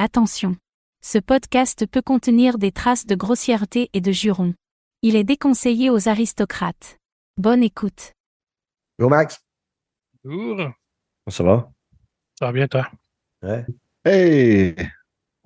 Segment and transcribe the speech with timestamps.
[0.00, 0.56] Attention.
[1.02, 4.54] Ce podcast peut contenir des traces de grossièreté et de jurons.
[5.02, 6.98] Il est déconseillé aux aristocrates.
[7.36, 8.12] Bonne écoute.
[8.98, 9.40] Bonjour Max.
[10.24, 10.70] Bonjour.
[11.28, 11.70] Ça va?
[12.38, 12.88] Ça va bien, toi?
[13.42, 13.66] Ouais.
[14.04, 14.76] Hey!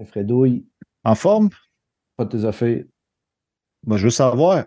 [0.07, 0.67] Fredouille,
[1.05, 1.49] En forme?
[2.17, 2.85] pas de tes affaires.
[3.87, 4.67] Moi, je veux savoir.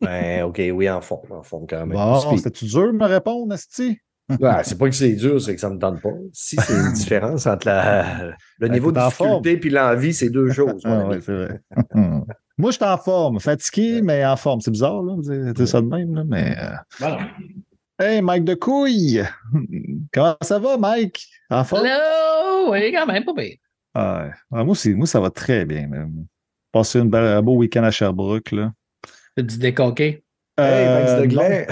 [0.00, 1.96] Ben, OK, oui, en forme, en forme quand même.
[1.96, 3.98] Bon, c'était-tu dur de me répondre, Asti?
[4.30, 6.12] Ouais, c'est pas que c'est dur, c'est que ça me tente pas.
[6.32, 10.50] Si c'est une différence entre la- le Ben, niveau de difficulté et l'envie, c'est deux
[10.50, 10.80] choses.
[10.84, 11.08] Ah, ami.
[11.10, 11.60] ouais, c'est vrai.
[12.56, 13.40] Moi, je suis en forme.
[13.40, 14.60] Fatigué, mais en forme.
[14.60, 15.14] C'est bizarre, là.
[15.56, 16.22] C'est ça de même, là.
[16.26, 16.56] Mais.
[16.58, 17.18] euh, Voilà.
[17.98, 19.22] Hey, Mike de couille!
[20.12, 21.26] Comment ça va, Mike?
[21.50, 21.84] En forme?
[21.86, 22.72] Hello!
[22.72, 23.56] Oui, quand même, pas pire.
[23.94, 26.26] Ah, moi, aussi, moi, ça va très bien, même.
[26.72, 28.72] Passé une belle- un beau week-end à Sherbrooke, là.
[29.36, 30.23] Du décoqué.
[30.56, 31.26] Hey, Max Euh, de.
[31.26, 31.66] Glen.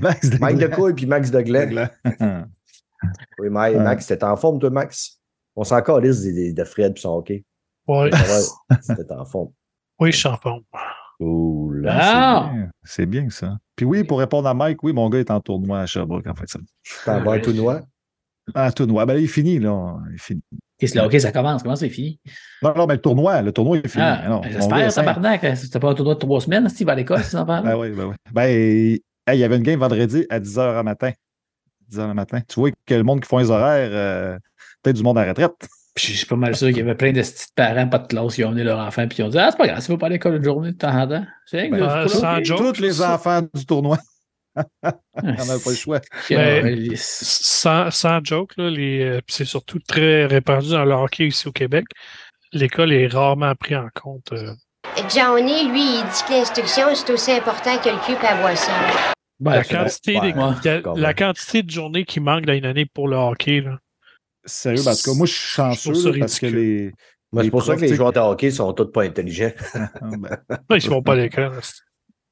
[0.00, 1.90] Max de Mike de puis Max de Glen.
[3.38, 3.76] Oui, Mike.
[3.76, 5.20] Max, t'étais en forme, toi, Max?
[5.54, 7.44] On s'en calisse des- des- de Fred puis son hockey.
[7.86, 9.50] Oui, T'étais en forme.
[10.00, 10.62] oui, je suis en forme.
[11.20, 11.86] Cool.
[11.88, 12.50] Ah!
[12.50, 12.70] C'est bien.
[12.82, 13.58] C'est bien, ça.
[13.76, 16.34] Puis oui, pour répondre à Mike, oui, mon gars est en tournoi à Sherbrooke, en
[16.34, 16.48] fait.
[16.48, 16.58] Ça.
[17.04, 17.82] T'en vas tout noir?
[18.54, 19.06] Ah, tournoi.
[19.06, 19.96] Ben là, il est fini, là.
[20.10, 20.42] Il est fini.
[20.50, 21.06] Qu'est-ce que là?
[21.06, 21.62] OK, ça commence.
[21.62, 22.20] Comment c'est fini?
[22.62, 24.04] Non, non, mais le tournoi, le tournoi est fini.
[24.04, 25.56] Ah, J'espère, tabarnak.
[25.56, 28.04] C'était pas un tournoi de trois semaines, Steve, à l'école, ces enfants Ben oui, ben
[28.06, 28.14] oui.
[28.32, 31.10] Ben, hey, il y avait une game vendredi à 10h à matin.
[31.92, 32.40] 10h le matin.
[32.48, 34.38] Tu vois que le monde qui font les horaires, euh,
[34.82, 35.52] peut-être du monde à la retraite.
[35.94, 38.06] Puis je suis pas mal sûr qu'il y avait plein de petits parents, pas de
[38.06, 39.90] classe, qui ont amené leur enfant, puis qui ont dit Ah, c'est pas grave, si
[39.90, 41.24] vas pas à l'école une journée de temps en temps.
[41.46, 42.06] C'est Ben, euh,
[42.44, 43.14] Tous les ça.
[43.14, 43.98] enfants du tournoi.
[45.14, 46.00] On n'a pas le choix.
[46.30, 51.84] Ben, Sans, sans joke, euh, c'est surtout très répandu dans le hockey ici au Québec.
[52.52, 54.32] L'école est rarement pris en compte.
[54.32, 54.52] euh.
[55.14, 58.72] Johnny, lui, il dit que l'instruction, c'est aussi important que le cul à boisson.
[59.40, 62.86] Ben, la, quantité Ouais, des- ouais, la- quantité de journées qui manquent dans une année
[62.86, 63.60] pour le hockey.
[63.60, 63.78] Là.
[64.44, 66.92] Sérieux, parce que moi, je suis chanceux là, parce que les.
[67.30, 69.52] Moi, c'est pour ça que les joueurs de hockey sont tous pas intelligents.
[69.74, 71.52] ah, ben, Là, ils ne vont pas à l'école.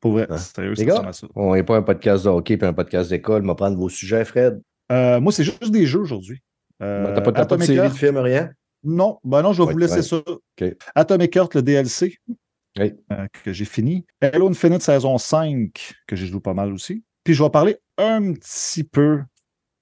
[0.06, 0.94] C'est- pour vrai, sérieux, Les c'est gars?
[0.94, 1.26] vraiment ça.
[1.34, 3.42] On n'est pas un podcast de hockey puis un podcast d'école.
[3.44, 4.60] On va prendre vos sujets, Fred.
[4.92, 6.40] Euh, moi, c'est juste des jeux aujourd'hui.
[6.82, 8.50] Euh, Ben, T'as pas, t'as pas de Atomic série, de Heart, film, rien?
[8.84, 10.22] Non, ben non, je vais Ouais, vous laisser ouais.
[10.62, 10.70] ça.
[10.94, 12.16] Atomic Heart, le DLC,
[12.78, 12.92] Oui.
[13.12, 14.04] euh, que j'ai fini.
[14.20, 17.02] Halo Infinite saison 5, que j'ai joué pas mal aussi.
[17.24, 19.22] Puis je vais parler un petit peu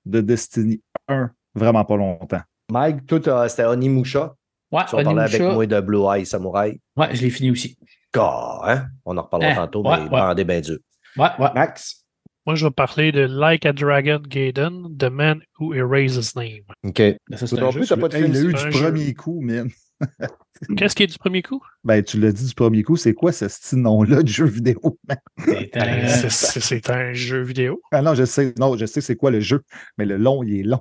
[0.06, 2.40] de Destiny 1, vraiment pas longtemps.
[2.72, 4.34] Mike, toi, t'as- c'était Onimusha.
[4.72, 6.80] Ouais, Tu vas parler avec moi de Blue Eye Samurai.
[6.96, 7.76] Ouais, je l'ai fini aussi.
[8.16, 8.86] Hein?
[9.04, 10.08] On en reparlera Hein, tantôt, ouais, mais ouais.
[10.10, 10.78] bandez bien dur.
[11.16, 11.48] Ouais, ouais.
[11.54, 12.04] Max?
[12.46, 16.64] Moi, je vais parler de Like a Dragon Gaiden, The Man Who Erased His Name.
[16.84, 16.98] OK.
[16.98, 18.50] Ben, Ça, non plus, t'as pas de Hey, il l'a film.
[18.50, 18.70] eu du jeu.
[18.82, 19.68] premier coup, man.
[20.76, 21.62] Qu'est-ce qui est du premier coup?
[21.84, 24.98] Ben, tu l'as dit du premier coup, c'est quoi ce style nom-là de jeu vidéo?
[25.08, 25.18] man?
[25.46, 27.80] C'est un- c'est- c'est c'est un jeu vidéo.
[27.92, 29.62] Ah non, je sais, non, je sais c'est quoi le jeu,
[29.96, 30.80] mais le long, il est long.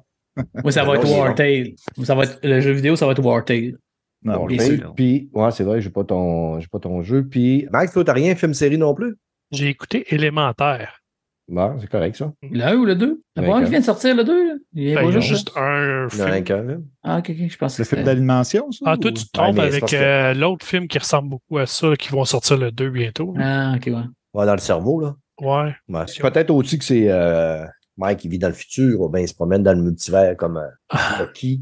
[0.63, 1.69] Moi, ça va être c'est War Tale.
[1.95, 2.39] Moi, ça va être...
[2.43, 3.77] Le jeu vidéo, ça va être War Tale.
[4.23, 4.47] Non.
[4.95, 7.27] Puis, ouais, c'est vrai, j'ai pas ton, j'ai pas ton jeu.
[7.27, 9.15] Puis, Max, toi, t'as rien film-série non plus?
[9.51, 10.99] J'ai écouté Élémentaire.
[11.49, 12.31] Bon, c'est correct, ça.
[12.41, 13.21] Le 1 ou le 2?
[13.35, 14.47] Il y en a pas un Ouais, qui vient de sortir, le 2?
[14.47, 14.53] là?
[14.73, 16.41] Il y a Ben, pas il y a juste, juste un Il y en a
[16.43, 16.69] film.
[16.69, 16.81] un.
[17.03, 18.85] Ah, ok, ok, je pense C'est le que film d'animation, ça?
[18.87, 21.29] Ah, toi, ou- tu te trompes mais c'est avec que- euh, l'autre film qui ressemble
[21.29, 23.33] beaucoup à ça, qui vont sortir le 2 bientôt.
[23.37, 23.93] Ah, ok, ouais.
[24.33, 25.15] Ouais, dans le cerveau, là.
[25.41, 25.75] Ouais.
[25.89, 26.05] Ouais.
[26.21, 27.65] Peut-être aussi que c'est euh,
[27.97, 30.55] Mike qui vit dans le futur, ou bien il se promène dans le multivers comme
[30.57, 30.69] euh,
[31.19, 31.61] Rocky.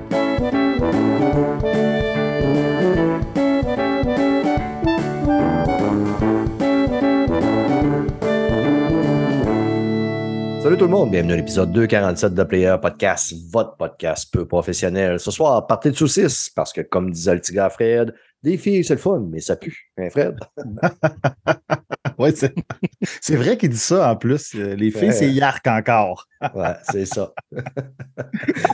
[10.81, 15.19] Tout le monde, bienvenue à l'épisode 247 de Player Podcast, votre podcast peu professionnel.
[15.19, 18.83] Ce soir, partez de saucisses, parce que comme disait le petit gars Fred, des filles,
[18.83, 19.91] c'est le fun, mais ça pue.
[19.99, 20.39] Hein, Fred?
[22.17, 24.53] Ouais, c'est vrai qu'il dit ça en plus.
[24.55, 25.11] Euh, Les filles, Ouais.
[25.11, 26.27] c'est yark encore.
[26.53, 27.31] Ouais, c'est ça.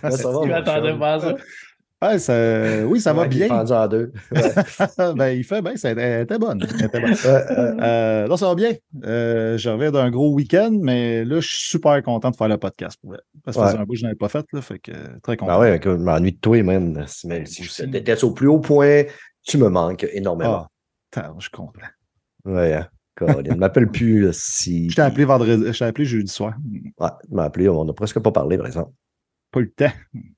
[0.10, 1.36] Ça va, Tu m'attendais pas à ça.
[2.00, 3.48] Ouais, ça- oui, ça va il est bien.
[3.48, 4.12] fendu en deux.
[4.32, 5.14] Ouais.
[5.16, 6.62] ben, il fait bien, ça elle était bonne.
[6.62, 7.12] elle était bonne.
[7.12, 7.84] Ouais, ouais.
[7.84, 8.74] Euh, non, ça va bien.
[9.04, 12.58] Euh, je reviens d'un gros week-end, mais là, je suis super content de faire le
[12.58, 13.00] podcast.
[13.02, 13.16] Pour.
[13.44, 13.82] Parce que ça faisait Ouais.
[13.82, 15.54] un bout que je n'avais pas fait, là, fait que euh, très content.
[15.60, 17.04] Ben ouais, je m'ennuie de toi, même.
[17.26, 19.04] Même si je au plus haut point,
[19.44, 20.68] tu me manques énormément.
[21.16, 21.82] Ah, je comprends.
[22.46, 22.88] Ouais, hein.
[23.20, 24.92] Ne m'appelle plus là, si.
[24.92, 26.54] Je t'ai appelé vendredi, je t'ai appelé jeudi soir.
[27.00, 28.92] Ouais, tu m'as appelé, on n'a presque pas parlé, par exemple.
[29.52, 29.94] Pas eu le temps.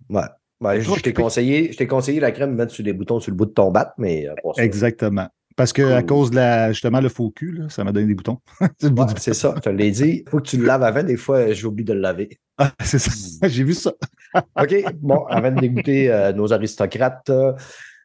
[0.09, 0.21] Ouais.
[0.61, 3.19] Ben, je je t'ai conseillé, je t'ai conseillé la crème de mettre sur des boutons
[3.19, 4.51] sur le bout de ton bat, mais euh.
[4.57, 5.27] Exactement.
[5.59, 8.15] Parce que à cause de la, justement, le faux cul, là, ça m'a donné des
[8.15, 8.39] boutons.
[8.79, 10.23] c'est Ouais, ça, je te l'ai dit.
[10.29, 11.03] Faut que tu le laves avant.
[11.03, 12.29] Des fois, j'oublie de le laver.
[12.57, 13.11] Ah, c'est ça.
[13.47, 13.91] J'ai vu ça.
[14.57, 17.51] OK, bon, avant de dégoûter euh, nos aristocrates, euh,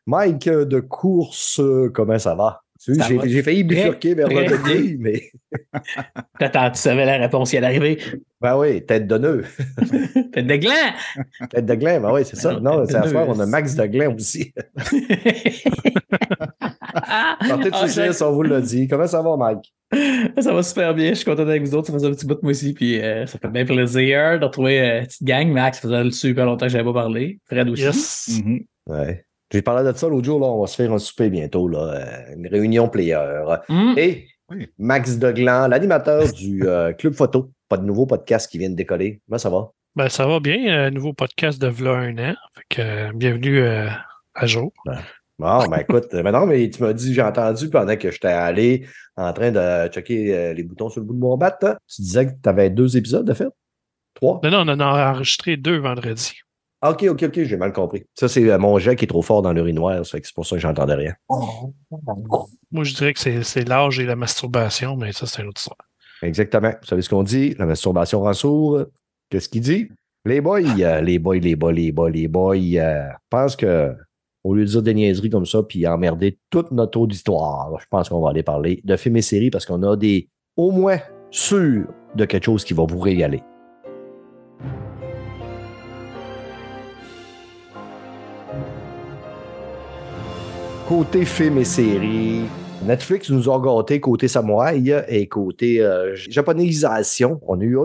[0.07, 2.64] Mike de course, euh, comment ça va?
[2.87, 4.43] J'ai failli bifurquer vers bien.
[4.45, 5.31] demi, mais
[6.41, 7.99] Attends, tu savais la réponse qui allait arriver.
[8.41, 9.45] ben oui, tête de nœud.
[10.33, 10.93] Tête de gland!
[11.51, 12.59] Tête de gland, ben oui, c'est ça.
[12.61, 14.53] Non, c'est à soir, on a Max de gland aussi.
[17.47, 18.89] Sortez de Ah, saucisse, on vous l'a dit.
[18.89, 19.73] Comment ça va, Mike?
[20.41, 21.87] Ça va super bien, je suis content avec vous autres.
[21.87, 24.45] Ça faisait un petit bout de moi aussi, puis euh, ça fait bien plaisir de
[24.45, 25.49] retrouver euh, une petite gang.
[25.53, 27.39] Max, ça faisait super longtemps que je n'avais pas parlé.
[27.47, 27.83] Fred aussi.
[27.83, 28.41] Yes.
[28.45, 28.61] Mhm.
[28.87, 29.25] Ouais.
[29.53, 31.79] J'ai parlé de ça l'autre jour, là, on va se faire un souper bientôt, là,
[31.95, 33.19] euh, une réunion player.
[33.69, 34.69] Hum, Et Oui.
[34.79, 37.51] Max Deglan, l'animateur du euh, Club Photo.
[37.69, 39.21] Pas de nouveau podcast qui vient de décoller.
[39.27, 39.71] Comment ça va?
[39.97, 40.67] Ben, ça va bien.
[40.87, 42.35] euh, nouveau podcast de V'là un an.
[42.55, 43.89] Fait que, euh, bienvenue euh,
[44.35, 44.73] à jour.
[45.39, 48.87] Bon, ben écoute, ben non, mais tu m'as dit, j'ai entendu pendant que j'étais allé
[49.17, 51.57] en train de checker euh, les boutons sur le bout de mon bat.
[51.63, 51.77] hein.
[51.89, 53.49] Tu disais que tu avais deux épisodes de fait?
[54.15, 54.41] Trois?
[54.45, 56.35] Non, non, on en a enregistré deux vendredis.
[56.87, 58.05] Ah, Ok, ok, ok, j'ai mal compris.
[58.15, 60.61] Ça, c'est euh, mon jet qui est trop fort dans l'urinoir, c'est pour ça que
[60.61, 61.15] j'entendais rien.
[62.71, 65.79] Moi, je dirais que c'est l'âge et la masturbation, mais ça, c'est une autre histoire.
[66.21, 66.73] Exactement.
[66.83, 67.55] Vous savez ce qu'on dit?
[67.59, 68.85] La masturbation rend sourd.
[69.31, 69.89] Qu'est-ce qu'il dit?
[70.27, 73.95] Les boys, euh, les boys, les boys, les boys, les boys, euh, pensent que
[74.43, 78.11] au lieu de dire des niaiseries comme ça, puis emmerder toute notre auditoire, je pense
[78.11, 80.29] qu'on va aller parler de films et séries parce qu'on a des
[80.59, 80.99] au moins
[81.31, 83.43] sûrs de quelque chose qui va vous régaler.
[90.89, 92.43] Côté films et séries,
[92.85, 97.41] Netflix nous a gâtés côté samouraï et côté euh, japonisation.
[97.47, 97.79] On a eu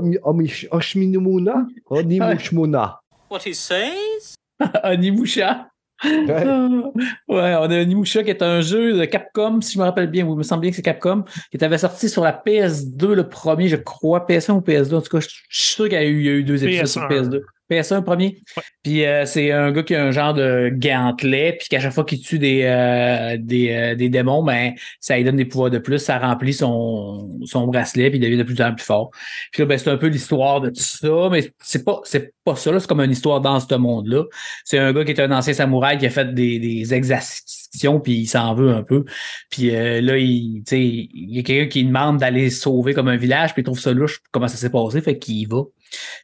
[0.70, 3.00] Oshiminumuna, Onimushmuna.
[3.32, 4.36] What he says?
[4.84, 5.70] Onimusha.
[6.04, 6.28] Ouais.
[7.30, 10.26] ouais, on a Onimusha qui est un jeu de Capcom, si je me rappelle bien,
[10.26, 13.30] oui, il me semble bien que c'est Capcom, qui avait sorti sur la PS2 le
[13.30, 16.04] premier, je crois, PS1 ou PS2, en tout cas, je suis sûr qu'il y a
[16.04, 17.30] eu, il y a eu deux épisodes sur PS1.
[17.30, 17.42] PS2.
[17.70, 18.42] PS1 premier.
[18.58, 18.64] Ouais.
[18.84, 22.04] Puis euh, c'est un gars qui a un genre de gantelet, puis qu'à chaque fois
[22.04, 25.80] qu'il tue des, euh, des, euh, des démons, ben ça lui donne des pouvoirs de
[25.80, 29.12] plus, ça remplit son, son bracelet, puis il devient de plus en plus fort.
[29.52, 32.56] Puis là, ben, c'est un peu l'histoire de tout ça, mais c'est pas, c'est pas
[32.56, 34.24] ça, là, c'est comme une histoire dans ce monde-là.
[34.66, 38.14] C'est un gars qui est un ancien samouraï qui a fait des, des exactions, puis
[38.14, 39.06] il s'en veut un peu.
[39.50, 43.54] Puis euh, là, il, il y a quelqu'un qui demande d'aller sauver comme un village,
[43.54, 45.64] puis il trouve ça louche, comment ça s'est passé, fait qu'il y va.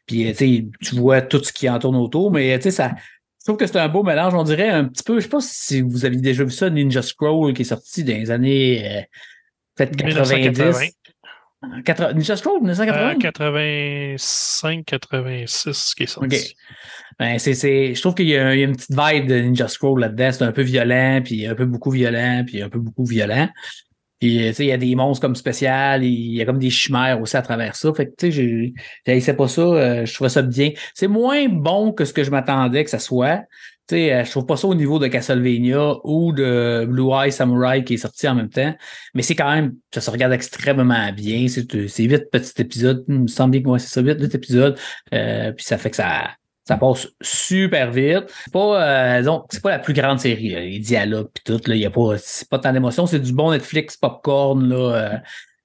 [0.06, 2.94] Puis, euh, tu vois tout ce qui en tourne autour, mais tu sais, ça.
[3.40, 4.34] Je trouve que c'est un beau mélange.
[4.34, 7.00] On dirait un petit peu, je sais pas si vous avez déjà vu ça, Ninja
[7.00, 9.02] Scroll, qui est sorti dans les années euh,
[9.76, 10.32] peut-être 90.
[10.32, 10.88] 1980.
[11.84, 13.14] 80 Ninja Scroll, 1980?
[13.14, 16.56] Euh, 85-86 qui est sorti.
[17.18, 20.32] Ben, c'est, c'est, je trouve qu'il y a une petite vibe de Ninja Scroll là-dedans.
[20.32, 23.48] C'est un peu violent, puis un peu beaucoup violent, puis un peu beaucoup violent.
[24.20, 27.20] Puis, euh, il y a des monstres comme spécial, il y a comme des chimères
[27.20, 27.92] aussi à travers ça.
[27.94, 28.74] Fait que, tu
[29.20, 30.70] sais, pas ça, euh, je trouvais ça bien.
[30.94, 33.42] C'est moins bon que ce que je m'attendais que ça soit.
[33.88, 37.30] Tu sais, euh, je trouve pas ça au niveau de Castlevania ou de Blue Eye
[37.30, 38.74] Samurai qui est sorti en même temps.
[39.14, 41.46] Mais c'est quand même, ça se regarde extrêmement bien.
[41.48, 41.72] C'est,
[42.02, 43.04] huit petits épisodes.
[43.08, 44.76] Il me semble bien que moi, c'est ça, huit épisodes.
[45.14, 46.30] Euh, puis ça fait que ça,
[46.66, 48.24] ça passe super vite.
[48.44, 50.60] C'est pas, euh, donc, c'est pas la plus grande série, là.
[50.60, 51.76] les dialogues pis tout, là.
[51.76, 53.06] Il y a pas, c'est pas tant d'émotion.
[53.06, 54.76] C'est du bon Netflix popcorn, là.
[54.76, 55.16] Euh,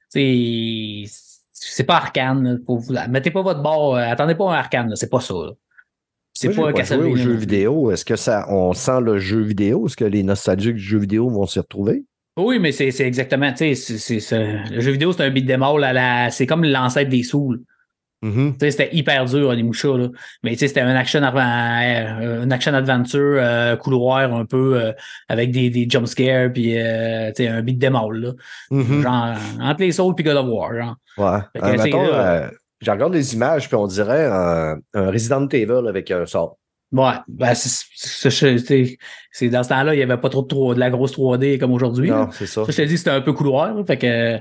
[0.09, 1.03] c'est,
[1.51, 2.83] c'est pas arcane, pour.
[3.09, 4.95] Mettez pas votre bord, euh, attendez pas un arcane.
[4.95, 5.51] C'est pas ça, là.
[6.33, 7.15] C'est Moi, pas un pas Castlevania.
[7.17, 7.35] non plus.
[7.35, 7.91] vidéo.
[7.91, 9.87] Est-ce que ça, on sent le jeu vidéo?
[9.87, 12.05] Est-ce que les nostalgiques du jeu vidéo vont s'y retrouver?
[12.37, 15.49] Oui, mais c'est, c'est exactement, tu sais, c'est, c'est, le jeu vidéo, c'est un beat
[15.49, 17.61] all à la, c'est comme l'ancêtre des Souls.
[18.21, 18.55] Mhm.
[18.59, 20.07] Sais, c'était hyper dur, Onimusha, là.
[20.43, 24.91] Mais c'était un action, euh, un action adventure, euh, couloir un peu, euh,
[25.27, 28.31] avec des, des jump scares, puis euh, un beat them all, là.
[28.69, 29.01] Mhm.
[29.01, 30.95] Genre, entre les Souls puis God of War, genre.
[31.17, 31.39] Ouais.
[31.77, 32.05] Mettons,
[32.81, 36.57] je regarde les images, puis on dirait un, un Resident Evil avec un sort.
[36.91, 40.89] Ouais, ben, c'est, dans ce temps-là, il n'y avait pas trop de, 3 de la
[40.89, 42.09] grosse 3D comme aujourd'hui.
[42.09, 42.65] Non, c'est ça.
[42.65, 43.73] Ça, je te dis, c'était un peu couloir.
[43.87, 44.37] fait que-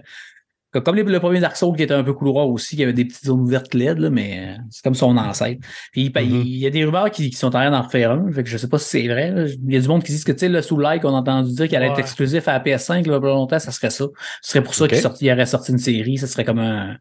[0.73, 3.05] comme les- le premier Dark Souls qui était un peu couloir aussi, qui avait des
[3.05, 5.61] petites zones ouvertes LED, là, mais euh, c'est comme son ancêtre.
[5.93, 6.43] Puis ben, Mhm.
[6.45, 8.31] il y a des rumeurs qui, qui sont en train d'en refaire un.
[8.33, 9.31] Fait que je sais pas si c'est vrai.
[9.33, 9.47] là.
[9.47, 11.53] Il y a du monde qui dit que tu sais, le sous-like, on a entendu
[11.55, 14.05] dire qu'il allait être exclusif à la PS5 là, pas longtemps, ça serait ça.
[14.43, 16.19] Ce serait pour ça qu'il sorti- il aurait sorti une série.
[16.19, 16.97] Ça serait comme un.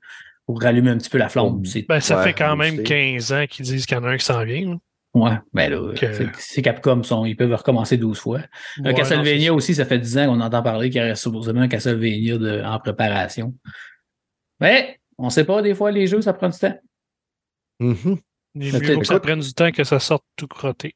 [0.45, 1.61] pour rallumer un petit peu la flamme.
[1.87, 2.81] Ben, ça Ouais, fait quand même sait.
[2.83, 4.69] 15 ans qu'ils disent qu'il y en a un qui s'en vient.
[4.71, 4.75] là.
[5.15, 8.37] Ouais, ben là, Que- c'est- Capcom, sont, ils peuvent recommencer 12 fois.
[8.39, 11.61] Ouais, non, Castlevania aussi, ça fait 10 ans qu'on entend parler qu'il y aurait supposément
[11.61, 13.55] un Castlevania de, en préparation.
[14.59, 16.77] Mais on sait pas, des fois, les jeux, ça prend du temps.
[17.79, 17.95] Il est
[18.55, 20.95] Mais mieux t'es- vaut que ça écoute- prenne du temps que ça sorte tout crotté.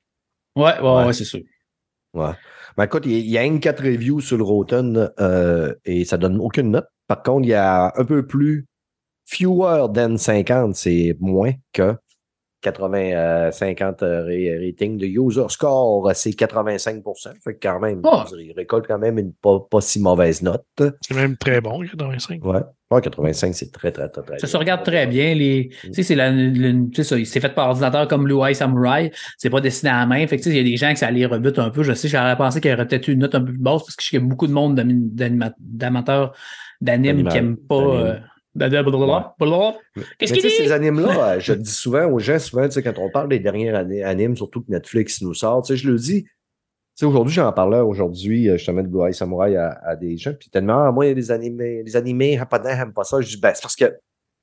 [0.56, 1.06] Ouais, ouais, Ouais.
[1.06, 1.42] ouais, c'est sûr.
[2.14, 2.32] Ouais.
[2.78, 6.40] Ben, écoute, il y a- une quatre reviews sur le Rotten euh, et ça donne
[6.40, 6.88] aucune note.
[7.08, 8.66] Par contre, il y a un peu plus
[9.26, 11.96] fewer than 50, c'est moins que
[12.64, 17.04] 80, euh, 50 euh, ra- rating de user score, c'est 85
[17.44, 18.22] Fait que quand même, Oh.
[18.30, 20.66] dire, il récolte quand même une pas, pas si mauvaise note.
[21.02, 22.44] C'est même très bon, 85.
[22.46, 22.62] Ouais.
[22.92, 25.34] Ouais, 85, c'est très, très, très, très Ça se regarde très bien.
[25.34, 28.40] Les, tu sais, c'est la, le- tu sais, ça, c'est fait par ordinateur comme Blue
[28.48, 29.12] Eye Samurai.
[29.38, 30.26] C'est pas dessiné à la main.
[30.28, 31.82] Fait que, tu sais, il y a des gens que ça les rebute un peu.
[31.84, 33.82] Je sais, j'aurais pensé qu'il y aurait peut-être eu une note un peu plus basse
[33.84, 34.76] parce que je sais qu'il y a beaucoup de monde
[35.60, 36.34] d'amateurs
[36.82, 38.18] d'anime qui n'aiment pas.
[40.18, 40.68] Qu'est-ce Mais qu'il tu sais, dit?
[40.68, 43.30] ces animes-là, euh, je le dis souvent aux gens, souvent, tu sais, quand on parle
[43.30, 46.24] des dernières animes, surtout que Netflix nous sort, tu sais, je le dis.
[46.24, 46.30] Tu
[46.96, 50.34] sais, aujourd'hui, j'en parlais aujourd'hui, euh, justement, de Blue Eye Samurai à, à des gens,
[50.40, 53.20] puis tellement, ah, moi, il y a des animés, les animés japonais n'aiment pas ça.
[53.20, 53.92] Je dis, ben, c'est parce que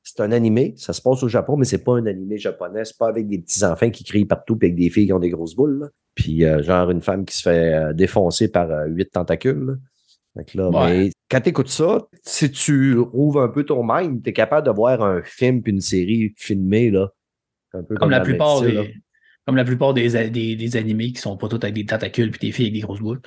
[0.02, 2.96] c'est un animé, ça se passe au Japon, mais c'est pas un animé japonais, c'est
[2.96, 5.54] pas avec des petits-enfants qui crient partout, puis avec des filles qui ont des grosses
[5.54, 5.88] boules, là.
[6.14, 9.78] Puis, euh, genre, une femme qui se fait euh, défoncer par euh, huit tentacules,
[10.54, 10.68] là.
[10.70, 10.98] Ouais.
[11.04, 14.66] mais quand tu écoutes ça, si tu ouvres un peu ton mind, tu es capable
[14.66, 17.08] de voir un film puis une série filmée, là.
[17.74, 18.94] Un peu Comme la plupart des.
[19.46, 22.48] Comme la plupart des, des, des animés qui sont pas tous avec des tentacules puis
[22.48, 23.20] des filles avec des grosses boules.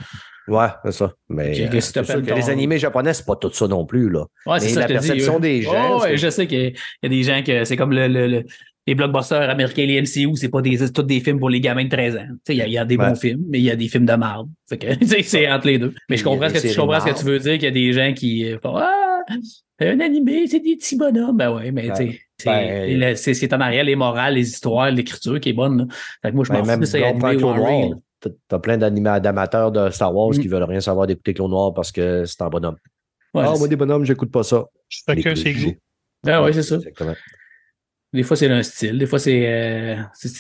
[0.48, 1.14] Ouais, c'est ça.
[1.30, 3.52] Mais euh, que si c'est sûr t'appelles que ton- les animés japonais, c'est pas tout
[3.52, 4.26] ça non plus, là.
[4.46, 5.40] Ouais, c'est la dis, perception euh.
[5.40, 7.64] des gens, Oh, ouais, je sais qu'il y, a- il y a des gens que
[7.66, 8.44] c'est comme le, le- le-
[8.86, 11.86] les blockbusters américains, les MCU, c'est pas des, c'est tous des films pour les gamins
[11.86, 12.26] de 13 ans.
[12.30, 13.10] Tu sais, Il y, a- il y a des Ouais.
[13.10, 14.50] bons films, mais il y a des films de marde.
[14.70, 14.78] Que,
[15.24, 15.94] c'est entre les deux.
[16.10, 17.20] Mais je comprends, ce que, tu- je séries comprends ce que marde.
[17.22, 19.26] tu veux dire, qu'il y a des gens qui euh, font Ah,
[19.80, 21.38] un animé, c'est des petits bonhommes.
[21.38, 21.96] Ben ouais, mais Ouais.
[21.98, 25.50] tu sais, c'est Ben, le- c'est c'est en arrière, les morales, les histoires, l'écriture qui
[25.50, 25.78] est bonne.
[25.78, 25.86] là.
[26.22, 27.60] Fait que moi, je Ben, fous de c'est animé Clone
[27.94, 30.40] ou t'as- T'as plein d'amateurs de Star Wars Mm.
[30.40, 32.76] qui veulent rien savoir d'écouter Clone Noir parce que c'est un bonhomme.
[33.34, 34.66] Ouais, ah, c'est- moi, des bonhommes, j'écoute pas ça.
[34.90, 35.74] Chacun ses goûts.
[36.28, 36.76] Ah ouais, c'est ça.
[36.76, 37.16] Exactement.
[38.14, 39.00] Des fois, c'est un style.
[39.00, 39.96] Des fois, c'est euh,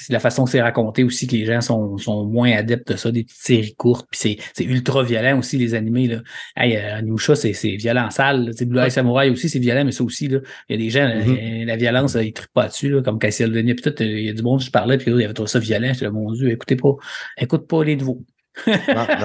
[0.09, 3.11] la façon que c'est raconté aussi que les gens sont, sont moins adeptes de ça,
[3.11, 4.07] des petites séries courtes.
[4.11, 6.07] Puis c'est- c'est ultra violent aussi, les animés.
[6.07, 6.21] Là.
[6.55, 8.51] Hey, euh, Animusha, c'est c'est violent en salle.
[8.61, 10.39] Blue Eye Samurai aussi, c'est violent, mais ça aussi, là,
[10.69, 11.37] il y a des gens, Mhm.
[11.63, 13.73] euh, la violence, euh, ils trippent pas dessus, là, comme Cassiel Denis.
[13.73, 15.49] Puis tout, il y a du monde, je parlais, puis là, il y avait trouvé
[15.49, 15.89] ça violent.
[15.93, 16.93] J'étais là, mon Dieu, écoutez pas,
[17.37, 18.23] écoute pas les nouveaux.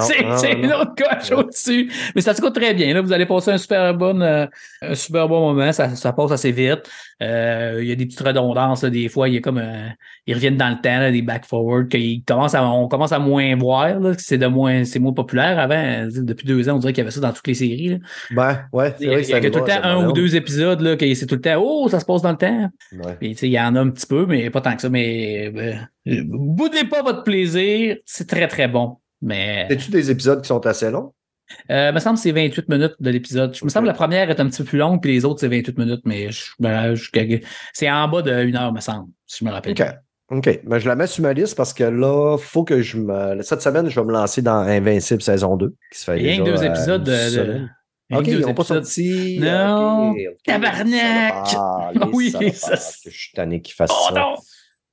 [0.00, 1.36] C'est une autre coche Ouais.
[1.36, 1.90] au-dessus.
[2.14, 2.94] Mais ça se coûte très bien.
[2.94, 3.02] Là.
[3.02, 4.46] Vous allez passer un super bon, euh,
[4.82, 5.70] un super bon moment.
[5.72, 6.88] Ça, ça passe assez vite.
[7.22, 8.82] Euh, il y a des petites redondances.
[8.82, 8.90] là.
[8.90, 9.88] Des fois, il y a comme euh,
[10.26, 13.54] ils reviennent dans le temps, là, des back-forward, qu'ils commencent à, on commence à moins
[13.56, 13.98] voir.
[14.18, 15.58] C'est moins, moins populaire.
[15.58, 17.88] Avant, depuis deux ans, on dirait qu'il y avait ça dans toutes les séries.
[17.88, 17.96] là.
[18.30, 20.80] Ben, ouais, Il y a, il y a tout le temps un ou deux épisodes
[20.80, 22.70] là, que c'est tout le temps Oh, ça se passe dans le temps.
[22.92, 23.16] Ouais.
[23.20, 24.88] Puis, il y en a un petit peu, mais pas tant que ça.
[24.88, 25.52] Mais
[26.06, 27.96] boudez pas votre plaisir.
[28.04, 28.96] C'est très, très bon.
[29.20, 31.12] Mais C'est-tu des épisodes qui sont assez longs?
[31.70, 33.54] euh, me semble que c'est 28 minutes de l'épisode.
[33.54, 35.40] Je me semble que la première est un petit peu plus longue, puis les autres,
[35.40, 37.08] c'est 28 minutes, mais je, ben, je-
[37.72, 39.72] c'est en bas d'une heure, me semble, si je me rappelle.
[39.72, 39.82] OK.
[40.30, 40.60] OK.
[40.64, 43.40] Ben, je la mets sur ma liste parce que là, faut que je me.
[43.42, 46.42] Cette semaine, je vais me lancer dans Invincible saison 2, qui se fait Rien que
[46.42, 47.68] déjà, deux euh, épisodes une de- de-
[48.10, 49.38] OK, ils n'ont pas sorti.
[49.40, 50.10] Non.
[50.10, 50.36] OK, OK.
[50.44, 51.34] Tabarnak!
[51.94, 52.74] Les Oui, ça-
[53.06, 54.20] Je suis tanné qu'ils fassent Oh ça.
[54.20, 54.34] non!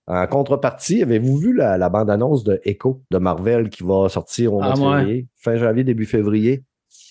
[0.08, 4.60] En contrepartie, avez-vous vu la, la bande-annonce de Echo de Marvel qui va sortir au
[4.62, 4.98] mois Ah, de ouais.
[5.00, 6.64] février, fin janvier, début février?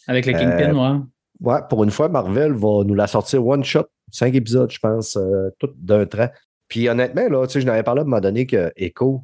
[0.06, 1.00] Avec le Kingpin, Euh, ouais.
[1.40, 5.16] Ouais, pour une fois, Marvel va nous la sortir one shot, cinq épisodes, je pense,
[5.16, 6.32] euh, tout d'un trait.
[6.68, 9.22] Puis honnêtement, là, tu sais, je n'avais parlé à un moment donné que Echo,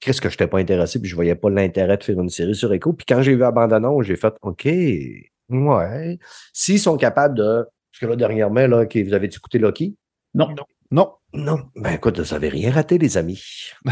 [0.00, 2.56] qu'est-ce que je n'étais pas intéressé, puis je voyais pas l'intérêt de faire une série
[2.56, 2.92] sur Echo.
[2.92, 6.18] Puis quand j'ai vu la bande-annonce, j'ai fait OK, ouais.
[6.52, 7.64] S'ils sont capables de.
[7.92, 9.94] Parce que là, dernièrement, là, vous avez écouté Loki?
[10.34, 10.48] Non.
[10.48, 10.64] Non.
[10.90, 11.10] Non.
[11.34, 13.42] Ben écoute, vous n'avez rien raté, les amis.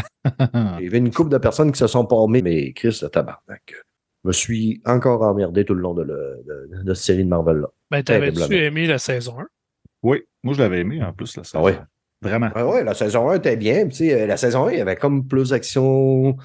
[0.79, 3.73] Il y avait une couple de personnes qui se sont formées, mais Chris, le tabarnak.
[4.23, 7.29] Je me suis encore emmerdé tout le long de, le- de, de cette série de
[7.29, 7.67] Marvel-là.
[7.91, 9.45] Ben, t'avais-tu aimé la saison 1?
[10.03, 11.59] Oui, moi je l'avais aimé en plus la saison.
[11.59, 11.79] Ah ouais?
[12.21, 12.49] Vraiment.
[12.55, 13.85] Ah ouais, la saison 1 était bien.
[13.89, 16.37] Tu sais, euh, la saison 1, il y avait comme plus d'action.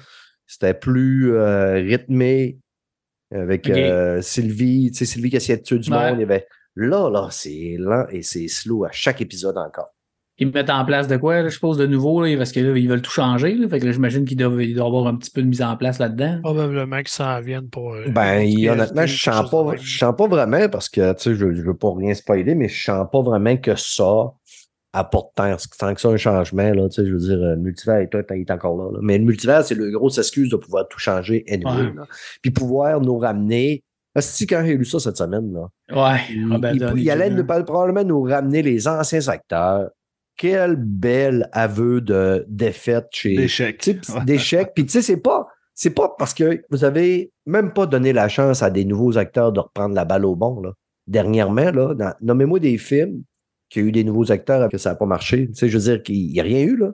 [0.45, 2.59] C'était plus euh, rythmé.
[3.33, 3.71] Avec Ok.
[3.77, 6.09] euh, Sylvie, tu sais, Sylvie qui essayait de tuer du Ouais.
[6.09, 6.17] monde.
[6.17, 6.47] Il y avait...
[6.75, 9.89] Là, là, c'est lent et c'est slow à chaque épisode encore.
[10.41, 12.77] Ils mettent en place de quoi, là, je suppose, de nouveau, là, parce que là,
[12.77, 13.55] ils veulent tout changer.
[13.55, 15.61] Là, fait que j'imagine qu'il doit, il doit y avoir un petit peu de mise
[15.61, 16.39] en place là-dedans.
[16.41, 17.93] Probablement qu'ils s'en viennent pour.
[17.93, 19.77] euh, Ben, pour honnêtement, je quelque sens pas, même.
[19.81, 22.69] je sens pas vraiment parce que, tu sais, je, je veux pas rien spoiler, mais
[22.69, 24.31] je sens pas vraiment que ça
[24.93, 27.97] apporte tant, tant que ça un changement, là, tu sais, je veux dire, le multivers
[28.11, 28.99] est, encore là, là.
[29.03, 32.03] Mais le multivers, c'est le grosse excuse de pouvoir tout changer anyway, Ouais.
[32.41, 33.83] Puis pouvoir nous ramener.
[34.15, 36.19] Asti, quand j'ai lu ça cette semaine, là, Ouais.
[36.31, 39.89] il, Robert il- il allait nous, probablement nous ramener les anciens acteurs.
[40.39, 44.25] Quel bel aveu de défaite chez, D'échec.
[44.25, 44.71] d'échecs.
[44.73, 48.29] Puis tu sais, c'est pas, c'est pas parce que vous avez même pas donné la
[48.29, 50.61] chance à des nouveaux acteurs de reprendre la balle au bon.
[50.61, 50.71] Là.
[51.07, 53.23] Dernièrement, là, nommez-moi des films
[53.69, 55.47] qui ont eu des nouveaux acteurs et que ça n'a pas marché.
[55.49, 56.91] Tu sais, je veux dire qu'il n'y a rien eu, là.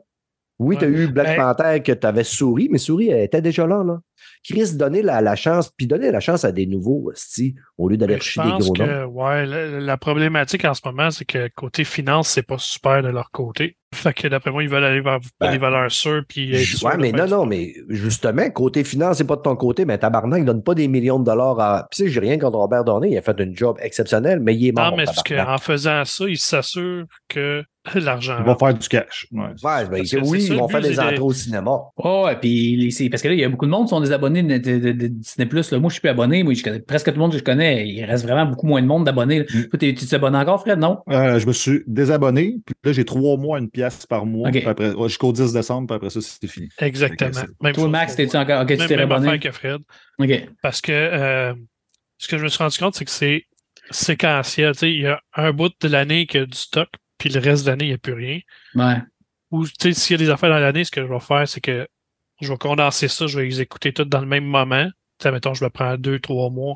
[0.58, 3.42] Oui, tu as eu Black Ben- Panther que tu avais Souris, mais Souris, elle était
[3.42, 4.00] déjà là, là.
[4.44, 7.98] Chris, donner la, la chance, puis donner la chance à des nouveaux, hostie, au lieu
[7.98, 8.86] d'aller je chercher des gros noms.
[8.86, 13.02] que, ouais, la, la problématique en ce moment, c'est que côté finance, c'est pas super
[13.02, 13.78] de leur côté.
[13.96, 16.24] Fait que d'après moi, ils veulent aller vers Ben, des valeurs sûres.
[16.28, 16.52] Puis
[16.84, 20.40] Ouais, mais non, non, mais justement, côté finance, c'est pas de ton côté, mais tabarnak,
[20.40, 21.88] il donne pas des millions de dollars à.
[21.90, 24.56] Puis, tu sais, j'ai rien contre Robert Dornay, il a fait un job exceptionnel, mais
[24.56, 24.92] il est mort.
[24.92, 25.46] Non, mais tabarnak.
[25.48, 27.64] qu'en faisant ça, ils s'assurent que
[27.96, 28.38] l'argent.
[28.40, 29.28] Ils vont faire du cash.
[29.32, 29.44] Ouais.
[29.44, 31.80] Ouais, ben, Parce que oui, ils vont faire des entrées au cinéma.
[31.98, 34.12] Oh, et puis parce que là, il y a beaucoup de monde qui sont des
[34.16, 35.72] abonnés de, de- de- de Disney Plus.
[35.74, 36.44] Moi, je suis plus abonné.
[36.44, 37.88] Moi, je connais presque tout le monde que je connais.
[37.88, 39.42] Il reste vraiment beaucoup moins de monde d'abonnés.
[39.42, 39.64] Mm.
[39.70, 41.00] Toi, t'es- tu t'abonnes encore, Fred, non?
[41.10, 45.08] Euh, je me suis désabonné, puis là, j'ai trois mois, une pièce par mois, ouais,
[45.08, 46.70] jusqu'au 10 décembre, puis après ça, c'est fini.
[46.80, 47.30] Exactement.
[47.32, 48.62] Ok, Même Toi, Max, t'es-tu encore.
[48.64, 49.40] Ok, tu Même, t'es même abonné?
[49.40, 49.82] que Fred.
[50.20, 50.50] Ok.
[50.62, 51.54] Parce que euh,
[52.18, 53.44] ce que je me suis rendu compte, c'est que c'est
[53.92, 54.74] séquentiel.
[54.74, 57.40] Tu sais, il y a un bout de l'année qui a du stock, puis le
[57.40, 58.40] reste de l'année, il n'y a plus rien.
[58.76, 58.96] Ouais.
[59.52, 61.48] Ou tu sais, s'il y a des affaires dans l'année, ce que je vais faire,
[61.48, 61.88] c'est que
[62.42, 64.86] je vais condenser ça, je vais les écouter toutes dans le même moment.
[65.20, 66.76] Tu sais, mettons, je me prends deux, trois mois,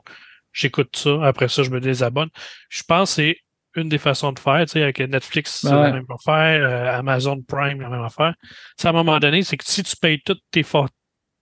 [0.53, 2.29] j'écoute ça, après ça, je me désabonne.
[2.69, 3.37] Je pense que c'est
[3.75, 5.81] une des façons de faire, tu sais, avec Netflix, c'est Ouais.
[5.81, 8.33] la même affaire, euh, Amazon Prime, la même affaire.
[8.41, 8.47] Tu
[8.77, 10.89] sais, à un moment donné, c'est que si tu payes toutes tes, for-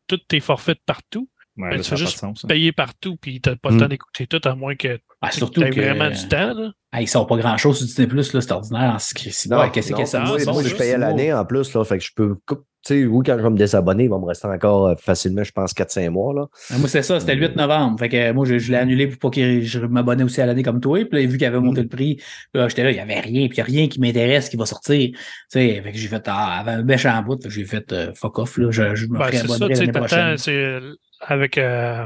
[0.08, 2.46] toutes tes forfaits partout, Ouais, Ben, tu fais juste sens.
[2.46, 2.48] hein.
[2.48, 3.80] payer partout, puis t'as pas le Mm.
[3.80, 5.80] temps d'écouter tout, à moins que Ah, surtout que.
[5.82, 6.54] vraiment du temps.
[6.54, 6.72] Là.
[6.92, 9.72] Ah, ils sortent pas grand-chose sur Disney Plus, là, c'est ordinaire en ce Non, Ouais,
[9.72, 12.04] qu'est-ce que ça moi, c'est moi, je payais c'est l'année en plus, là, fait que
[12.04, 12.36] je peux.
[12.48, 12.56] Tu
[12.94, 15.52] sais, oui, quand je vais me désabonner, il va me rester encore euh, facilement, je
[15.52, 16.34] pense, 4-5 mois.
[16.34, 16.46] Là.
[16.70, 18.00] Ah, Moi, c'est ça, c'était le 8 novembre.
[18.00, 20.46] Fait que euh, moi, je, je l'ai annulé pour pas que je m'abonnais aussi à
[20.46, 21.04] l'année comme toi.
[21.04, 22.22] Puis là, vu qu'il avait monté le prix,
[22.54, 24.56] là, j'étais là, il n'y avait rien, puis il y a rien qui m'intéresse qui
[24.56, 25.10] va sortir.
[25.12, 25.18] Tu
[25.50, 28.58] sais, fait que j'ai fait, ah, avait un méchant bout, j'ai fait euh, fuck off,
[28.58, 30.38] là, je, je me Ben, ferai c'est ça, abonner tu sais, l'année prochaine.
[30.38, 32.06] c'est euh, avec euh,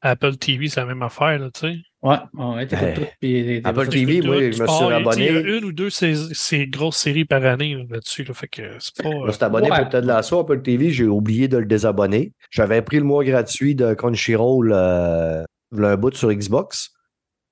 [0.00, 1.76] Apple TV, c'est la même affaire, là, tu sais.
[2.02, 2.94] Ouais, ouais, t'écoutes Hey.
[2.94, 3.00] tout.
[3.20, 5.26] puis t'es- Apple TV, Tout, oui, tu je me suis abonné.
[5.28, 8.34] Il y a une ou deux ces, ces grosses séries par année là, là-dessus, là,
[8.34, 9.10] fait que c'est pas.
[9.10, 9.78] Je euh, me suis abonné Ouais.
[9.80, 12.32] pour Ted Lasso, Apple TV, j'ai oublié de le désabonner.
[12.50, 15.42] J'avais pris le mois gratuit de Crunchyroll euh,
[15.76, 16.90] un bout sur Xbox.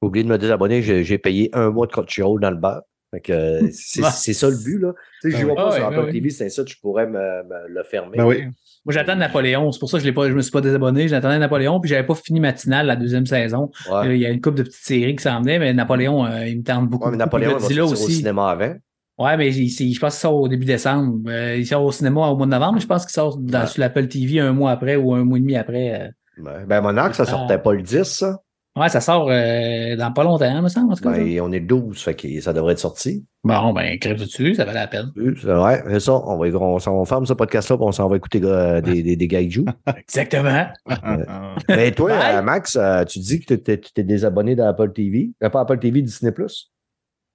[0.01, 2.83] J'ai oublié de me désabonner, j'ai payé un mois de Crunchyroll dans le bar.
[3.13, 4.03] Fait que euh, c'est
[4.35, 4.93] ça le but, là.
[5.23, 5.57] Tu sais, je Ben vois oui.
[5.57, 6.13] pas Ah sur Apple ben.
[6.13, 7.13] TV, c'est ça, tu pourrais me,
[7.43, 8.17] me le fermer.
[8.19, 8.45] Ben oui.
[8.87, 9.73] Moi, j'attends Napoléon.
[9.73, 11.09] C'est pour ça que je l'ai pas, je me suis pas désabonné.
[11.09, 13.71] J'attendais Napoléon, puis j'avais pas fini matinale la deuxième saison.
[13.93, 14.15] Ouais.
[14.17, 16.59] Il y a une couple de petites séries qui s'en venaient, mais Napoléon, euh, il
[16.59, 17.05] me tente beaucoup.
[17.07, 17.39] Ouais, mais beaucoup.
[17.39, 18.75] Napoléon il va sortir au cinéma avant.
[19.19, 21.19] Ouais, mais il- il- je pense qu'il sort au début décembre.
[21.29, 23.61] Euh, il sort au cinéma au mois de novembre, mais je pense qu'il sort dans,
[23.63, 23.67] Ouais.
[23.67, 26.01] sur l'Apple TV un mois après ou un mois et demi après.
[26.39, 26.65] euh.
[26.69, 27.31] Ben, Monarch, ça Ah.
[27.31, 28.41] sortait pas le 10, ça.
[28.77, 30.93] Ouais, ça sort euh, dans pas longtemps, me semble.
[30.93, 33.25] En tout cas, Ben, on est le 12, fait que ça devrait être sorti.
[33.43, 35.13] Bon, ben, crève dessus, ça valait la peine.
[35.17, 36.13] Oui, C'est ça.
[36.13, 39.29] On, va, on, on ferme ce podcast-là, on s'en va écouter euh, des, des, des
[39.29, 39.65] gaijus.
[39.97, 40.67] Exactement.
[40.91, 45.31] Ah, Mais toi, euh, Max, euh, tu dis que tu t'es- désabonné d'Apple TV.
[45.43, 46.71] Euh, pas Apple TV, Disney Plus?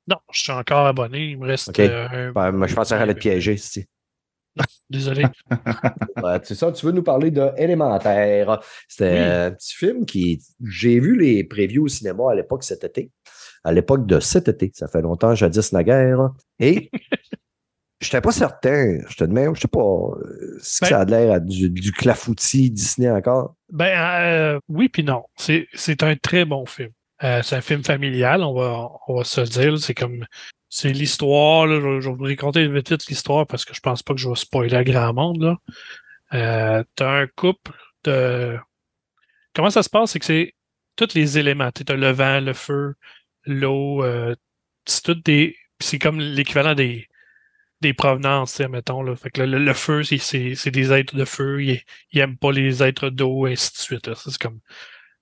[0.08, 1.30] Non, je suis encore abonné.
[1.32, 1.80] Il me reste Ok.
[1.80, 3.58] euh, un- Ben, moi, je pensais qu'elle allait te piéger.
[3.58, 3.86] si.
[4.90, 5.26] Désolé.
[6.22, 8.60] Ouais, c'est ça, tu veux nous parler de Élémentaire.
[8.88, 9.18] C'était Oui.
[9.20, 10.42] un petit film qui.
[10.64, 13.10] J'ai vu les previews au cinéma à l'époque cet été.
[13.64, 14.72] À l'époque de cet été.
[14.76, 16.30] Ça fait longtemps, jadis naguère.
[16.60, 16.92] Et
[18.02, 19.00] je n'étais pas certain.
[19.08, 21.92] Je te demande, je sais pas euh, si Ben- ça a l'air à du, du
[21.92, 23.56] clafoutis Disney encore?
[23.72, 25.24] Ben euh, oui puis non.
[25.38, 25.68] C'est,
[26.04, 26.90] un très bon film.
[27.24, 29.78] Euh, c'est un film familial, on va, on va se le dire.
[29.80, 30.26] C'est comme
[30.72, 31.68] c'est l'histoire.
[31.68, 34.30] Là, je, vais vous raconter vite vite l'histoire parce que je pense pas que je
[34.30, 35.44] vais spoiler à grand monde.
[35.44, 35.58] Là.
[36.34, 37.74] Euh, t'as un couple
[38.06, 38.58] de.
[39.54, 40.12] Comment ça se passe?
[40.12, 40.56] C'est que c'est
[40.96, 41.72] tous les éléments.
[41.72, 42.96] T'as le vent, le feu,
[43.46, 44.34] l'eau, euh,
[44.86, 45.58] c'est tout des.
[45.80, 47.08] C'est comme l'équivalent des,
[47.82, 49.04] des provenances, mettons.
[49.04, 49.16] Là.
[49.18, 51.62] Fait que le, feu, c'est, des êtres de feu.
[51.64, 51.82] Ils,
[52.14, 54.14] ils aiment pas les êtres d'eau, et ainsi de suite.
[54.16, 54.62] C'est comme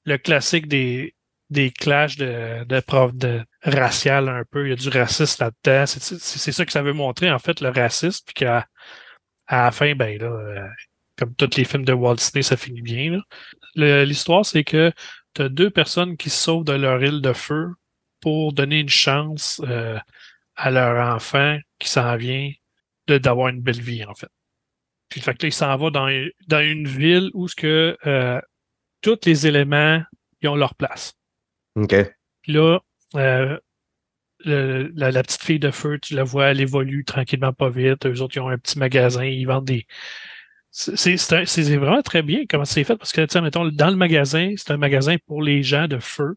[0.05, 1.15] le classique des,
[1.49, 4.65] des clashs de, de de racial un peu.
[4.67, 5.85] Il y a du racisme là-dedans.
[5.85, 8.23] C'est, c'est, c'est ça que ça veut montrer, en fait, le racisme.
[8.25, 8.67] Puis qu'à
[9.47, 10.67] à la fin, ben là, euh,
[11.17, 13.11] comme tous les films de Walt Disney, ça finit bien.
[13.11, 13.19] là.
[13.75, 14.91] Le- l'histoire, c'est que
[15.33, 17.69] tu as deux personnes qui se sauvent de leur île de feu
[18.21, 19.97] pour donner une chance euh,
[20.55, 22.51] à leur enfant qui s'en vient
[23.07, 24.29] de, d'avoir une belle vie, en fait.
[25.09, 26.07] Puis fait que là, il s'en va dans,
[26.47, 28.39] dans une ville où ce que euh,
[29.01, 30.01] tous les éléments
[30.41, 31.13] ils ont leur place.
[31.75, 31.95] OK.
[32.43, 32.79] Puis là,
[33.15, 33.57] euh,
[34.45, 38.05] le- la, la petite fille de feu, tu la vois, elle évolue tranquillement pas vite.
[38.07, 39.87] Eux autres, ils ont un petit magasin, ils vendent des.
[40.71, 41.15] C'est
[41.77, 44.71] vraiment très bien comment c'est fait parce que, tu sais, mettons, dans le magasin, c'est
[44.71, 46.35] un magasin pour les gens de feu.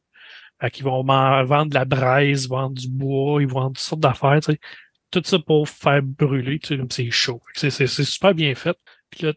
[0.60, 4.40] Fait vont vendre de la braise, vendre du bois, ils vendent toutes sortes d'affaires.
[5.10, 7.42] Tout ça pour faire brûler, tu comme c'est chaud.
[7.54, 8.76] C'est super bien fait.
[9.10, 9.32] Puis là,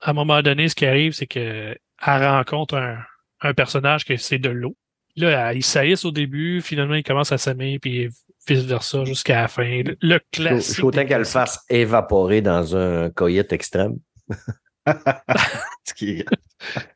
[0.00, 2.98] à un moment donné, ce qui arrive, c'est que elle rencontre un,
[3.42, 4.76] un personnage que c'est de l'eau.
[5.16, 8.08] Là, ils saillissent au début, finalement, ils commencent à s'aimer, puis
[8.48, 9.82] vice-versa jusqu'à la fin.
[9.82, 10.72] Le, le Je classique.
[10.74, 13.96] suis content des qu'elle fasse évaporer dans un coyote extrême.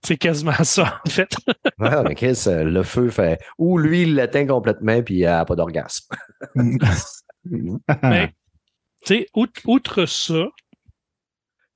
[0.02, 1.34] C'est quasiment ça, en fait.
[1.78, 3.40] Ouais, mais Chris, euh, le feu fait.
[3.58, 6.14] Ou lui, il l'atteint complètement, puis il n'a pas d'orgasme.
[8.02, 10.46] Mais, tu sais, outre, outre ça,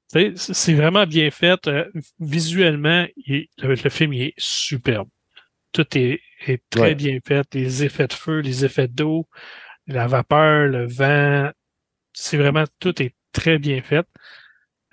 [0.09, 1.67] c'est vraiment bien fait.
[1.67, 1.85] euh,
[2.21, 5.09] visuellement, il le, le film il est superbe.
[5.73, 6.95] Tout est, est très Ouais.
[6.95, 7.47] bien fait.
[7.55, 9.29] Les effets de feu, les effets d'eau,
[9.87, 11.51] la vapeur, le vent.
[12.13, 14.07] C'est vraiment, tout est très bien fait.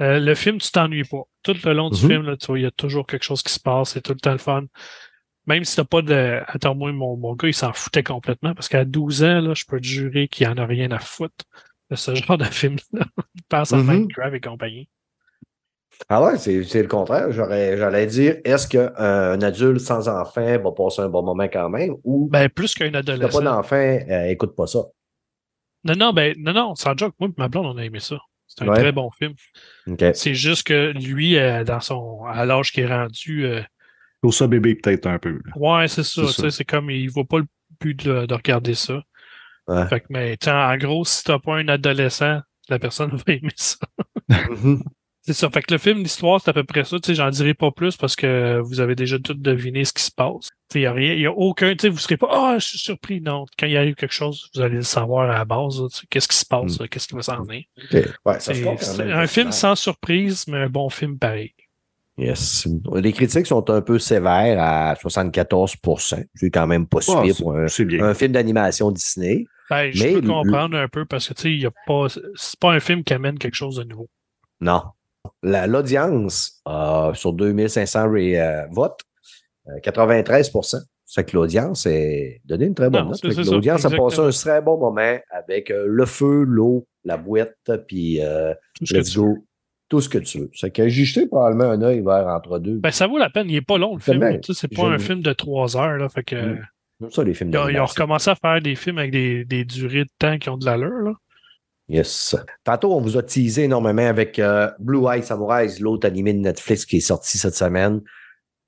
[0.02, 1.24] Euh, le film, tu t'ennuies pas.
[1.44, 2.10] Tout le long du Mhm.
[2.10, 3.92] film, là, tu vois, il y a toujours quelque chose qui se passe.
[3.94, 4.66] C'est tout le temps le fun.
[5.48, 6.42] Même si t'as pas de.
[6.48, 9.64] Attends, moi, mon, mon gars, il s'en foutait complètement parce qu'à 12 ans, là, je
[9.66, 11.46] peux te jurer qu'il en a rien à foutre
[11.92, 13.06] de ce genre de film-là.
[13.36, 13.88] Il pense à Mhm.
[14.00, 14.90] Minecraft et compagnie.
[16.10, 17.32] Ah ouais, c'est c'est le contraire.
[17.32, 21.96] J'aurais- J'allais dire, est-ce qu'un adulte sans enfant va passer un bon moment quand même?
[22.04, 23.42] Ou Ben, plus qu'un si t'as pas adolescent.
[23.42, 24.80] d'enfant, euh, écoute pas ça?
[25.84, 28.18] Non, non, ben, non, non, sans joke, moi et ma blonde, on a aimé ça.
[28.48, 28.80] C'est un Ouais.
[28.80, 29.34] très bon film.
[30.14, 33.62] C'est juste que lui, euh, dans son, à l'âge qu'il est rendu, euh,
[34.22, 35.40] Pour ça, bébé, peut-être un peu.
[35.46, 35.52] là.
[35.56, 37.46] ouais, c'est ça, C'est comme, il voit pas le
[37.80, 39.02] but de, de regarder ça.
[39.68, 39.88] Ouais.
[39.88, 43.50] Fait que, mais, tiens, en gros, si t'as pas un adolescent, la personne va aimer
[43.56, 43.78] ça.
[45.26, 45.50] C'est ça.
[45.50, 47.00] Fait que le film, l'histoire, c'est à peu près ça.
[47.00, 50.04] Tu sais, j'en dirai pas plus parce que vous avez déjà tout deviné ce qui
[50.04, 50.50] se passe.
[50.70, 52.28] Tu sais, il y a rien, il y a aucun, tu sais, vous serez pas,
[52.32, 53.22] ah, je suis surpris.
[53.22, 53.46] Non.
[53.58, 56.28] Quand il arrive quelque chose, vous allez le savoir à la base, tu sais, qu'est-ce
[56.28, 57.64] qui se passe, là, qu'est-ce qui va s'en venir.
[57.86, 57.94] OK.
[58.26, 59.18] Ouais, ça se C'est compte quand c'est même.
[59.18, 61.54] un film sans surprise, mais un bon film pareil.
[62.18, 62.68] Yes.
[62.94, 67.68] Les critiques sont un peu sévères à 74% C'est quand même pas c'est- pour un,
[67.68, 69.46] film d'animation Disney.
[69.70, 71.72] Ben, je Mais peux le- comprendre un peu parce que, tu sais, il y a
[71.88, 74.08] pas, c'est pas un film qui amène quelque chose de nouveau.
[74.62, 74.84] Non.
[75.44, 79.00] La- L'audience euh, sur 2500 ré- euh, votes,
[79.68, 80.52] euh, 93
[81.06, 83.24] C'est que l'audience est donné une très bonne Non, note.
[83.46, 87.56] L'audience a passé un très bon moment avec euh, le feu, l'eau, la boîte,
[87.88, 89.38] puis euh, Tout ce let's go.
[89.88, 90.50] Tout ce que tu veux.
[90.56, 92.80] C'est que j'ai jeté probablement un œil vers entre deux.
[92.80, 93.48] Ben, ça vaut la peine.
[93.52, 94.40] Il est pas long, le film.
[94.52, 96.10] C'est pas un film de trois heures, là.
[96.10, 96.60] Fait que, Mm.
[97.02, 97.86] J'aime ça, les films ils ont, ils ont d'animation.
[98.04, 101.02] recommencé à faire des films avec des, des durées de temps qui ont de l'allure,
[101.04, 101.14] là.
[101.88, 102.36] Yes.
[102.64, 106.86] Tantôt, on vous a teasé énormément avec euh, Blue Eye Samurai, l'autre animé de Netflix
[106.86, 108.02] qui est sorti cette semaine.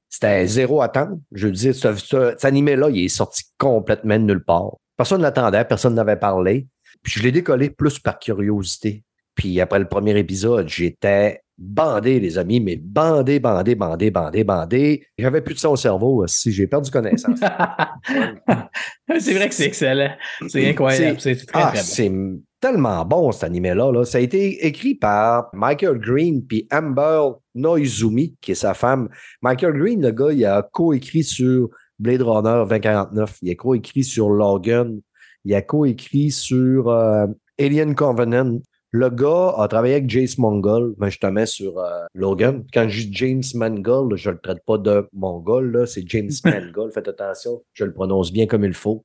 [0.09, 1.19] C'était zéro attente.
[1.31, 4.77] Je veux dire, ce, ce- cet animé-là, il est sorti complètement de nulle part.
[4.95, 6.67] Personne ne l'attendait, personne n'avait parlé.
[7.03, 9.03] Puis je l'ai décollé plus par curiosité.
[9.35, 15.07] Puis après le premier épisode, j'étais bandé, les amis, mais bandé, bandé, bandé, bandé, bandé.
[15.17, 16.51] J'avais plus de ça au cerveau aussi.
[16.51, 17.39] J'ai perdu connaissance.
[19.19, 20.11] c'est vrai que c'est excellent.
[20.47, 21.19] C'est incroyable.
[21.19, 22.39] C'est très, Ah, très bon.
[22.59, 23.91] Tellement bon cet animé-là.
[23.91, 24.05] là.
[24.05, 29.09] Ça a été écrit par Michael Green puis Amber Noizumi, qui est sa femme.
[29.41, 33.37] Michael Green, le gars, il a coécrit sur Blade Runner 2049.
[33.41, 34.99] Il a coécrit sur Logan.
[35.45, 37.27] Il a coécrit sur euh,
[37.59, 38.59] Alien Covenant.
[38.91, 42.65] Le gars a travaillé avec Jace Mongol, ben, justement sur euh, Logan.
[42.73, 46.93] Quand je dis James Mangold, je ne le traite pas de Mongol, c'est James Mangold.
[46.93, 49.03] Faites attention, je le prononce bien comme il faut.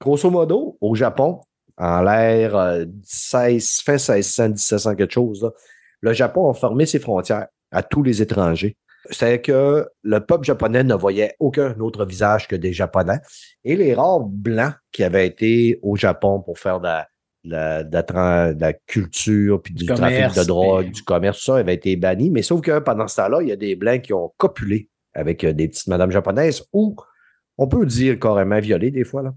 [0.00, 1.40] Grosso modo, au Japon,
[1.78, 5.50] en l'ère euh, 16, fin 1600, 1700, quelque chose, là,
[6.00, 8.76] le Japon a fermé ses frontières à tous les étrangers.
[9.10, 13.20] C'est que le peuple japonais ne voyait aucun autre visage que des Japonais.
[13.64, 17.06] Et les rares blancs qui avaient été au Japon pour faire de la,
[17.44, 21.02] de la- de la tra- de la culture, puis du, Du trafic de drogue, du
[21.04, 22.30] commerce, ça avait été banni.
[22.30, 25.44] Mais sauf que pendant ce temps-là, il y a des blancs qui ont copulé avec
[25.44, 26.96] euh, des petites madames japonaises ou
[27.58, 29.22] on peut dire carrément violées des fois.
[29.22, 29.34] Là.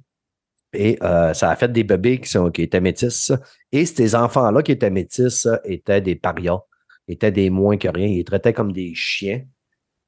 [0.74, 3.32] Et euh, ça a fait des bébés qui, sont, qui étaient métis.
[3.72, 6.60] Et ces enfants-là qui étaient métis euh, étaient des parias,
[7.08, 8.08] étaient des moins que rien.
[8.08, 9.42] Ils traitaient comme des chiens.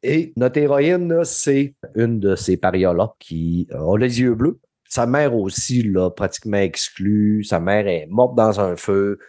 [0.04, 4.60] Et notre héroïne, c'est une de ces parias-là qui euh, a les yeux bleus.
[4.88, 7.44] Sa mère aussi l'a pratiquement exclue.
[7.44, 9.20] Sa mère est morte dans un feu.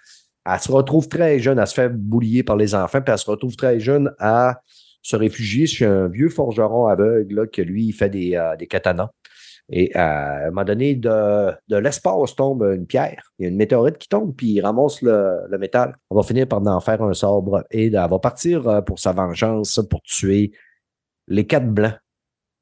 [0.44, 3.30] Elle se retrouve très jeune, elle se fait boulier par les enfants, puis elle se
[3.30, 4.60] retrouve très jeune à
[5.00, 9.10] se réfugier chez un vieux forgeron aveugle là, que lui, fait des, euh, des katanas.
[9.72, 13.32] Et euh, à un moment donné, de, de l'espace tombe une pierre.
[13.38, 15.96] Il y a une météorite qui tombe, puis il ramasse le, le métal.
[16.10, 19.12] On va finir par en faire un sabre et elle va partir euh, pour sa
[19.12, 20.52] vengeance, pour tuer
[21.26, 21.96] les quatre blancs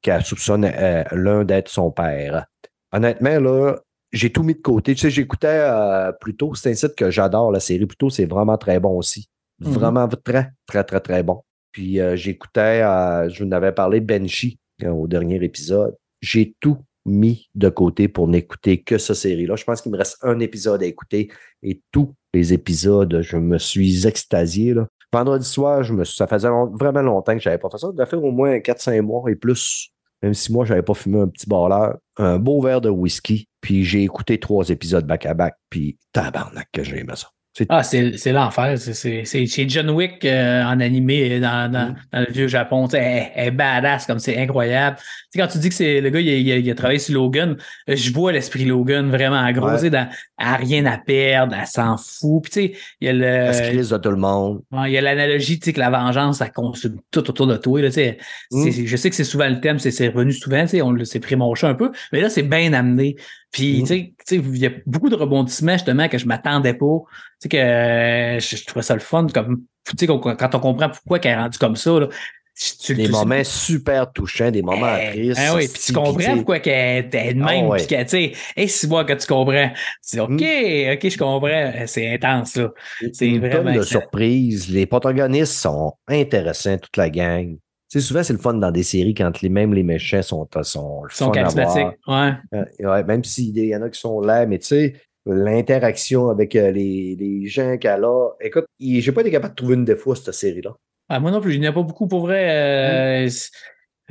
[0.01, 2.45] qu'elle soupçonne euh, l'un d'être son père.
[2.93, 3.75] Honnêtement, là,
[4.11, 4.95] j'ai tout mis de côté.
[4.95, 8.57] Tu sais, j'écoutais euh, plutôt, c'est un site que j'adore, la série plutôt, c'est vraiment
[8.57, 9.29] très bon aussi.
[9.59, 9.71] Mhm.
[9.71, 11.41] Vraiment très, très, très, très bon.
[11.71, 15.95] Puis euh, j'écoutais, euh, je vous en avais parlé de Benji euh, au dernier épisode.
[16.21, 19.55] J'ai tout mis de côté pour n'écouter que cette série-là.
[19.55, 21.31] Je pense qu'il me reste un épisode à écouter
[21.63, 24.73] et tous les épisodes, je me suis extasié.
[24.73, 24.87] Là.
[25.11, 27.89] Vendredi soir, je me ça faisait vraiment longtemps que je n'avais pas fait ça.
[27.95, 29.89] Ça faire au moins 4-5 mois et plus.
[30.21, 33.47] Même si moi, je n'avais pas fumé un petit barleur, un beau verre de whisky,
[33.59, 37.27] puis j'ai écouté trois épisodes back-à-back, puis tabarnak que j'ai aimé ça.
[37.67, 38.77] Ah, c'est l'enfer.
[38.77, 39.25] C'est-
[39.69, 41.95] John Wick euh, en animé dans, dans, Mm.
[42.13, 42.87] dans le vieux Japon.
[42.93, 44.97] Elle, elle est badass, comme c'est incroyable.
[45.35, 47.13] Quand tu dis que c'est le gars, il a, il a- il a travaillé sur
[47.15, 47.57] Logan,
[47.89, 49.69] euh, je vois l'esprit Logan vraiment gros.
[49.69, 49.89] Ouais.
[49.89, 52.43] dans- a rien à perdre, elle s'en fout.
[52.43, 53.25] Puis tu sais, il y a le.
[53.25, 54.61] Elle de tout le monde.
[54.71, 57.57] Ouais, il y a l'analogie, tu sais, que la vengeance, ça consume tout autour de
[57.57, 57.81] toi.
[57.81, 58.17] Là, tu sais.
[58.51, 58.69] Mm.
[58.85, 61.67] Je sais que c'est souvent le thème, c'est revenu souvent, tu sais, on le- prémonché
[61.67, 63.15] un peu, mais là, c'est bien amené.
[63.51, 63.85] Puis, Mm.
[63.85, 66.97] tu sais, il y a beaucoup de rebondissements, justement, que je m'attendais pas.
[67.41, 70.59] Tu sais, que euh, je, je trouvais ça le fun, comme, tu sais, quand on
[70.59, 72.07] comprend pourquoi elle est rendue comme ça, là.
[72.83, 75.39] Tu, Des tu- moments super touchants, des moments Eh, tristes.
[75.41, 78.31] ah oui, puis tu comprends pourquoi qu'elle est de Ah même, puis qu'elle, tu sais,
[78.57, 80.93] et si moi que tu comprends, c'est OK, Mm.
[80.93, 82.69] OK, je comprends, c'est intense, là.
[83.13, 84.69] c'est une vraiment tonne de surprises.
[84.69, 87.55] Les protagonistes sont intéressants, toute la gang.
[87.91, 90.47] Tu sais, souvent, c'est le fun dans des séries quand les, même les méchants sont,
[90.63, 92.31] sont, le Ils sont fun à charismatiques, ouais.
[92.53, 94.93] Euh, ouais, même s'il y en a qui sont là, mais tu sais,
[95.25, 98.29] l'interaction avec euh, les, les gens qu'elle a.
[98.39, 100.71] Écoute, j'ai pas été capable de trouver une défaut à cette série-là.
[101.09, 103.25] Ah, moi non plus, il n'y en a pas beaucoup pour vrai.
[103.25, 103.49] euh, c'est-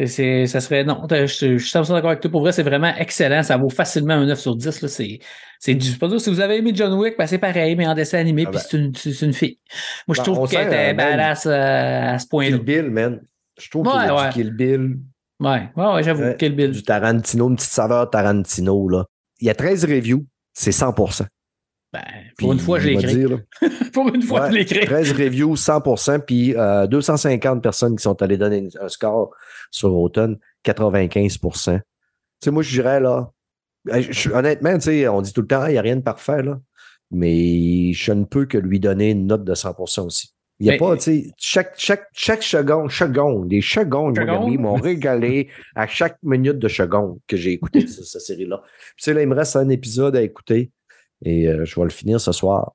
[0.07, 0.83] c'est, ça serait.
[0.85, 2.31] Non, je, je suis 100% d'accord avec toi.
[2.31, 3.43] Pour vrai, c'est vraiment excellent.
[3.43, 4.81] Ça vaut facilement un 9 sur 10.
[4.81, 4.89] Là.
[4.89, 5.19] C'est,
[5.59, 5.91] c'est du.
[5.99, 6.19] pas dur.
[6.21, 8.61] Si vous avez aimé John Wick, ben, c'est pareil, mais en dessin animé, Ah puis
[8.61, 8.67] ben.
[8.71, 9.59] c'est, une, c'est une fille.
[10.09, 12.57] Moi, je Ben, trouve qu'elle était euh, badass euh, à ce point-là.
[12.57, 13.21] Kill Bill, man.
[13.61, 14.29] Je trouve Ouais, qu'il y a ouais.
[14.29, 14.99] du Kill Bill,
[15.41, 16.23] Ouais, ouais, ouais, j'avoue.
[16.39, 16.71] Bill.
[16.71, 18.89] du Tarantino, une petite saveur Tarantino.
[18.89, 19.05] Là.
[19.41, 21.25] Il y a 13 reviews, c'est 100%.
[21.93, 22.01] Ben,
[22.39, 23.37] pour une fois, je là,
[23.93, 24.85] pour une fois, Ouais, je l'ai écrit.
[24.87, 29.31] 13 reviews, 100%, puis euh, 250 personnes qui sont allées donner un score
[29.71, 31.79] sur Automne, 95%.
[31.79, 31.83] Tu
[32.45, 33.31] sais, moi, je dirais, là,
[33.89, 35.97] euh, je- honnêtement, tu sais, on dit tout le temps, Ah, il n'y a rien
[35.97, 36.61] de parfait, là,
[37.11, 40.35] mais je ne peux que lui donner une note de 100% aussi.
[40.61, 44.45] Il n'y a Mais- pas, tu sais, chaque, chaque, chaque seconde, seconde, les secondes, Seconde?
[44.45, 48.61] Gabi, m'ont régalé à chaque minute de seconde que j'ai écouté cette, cette série-là.
[48.63, 50.71] Puis, tu sais, là, il me reste un épisode à écouter
[51.25, 52.73] et euh, je vais le finir ce soir.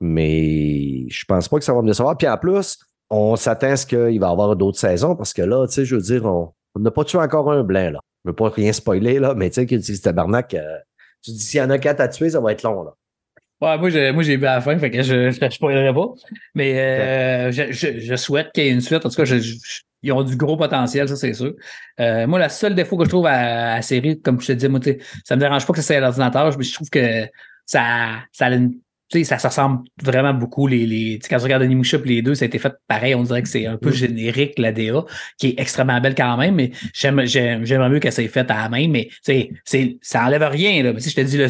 [0.00, 2.16] Mais je pense pas que ça va me décevoir.
[2.18, 5.42] Puis en plus, on s'attend à ce qu'il va y avoir d'autres saisons parce que
[5.42, 8.00] là, tu sais, je veux dire, on n'a pas tué encore un blanc, là.
[8.24, 10.78] Je veux pas rien spoiler, là, mais tu sais, que tu tabarnak, euh,
[11.22, 12.94] tu dis s'il y en a quatre à tuer, ça va être long, là.
[13.62, 16.06] Ouais, moi, j'ai, moi, j'ai vu à la fin, fait que je ne spoilerai pas.
[16.54, 19.06] Mais euh, je, je, je souhaite qu'il y ait une suite.
[19.06, 19.54] En tout cas, je- je-
[20.02, 21.54] ils ont du gros potentiel, ça, c'est sûr.
[22.00, 24.52] Euh, moi, la seule défaut que je trouve à, à la série, comme je te
[24.52, 24.80] dis, moi,
[25.24, 27.24] ça me dérange pas que c'est à l'ordinateur, mais je trouve que
[27.64, 28.74] ça, ça a une-
[29.18, 30.66] sais, ça se ressemble vraiment beaucoup.
[30.66, 33.14] Les, les, quand tu regardes Animusha et les deux, ça a été fait pareil.
[33.14, 33.94] On dirait que c'est un peu Mm.
[33.94, 35.04] générique, la DA,
[35.38, 38.62] qui est extrêmement belle quand même, mais j'aime, j'aime, j'aimerais mieux qu'elle s'est faite à
[38.62, 40.82] la main, mais tu sais, c'est, ça enlève rien.
[40.82, 40.92] Là.
[40.92, 41.46] Mais, tu sais, je te dis, le,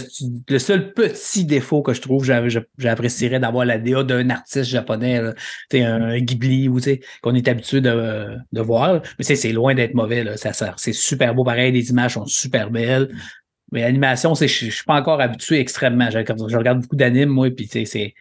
[0.48, 4.64] le seul petit défaut que je trouve, j'a- j'a- j'apprécierais d'avoir la DA d'un artiste
[4.70, 5.35] japonais, là.
[5.70, 8.94] Tu sais, un Ghibli ou tu sais, qu'on est habitué de, de voir.
[8.94, 9.01] là.
[9.18, 10.25] Mais tu sais, c'est loin d'être mauvais.
[10.25, 10.37] Là.
[10.37, 13.09] Ça, ça- c'est super beau pareil, les images sont super belles.
[13.73, 16.09] Mais l'animation, je je suis pas encore habitué extrêmement.
[16.11, 18.15] Je, je regarde beaucoup d'animes, moi, puis tu sais,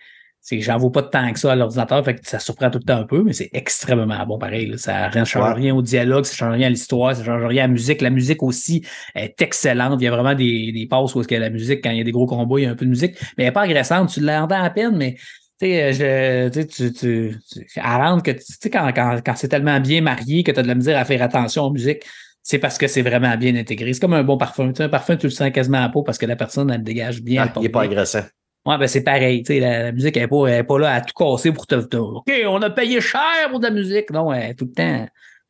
[0.44, 0.60] c'est.
[0.62, 2.84] J'en vaux pas de temps que ça à l'ordinateur, fait que ça surprend tout le
[2.84, 4.66] temps un peu, mais c'est extrêmement bon pareil.
[4.66, 4.78] là.
[4.78, 7.68] Ça ne change rien au dialogue, ça change rien à l'histoire, ça change rien à
[7.68, 8.02] la musique.
[8.02, 8.84] La musique aussi
[9.14, 10.02] est excellente.
[10.02, 12.02] Il y a vraiment des, des passes où est-ce que la musique, quand il y
[12.02, 13.62] a des gros combats, il y a un peu de musique, mais elle n'est pas
[13.62, 14.10] agressante.
[14.10, 18.32] Tu l'entends à peine, mais tu sais, je- tu, tu, tu, tu- elle rentre que
[18.32, 20.98] tu sais, quand, quand, quand c'est tellement bien marié que tu as de la misère
[20.98, 22.02] à faire attention aux musiques,
[22.44, 23.94] c'est parce que c'est vraiment bien intégré.
[23.94, 24.70] C'est comme un bon parfum.
[24.70, 26.70] Tu sais, un parfum, tu le sens quasiment à la peau parce que la personne,
[26.72, 27.44] elle le dégage bien.
[27.48, 28.24] Ah, il n'est pas agressant.
[28.66, 29.42] Ouais, ben c'est pareil.
[29.44, 31.66] tu sais, La, la musique n'est pas, elle est pas là à tout casser pour
[31.68, 34.12] te, OK, on a payé cher pour de la musique.
[34.12, 35.08] Non, elle est tout le temps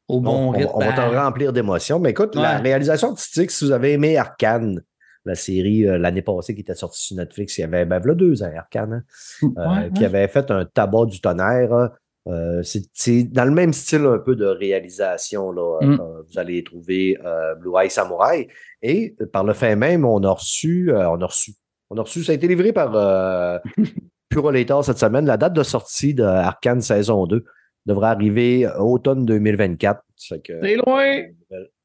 [0.07, 0.71] au bon on, on- rythme.
[0.75, 1.99] on va te Elle- remplir d'émotions.
[1.99, 4.81] Mais écoute, la réalisation artistique, si vous avez aimé Arcane,
[5.25, 8.41] la série euh, l'année passée qui était sortie sur Netflix, il y avait, ben, deux
[8.43, 9.03] ans, Arcane,
[9.43, 11.91] hein, euh, Ouais, qui avait fait un tabac du tonnerre.
[12.27, 12.61] Euh,
[12.93, 15.51] c'est dans le même style un peu de réalisation.
[15.51, 15.99] Là, Mm.
[15.99, 18.47] Euh, vous allez trouver euh, Blue Eye Samurai.
[18.83, 21.53] Et euh, par le fait même, on a reçu, euh, on a reçu,
[21.89, 23.57] on a reçu, ça a été livré par euh,
[24.29, 25.25] Purolator cette semaine.
[25.25, 27.43] La date de sortie de Arcane saison 2
[27.85, 30.01] devrait arriver automne 2024.
[30.15, 31.21] Ça fait que- C'est loin.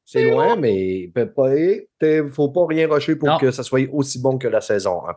[0.05, 0.55] C'est loin, loin.
[0.55, 1.11] mais il
[2.01, 3.37] ne faut pas rien rusher pour Non.
[3.39, 5.15] que ça soit aussi bon que la saison 1.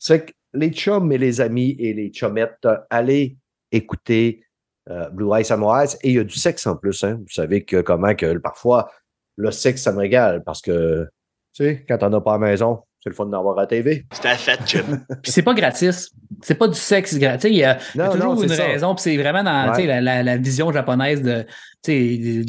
[0.00, 3.36] C'est que les chums et les amis et les chummettes, euh, allez
[3.70, 4.42] écouter
[4.90, 5.86] euh, Blue Eye Samurai.
[6.02, 7.04] Et il y a du sexe en plus.
[7.04, 7.18] Hein.
[7.20, 8.90] Vous savez que comment que parfois
[9.36, 11.08] le sexe, ça me régale parce que,
[11.52, 13.66] tu sais, quand on as pas à la maison, c'est le fun d'avoir à la
[13.66, 14.06] TV.
[14.12, 14.84] C'était à fat chip.
[15.22, 16.10] Puis c'est pas gratis.
[16.40, 17.50] C'est pas du sexe gratis.
[17.50, 18.64] Il y a, il y a Non, toujours non, une c'est ça.
[18.66, 18.94] raison.
[18.94, 19.86] Puis c'est vraiment dans Ouais.
[19.86, 21.44] la, la, la vision japonaise de,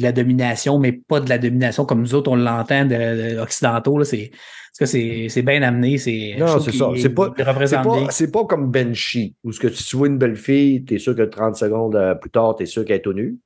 [0.00, 3.98] la domination, mais pas de la domination comme nous autres, on l'entend de, de occidentaux.
[3.98, 5.98] Là, c'est, parce que c'est, c'est bien amené.
[5.98, 6.90] C'est, Non, c'est ça.
[6.96, 10.84] C'est pas- C'est c'est comme Benchi, où ce que si tu vois une belle fille,
[10.84, 13.12] tu es sûr que 30 secondes euh, plus tard, tu es sûr qu'elle est tout
[13.12, 13.38] nue.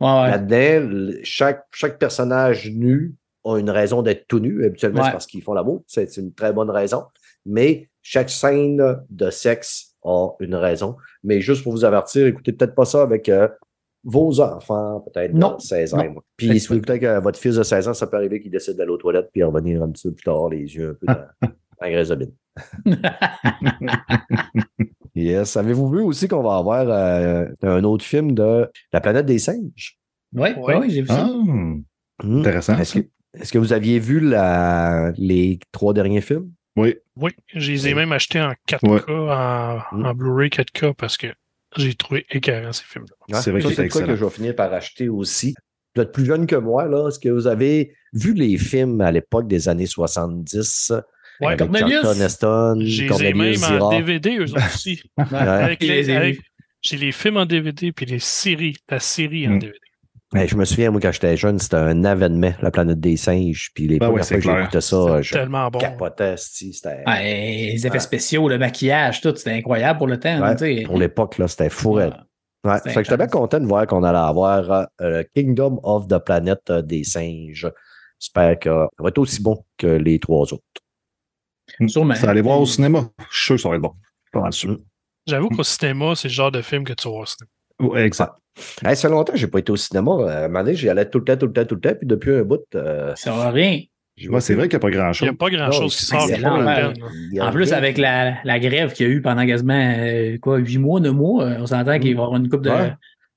[0.00, 0.30] Ouais, ouais.
[0.30, 4.64] Là-dedans, chaque personnage nu a une raison d'être tout nu.
[4.64, 5.06] Habituellement, Ouais.
[5.06, 5.82] c'est parce qu'ils font l'amour.
[5.86, 7.04] C'est c'est une très bonne raison.
[7.46, 10.96] Mais chaque scène de sexe a une raison.
[11.22, 13.48] Mais juste pour vous avertir, écoutez peut-être pas ça avec euh,
[14.04, 15.58] vos enfants, peut-être Non.
[15.58, 15.96] 16 ans.
[15.98, 16.02] Non.
[16.04, 16.22] et moins.
[16.36, 18.76] Puis si vous écoutez que votre fils de 16 ans, ça peut arriver qu'il décide
[18.76, 21.14] d'aller aux toilettes puis revenir un petit peu plus tard, les yeux un peu dans,
[21.48, 22.32] dans la graisse de bine.
[25.14, 25.56] Yes.
[25.56, 29.96] Avez-vous vu aussi qu'on va avoir euh, un autre film de La planète des singes?
[30.34, 30.76] Oui, Ouais.
[30.76, 31.28] oui, j'ai vu ça.
[31.28, 31.82] Ah,
[32.22, 32.38] Hmm.
[32.40, 33.06] Intéressant, Est-ce que,
[33.40, 36.50] est-ce que vous aviez vu la, les trois derniers films?
[36.76, 36.96] oui.
[37.16, 39.00] Oui, je les ai même achetés en 4K, Ouais.
[39.08, 40.04] en, Mm.
[40.06, 41.28] en Blu-ray 4K, parce que
[41.76, 43.40] j'ai trouvé écœurant ces films-là.
[43.40, 45.54] C'est vrai ça, que c'est quoi que je vais finir par acheter aussi.
[45.94, 47.06] Vous êtes plus jeune que moi, là.
[47.06, 50.92] Est-ce que vous avez vu les films à l'époque des années 70?
[51.40, 52.02] Ouais, avec Cornelius.
[52.02, 53.90] Charlton Heston, J'ai même en Zira.
[53.96, 55.00] DVD, eux aussi.
[55.18, 55.36] Ouais.
[55.38, 56.40] Avec les- avec-.
[56.82, 59.58] J'ai les films en DVD, puis les séries, la série en Mm.
[59.60, 59.78] DVD.
[60.34, 63.70] Ouais, je me souviens, moi, quand j'étais jeune, c'était un événement, la planète des singes.
[63.74, 65.78] Puis les Ben premières ouais, fois que j'écoutais ça, je tellement bon.
[65.78, 67.02] capotais, c'ti, c'était...
[67.06, 68.00] Ouais, les effets Ouais.
[68.00, 70.40] spéciaux, le maquillage, tout, c'était incroyable pour le temps.
[70.40, 70.84] Ouais.
[70.84, 71.96] Pour l'époque, là, c'était fou.
[71.98, 72.10] Ouais.
[72.82, 76.18] C'est fait que j'étais bien content de voir qu'on allait avoir euh, Kingdom of the
[76.18, 77.70] Planet euh, des singes.
[78.18, 80.62] J'espère que ça va être aussi bon que les trois autres.
[81.86, 82.14] Sûrement.
[82.14, 83.08] Ça allait voir au cinéma.
[83.30, 83.92] Je suis sûr que ça va être bon.
[84.32, 84.78] Pas mal sûr.
[85.26, 87.50] J'avoue qu'au cinéma, c'est le genre de film que tu vois au cinéma.
[87.80, 88.32] Ouais, exact.
[88.84, 90.12] Hey, ça fait longtemps que j'ai pas été au cinéma.
[90.12, 91.80] Euh, À un moment donné, j'y allais tout le temps, tout le temps, tout le
[91.80, 91.94] temps.
[91.98, 93.80] Puis depuis un bout, euh, Ça va rien.
[94.30, 95.28] Ouais, c'est vrai qu'il n'y a pas Il n'y grand-chose.
[95.28, 96.22] a pas grand-chose qui sort.
[96.22, 97.76] En plus, rien.
[97.76, 101.12] avec la, la grève qu'il y a eu pendant quasiment euh, quoi, 8 mois, 9
[101.12, 102.70] mois, on s'entend qu'il va y avoir une coupe de.
[102.70, 102.92] Ouais.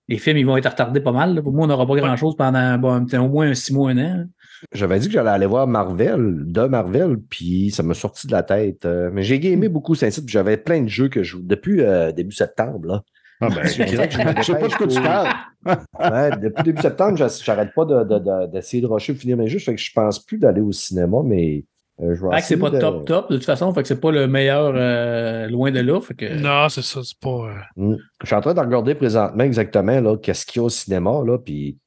[0.09, 1.33] Les films, ils vont être retardés pas mal.
[1.33, 1.41] là.
[1.41, 4.25] Pour moi, on n'aura pas grand-chose pendant bon, au moins 6 mois, un an.
[4.73, 8.43] J'avais dit que j'allais aller voir Marvel, de Marvel, puis ça m'a sorti de la
[8.43, 8.87] tête.
[9.11, 12.11] Mais j'ai gamé beaucoup Saint-Cyr, puis j'avais plein de jeux que je joue depuis euh,
[12.11, 12.85] début septembre.
[12.87, 13.01] Là.
[13.39, 15.29] Ah ben, Je je je sais pas de quoi tu parles.
[15.99, 19.47] Ouais, depuis début septembre, j'arrête pas de- de- de- d'essayer de, rusher pour finir mes
[19.47, 19.59] jeux.
[19.59, 21.65] Fait que je pense plus d'aller au cinéma, mais
[22.01, 24.11] euh, je vais c'est pas de- top top de toute façon, fait que c'est pas
[24.11, 25.99] le meilleur euh, loin de là.
[25.99, 26.39] Fait que...
[26.39, 27.29] Non, c'est ça, c'est pas.
[27.29, 27.95] euh, Mm.
[28.21, 31.21] Je suis en train de regarder présentement exactement là, qu'est-ce qu'il y a au cinéma,
[31.25, 31.77] là, puis.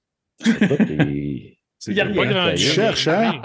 [1.87, 3.41] Il y a pas grand- Tu cherches, hein?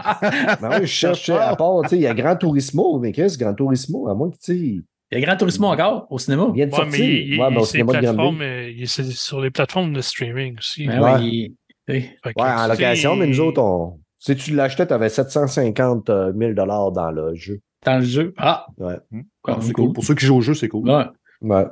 [0.62, 3.54] Ben je cherche, à part, tu sais, il y a Grand Turismo, mais Chris, Grand
[3.54, 4.41] Turismo, à moins que, tu
[4.78, 6.48] sais, il Il y a Grand Turismo encore au cinéma.
[6.54, 7.00] vient de Ouais, sortir.
[7.00, 10.02] mais il, Ouais, ben, au il- de plateformes, euh, il- c'est sur les plateformes de
[10.02, 10.88] streaming aussi.
[10.88, 11.13] Ben Ouais.
[11.13, 11.56] ouais, il-
[11.88, 14.00] Ouais, en location, mais nous autres, on.
[14.18, 17.60] Si tu l'achetais, tu avais 750 000 dans le jeu.
[17.86, 18.34] Dans le jeu.
[18.38, 18.65] Ah!
[18.80, 18.96] Ouais.
[19.44, 19.94] Quand C'est cool.
[19.94, 20.89] Pour ceux qui jouent au jeu, c'est cool.
[20.89, 21.04] Ouais.
[21.41, 21.65] Ouais.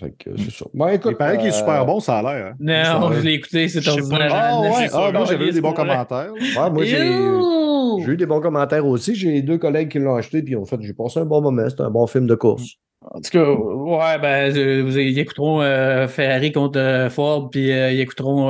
[0.00, 0.64] Fait que c'est ça.
[0.72, 1.12] Bon, écoute.
[1.12, 2.46] Il paraît qu'il est euh, super bon, ça a l'air.
[2.46, 2.56] hein.
[2.58, 3.16] Non, Ouais.
[3.16, 4.30] je l'ai écouté, c'est ordinaire.
[4.34, 6.32] Ah ouais, ah, moi j'avais eu des bons commentaires.
[6.32, 6.98] Ouais, moi, j'ai.
[8.00, 9.14] J'ai eu des bons commentaires aussi.
[9.14, 11.68] J'ai deux collègues qui l'ont acheté, puis en fait, j'ai passé un bon moment.
[11.68, 12.76] C'était un bon film de course.
[13.12, 17.70] En tout cas, ouais, ben, euh, vous ils écouteront euh, Ferrari contre euh, Ford, puis
[17.70, 18.48] euh, ils écouteront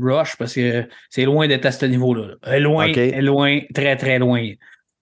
[0.00, 2.34] Rush, parce que c'est loin d'être à ce niveau-là.
[2.42, 2.58] là.
[2.58, 4.50] Loin, loin, très, très loin.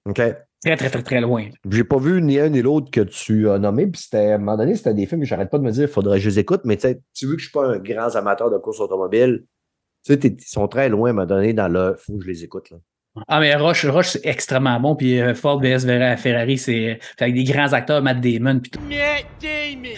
[0.09, 0.14] OK.
[0.14, 1.49] Très, très, très, très loin.
[1.70, 3.87] J'ai pas vu ni un ni l'autre que tu as nommé.
[3.87, 5.88] Puis c'était, à un moment donné, c'était des films que j'arrête pas de me dire,
[5.88, 6.62] faudrait que je les écoute.
[6.64, 9.44] Mais tu sais, tu veux que je suis pas un grand amateur de course automobile.
[10.07, 11.97] Tu sais, ils sont très loin à un moment donné dans le.
[11.99, 12.70] Faut que je les écoute.
[12.70, 12.79] Là.
[13.29, 15.87] Ah, mais Rush, Rush c'est extrêmement bon, puis euh, Ford vs
[16.18, 18.81] Ferrari, c'est c'est avec des grands acteurs, Matt Damon, puis tout.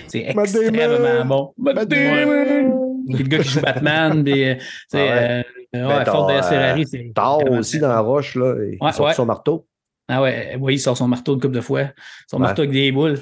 [0.09, 1.24] C'est extrêmement Damon!
[1.24, 1.55] bon.
[1.57, 3.02] Matt Damon!
[3.07, 4.55] Puis le gars qui joue Batman, puis, euh,
[4.92, 5.42] Ah ouais.
[5.76, 7.12] euh, Ben, Ford vs Ferrari, c'est.
[7.16, 8.55] Vraiment aussi dans la roche, là.
[8.70, 9.14] Il Ouais, sort ouais.
[9.14, 9.66] son marteau.
[10.09, 11.85] Ah ouais, oui, il sort son marteau une couple de fois.
[12.31, 12.42] Son Ouais.
[12.42, 13.18] marteau avec des boules.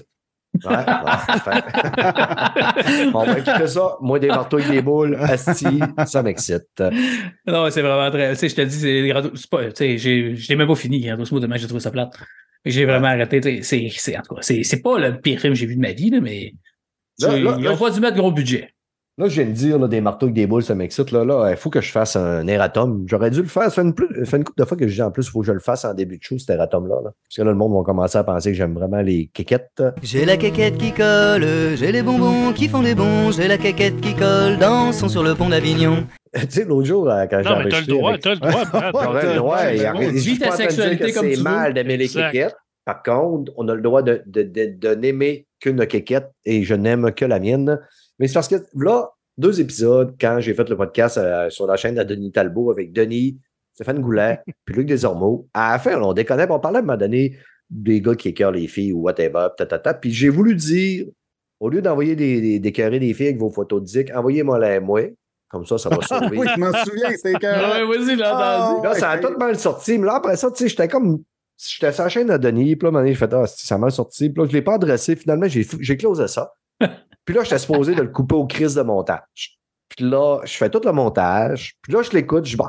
[0.65, 0.77] Ouais,
[1.45, 3.97] fait- On va écouter ça.
[4.01, 6.83] Moi, des marteaux avec des boules, asti, ça m'excite.
[7.47, 8.31] Non, c'est vraiment très.
[8.33, 9.65] Tu sais, je te dis, c'est Gran Turismo- c'est pas.
[9.67, 12.13] Tu sais, j'ai- je l'ai même pas fini, Gran Turismo, tellement j'ai trouvé ça plate.
[12.65, 13.41] J'ai vraiment arrêté.
[13.41, 15.81] tu sais, C'est, en tout cas, c'est, pas le pire film que j'ai vu de
[15.81, 16.53] ma vie, là, mais.
[17.21, 18.74] Là, là, ils là, ont pas dû mettre gros budget.
[19.17, 21.13] Là, je viens de dire, là, des marteaux avec des boules, ça m'excite.
[21.13, 23.05] Là, là, il faut que je fasse un erratum.
[23.07, 23.63] J'aurais dû le faire.
[23.65, 25.25] Ça fait une, plus- ça fait une couple de fois que je dis en plus,
[25.27, 26.97] il faut que je le fasse en début de show, cet erratum-là.
[26.97, 27.11] Là.
[27.13, 29.85] Parce que là, le monde va commencer à penser que j'aime vraiment les kékettes.
[30.03, 31.45] J'ai la quéquette qui colle,
[31.77, 35.37] j'ai les bonbons qui font des bons, j'ai la quéquette qui colle, dansons sur le
[35.37, 36.09] pont d'Avignon.
[36.35, 38.41] tu sais, l'autre jour, là, quand j'ai Non, mais t'as le droit, avec- t'as le
[38.41, 38.65] droit.
[39.05, 39.59] J'aurais le droit.
[40.11, 42.57] Vis ta sexualité comme c'est tu mal d'aimer les kékettes.
[42.85, 46.75] Par contre, on a le droit de, de, de, de n'aimer qu'une kékette et je
[46.75, 47.79] n'aime que la mienne.
[48.19, 51.77] Mais c'est parce que là, deux épisodes, quand j'ai fait le podcast euh, sur la
[51.77, 53.39] chaîne de Denis Talbot avec Denis,
[53.75, 56.99] Stéphane Goulet, puis Luc Desormeaux, à la fin, on déconnait, on parlait à un moment
[56.99, 57.37] donné
[57.71, 59.95] des gars qui écœurent les filles ou whatever, tatata.
[59.95, 61.07] Puis j'ai voulu dire,
[61.61, 65.03] au lieu d'envoyer des, des, des filles avec vos photos de dick, envoyez-moi la moi.
[65.49, 66.39] Comme ça, ça va sauver.
[66.39, 68.05] Oui, je m'en souviens, c'était Ah ouais, que.
[68.05, 68.87] vas-y, là, Ah, entendu.
[68.87, 69.99] Là, ça a tout mal sorti.
[69.99, 71.23] Mais là, après ça, tu sais, j'étais comme.
[71.57, 72.75] J'étais sur la chaîne de Denis.
[72.75, 74.31] Puis là, à un moment donné, j'ai fait, ah, ça a mal sorti.
[74.31, 75.15] Puis là, je ne l'ai pas adressé.
[75.15, 76.53] Finalement, j'ai closé ça.
[77.25, 79.59] Puis là, j'étais supposé de le couper au crise de montage.
[79.89, 81.75] Puis là, je fais tout le montage.
[81.83, 82.45] Puis là, je l'écoute.
[82.45, 82.69] Je dis, bon,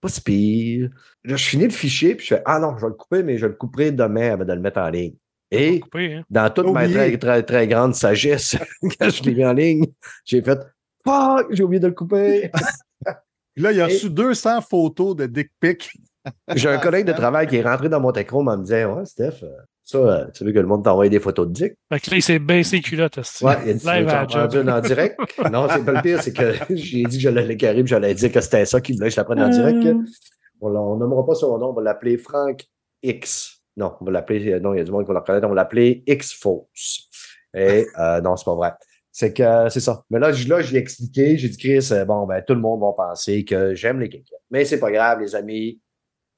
[0.00, 0.90] pas si pire.
[1.24, 2.14] Là, je finis le fichier.
[2.14, 4.44] Puis je fais, ah non, je vais le couper, mais je le couperai demain avant
[4.44, 5.14] de le mettre en ligne.
[5.50, 6.22] Et hein.
[6.28, 8.56] dans toute ma très, très, très grande sagesse,
[8.98, 9.86] quand je l'ai mis en ligne,
[10.24, 10.58] j'ai fait
[11.06, 12.50] Fuck, j'ai oublié de le couper.
[13.56, 15.88] Là, il a Et- reçu 200 photos de dick pic.
[16.54, 19.04] J'ai un collègue de travail qui est rentré dans mon écran en me disant Ouais,
[19.04, 19.48] Steph, euh,
[19.84, 21.74] ça, euh, tu veux que le monde t'envoie des photos de dick?
[21.92, 23.16] Fait que là, il s'est baissé les culottes.
[23.42, 23.84] Ouais, il a dit
[24.50, 25.20] Tu veux en direct?
[25.52, 28.32] Non, c'est pas le pire, c'est que j'ai dit que j'allais l'écarrer puis j'allais dire
[28.32, 29.82] que c'était ça qui voulait que je la prenne en direct.
[30.60, 32.64] On l'a- on nommera pas son nom, on va l'appeler Frank
[33.02, 33.60] X.
[33.76, 35.46] Non, on va l'appeler, euh, non, il y a du monde qui va le reconnaître,
[35.46, 37.08] on va l'appeler X-Fausse.
[37.54, 38.72] Et euh, non, c'est pas vrai.
[39.12, 40.02] C'est que c'est ça.
[40.10, 42.92] Mais là, là, j'ai expliqué, j'ai dit, Chris, euh, bon, ben, tout le monde va
[42.96, 44.40] penser que j'aime les kékettes.
[44.50, 45.80] Mais c'est pas grave, les amis.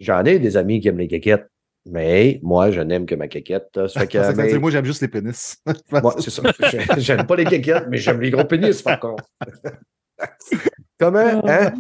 [0.01, 1.47] J'en ai des amis qui aiment les kékettes.
[1.91, 3.69] Mais moi, je n'aime que ma kékette.
[3.89, 5.57] Ça fait que, C'est ça, mais- c'est- Moi, j'aime juste les pénis.
[5.91, 6.43] moi, c'est ça.
[6.71, 9.25] J'ai- J'aime pas les kékettes, mais j'aime les gros pénis, par contre.
[10.99, 11.73] Comment, hein?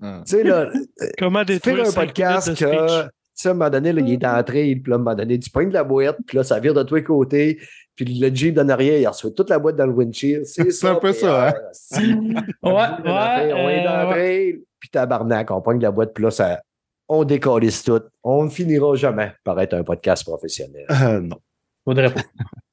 [0.00, 0.22] Ah.
[0.26, 0.70] Tu sais, là,
[1.18, 2.70] Comment détruire faire un podcast que, speech?
[2.70, 5.14] tu sais, à un moment donné, là, il est entré, puis là, à un moment
[5.14, 7.58] donné, tu pognes de la boîte, puis là, ça vire de tous les côtés,
[7.94, 10.44] puis le Jeep d'en arrière, il reçoit toute la boîte dans le windshield.
[10.46, 11.52] C'est un peu ça, hein?
[11.54, 12.00] euh, si.
[12.12, 13.86] Ouais, on est ouais.
[13.86, 16.62] euh, entré, puis tabarnak, on pogne de la boîte, puis là, ça,
[17.08, 18.02] on décalisse tout.
[18.22, 20.86] On ne finira jamais par être un podcast professionnel.
[21.02, 21.36] Euh, non.
[21.84, 22.20] Faudrait pas.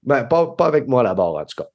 [0.03, 1.69] Ben, pas, pas avec moi là-bas, en tout cas.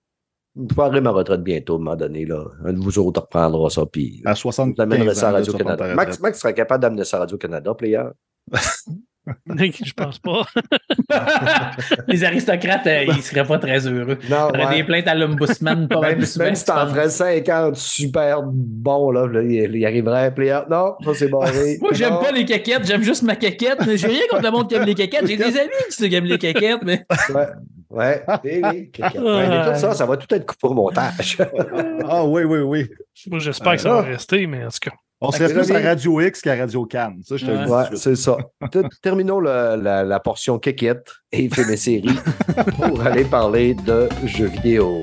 [0.56, 2.26] Je prendrai ma retraite bientôt, à un moment donné.
[2.26, 2.44] Là.
[2.64, 5.94] Un de vous autres reprendra ça, puis À vous 75 l'amènerez ça à ans, Radio-Canada.
[5.94, 6.20] Max.
[6.20, 8.04] Max serait capable d'amener ça à Radio-Canada, player.
[9.46, 10.46] Je pense pas.
[12.08, 14.18] Les aristocrates, euh, ils seraient pas très heureux.
[14.28, 14.76] Non, ouais.
[14.76, 19.10] des plaintes à l'ombudsman pas mal Même, plus même si t'en ferais 50 super bons,
[19.10, 20.60] là, là, il, il arriverait, player.
[20.70, 21.78] Non, ça c'est barré.
[21.80, 23.86] Moi, j'aime pas les caquettes, j'aime juste ma caquette.
[23.86, 25.26] mais J'ai rien contre le monde qui aime les caquettes.
[25.26, 27.46] J'ai des amis qui aiment les caquettes, mais Ouais.
[27.90, 28.22] Ouais.
[28.44, 31.38] Ouais, mais tout ça, ça va tout être coupé au montage.
[32.08, 32.88] Ah oui, oui, oui.
[33.28, 34.92] Moi, j'espère que ça va rester, mais en tout cas.
[35.22, 37.20] On serait plus à Radio X qu'à Radio Cannes.
[37.26, 37.70] Ça, je te le dis.
[37.70, 37.98] Ouais, suite.
[37.98, 38.38] c'est ça.
[38.70, 42.18] Ter- Terminons le- la, la portion kékette et films et séries
[42.76, 45.02] pour aller parler de jeux vidéo.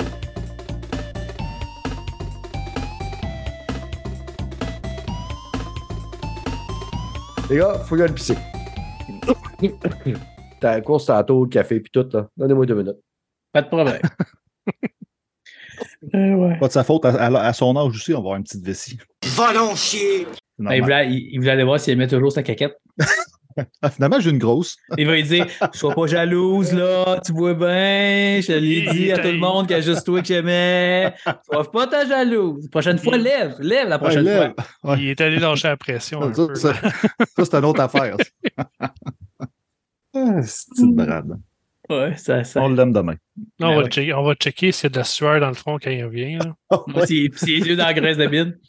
[7.49, 8.36] Les gars, faut que j'aille pisser.
[10.59, 12.28] T'as la course tantôt, le café puis tout, là.
[12.36, 12.97] Donnez-moi deux minutes.
[13.53, 14.01] pas de problème.
[16.16, 16.58] Euh, ouais.
[16.60, 17.05] Pas de sa faute.
[17.05, 18.97] À, à- à son âge aussi, on va avoir une petite vessie.
[19.36, 20.28] Va donc chier!
[20.60, 22.78] C'est Il voulait, il, il voulait aller voir s'il aimait toujours sa caquette.
[23.82, 24.78] Ah, finalement, j'ai une grosse.
[24.99, 28.39] Il va lui dire Sois pas jalouse, là, tu vois bien.
[28.39, 31.12] Je l'ai dit à tout le monde qu'il y a juste toi que j'aimais.
[31.51, 32.70] Sois pas ta jalouse.
[32.70, 34.53] Prochaine fois, lève, lève la prochaine Ouais, lève.
[34.84, 34.91] fois.
[34.93, 34.97] Ouais.
[35.01, 36.22] Il est allé lâcher la pression.
[36.22, 36.53] un Ça, peu.
[36.53, 36.89] ça, ça,
[37.45, 38.16] c'est une autre affaire.
[40.14, 41.39] Ah, c'est une petite brade.
[41.89, 42.61] Ouais, ça, ça.
[42.61, 43.15] On l'aime demain.
[43.59, 43.89] Non, on, Ben va ouais.
[43.89, 46.03] checker, on va checker s'il y a de la sueur dans le front quand il
[46.03, 46.38] revient.
[46.38, 46.55] là.
[46.88, 48.59] Moi, c'est les yeux dans la graisse de bide.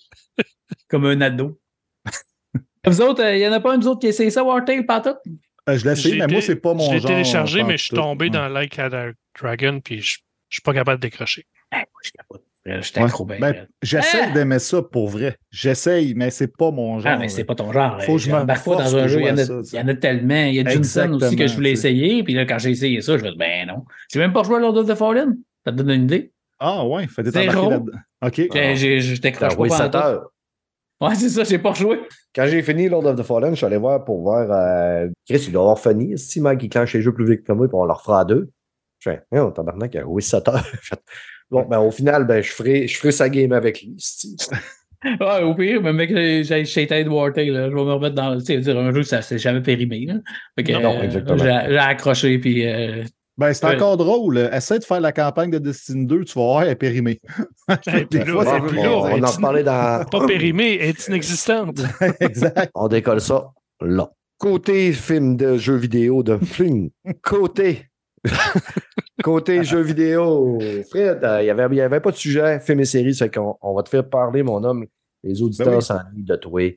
[0.89, 1.59] Comme un ado.
[2.87, 5.17] Vous autres, il y en a pas un autres qui essaye ça, Wartail, pas tout?
[5.69, 7.11] Euh, je l'ai essayé, mais moi, c'est pas mon Je l'ai genre.
[7.11, 8.31] téléchargé, mais je suis tombé Ouais.
[8.31, 8.89] dans Like a
[9.41, 10.19] Dragon, puis je
[10.51, 11.45] je suis pas capable de décrocher.
[11.73, 12.43] Moi, je capote.
[12.83, 13.05] Suis Ouais.
[13.07, 13.67] accro ben, Ben.
[13.83, 14.31] J'essaie Ah!
[14.33, 15.37] d'aimer ça pour vrai.
[15.51, 17.13] J'essaye, mais c'est pas mon genre.
[17.15, 18.01] Ah, mais c'est pas ton genre.
[18.03, 19.77] Faut que je me Parfois, force dans un jeu, il y, en a, ça, il
[19.77, 20.45] y en a tellement.
[20.47, 22.23] Il y a Johnson aussi que je voulais essayer.
[22.23, 23.85] Puis là, quand j'ai essayé ça, je me dis, ben non.
[24.13, 25.37] J'ai même pas joué à Lord of the Fallen?
[25.65, 26.33] Ça te donne une idée?
[26.61, 27.85] Ah ouais, fait des là-dedans.
[28.25, 28.49] OK.
[28.51, 28.75] T'as
[29.21, 30.07] t'écroche joué pas 7 pendant tout.
[30.09, 30.31] heures.
[31.01, 32.01] Ouais, c'est ça, j'ai pas joué.
[32.35, 34.49] Quand j'ai fini Lord of the Fallen, je suis allé voir pour voir.
[34.51, 36.19] Euh, Chris, il doit avoir fini.
[36.19, 38.25] Si Mike il clenche les jeux plus vite que moi, puis on leur fera à
[38.25, 38.51] deux.
[38.99, 40.65] Je fais, non, tabarnak, joué 7 heures.
[41.51, 43.97] bon, ben, au final, ben, je ferai, je ferai sa game avec lui.
[45.05, 48.37] Ouais, au pire, même mec, j'ai de Wartail, là, je vais me remettre dans.
[48.37, 50.07] Tu sais, dire, un jeu, ça s'est jamais périmé.
[50.07, 50.15] Là.
[50.57, 51.39] Fait que, Non, euh, exactement.
[51.39, 52.67] J'ai j'ai accroché, puis.
[52.67, 53.05] euh,
[53.37, 53.77] Ben, c'est Ouais.
[53.77, 54.51] encore drôle.
[54.53, 57.21] Essaie de faire la campagne de Destiny 2, tu vas voir, elle est périmée.
[58.11, 60.05] Puis là, fois, plus là, on, en dans.
[60.11, 61.79] Pas périmée, elle est inexistante.
[62.19, 62.73] exact.
[62.75, 64.11] On décolle ça là.
[64.39, 66.91] Côté film de jeux vidéo de film.
[67.23, 67.87] Côté.
[69.23, 70.59] Côté jeux vidéo.
[70.91, 73.57] Fred, euh, il n'y avait, y avait pas de sujet, film et série, c'est qu'on
[73.61, 74.87] on va te faire parler, mon homme.
[75.25, 75.83] Les auditeurs Ben oui.
[75.83, 76.71] s'ennuient de toi.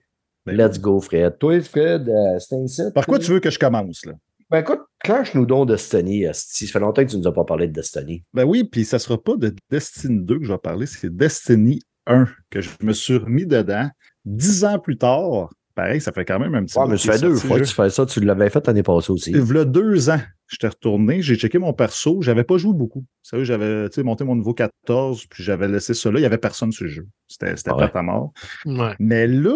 [0.45, 1.37] Ben Let's go, Fred.
[1.37, 2.93] Toi, Fred, euh, c'est un site.
[2.95, 4.13] Par quoi tu veux que je commence, là?
[4.49, 6.23] Ben écoute, clenche-nous donc Destiny.
[6.23, 6.65] esti.
[6.67, 8.23] Ça fait longtemps que tu ne nous as pas parlé de Destiny.
[8.33, 11.79] Ben oui, puis ça sera pas de Destiny 2 que je vais parler, c'est Destiny
[12.07, 13.87] 1 que je me suis remis dedans.
[14.25, 17.19] Dix ans plus tard, pareil, ça fait quand même un petit Ouais, mais ça fait
[17.21, 18.05] deux fois le que tu fais ça.
[18.05, 19.31] Tu l'avais fait l'année passée aussi.
[19.31, 23.05] Il y a deux ans, j'étais retourné, j'ai checké mon perso, j'avais pas joué beaucoup.
[23.23, 26.25] Sérieux, j'avais tu sais, monté mon niveau 14, puis j'avais laissé ça là, il y
[26.25, 27.07] avait personne sur le jeu.
[27.27, 27.77] C'était Ouais.
[27.77, 28.33] plate à mort.
[28.65, 28.95] Ouais.
[28.99, 29.55] Mais là,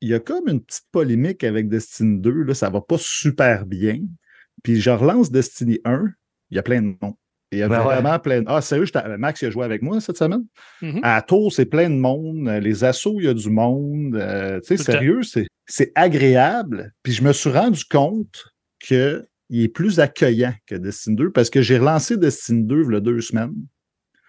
[0.00, 3.66] il y a comme une petite polémique avec Destiny 2, là, ça va pas super
[3.66, 3.98] bien.
[4.62, 6.06] Puis je relance Destiny 1,
[6.50, 7.16] il y a plein de noms.
[7.52, 7.96] Il y a Ben ouais.
[7.96, 8.46] vraiment plein de...
[8.48, 8.86] Ah, sérieux,
[9.18, 10.44] Max il a joué avec moi cette semaine.
[10.82, 11.00] Mhm.
[11.02, 12.48] À Tours, c'est plein de monde.
[12.48, 14.14] Les assauts, il y a du monde.
[14.14, 15.20] Euh, tu sais, sérieux,
[15.66, 16.92] c'est agréable.
[17.02, 21.50] Puis je me suis rendu compte que il est plus accueillant que Destiny 2 parce
[21.50, 23.54] que j'ai relancé Destiny 2 il y a deux semaines.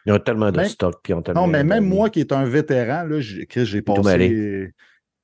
[0.07, 0.99] Ils ont tellement de Ben, stock.
[1.03, 4.74] Puis ont tellement Non, mais même moi qui est un vétéran, là, j'ai passé.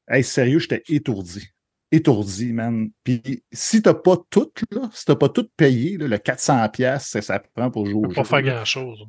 [0.08, 1.50] Hey, sérieux, j'étais étourdi.
[1.92, 2.90] Étourdi, man.
[3.04, 7.10] Puis si t'as pas tout, là, si t'as pas tout payé, là, le 400$, piastres,
[7.10, 9.06] ça, ça prend pour jouer pas faire grand-chose.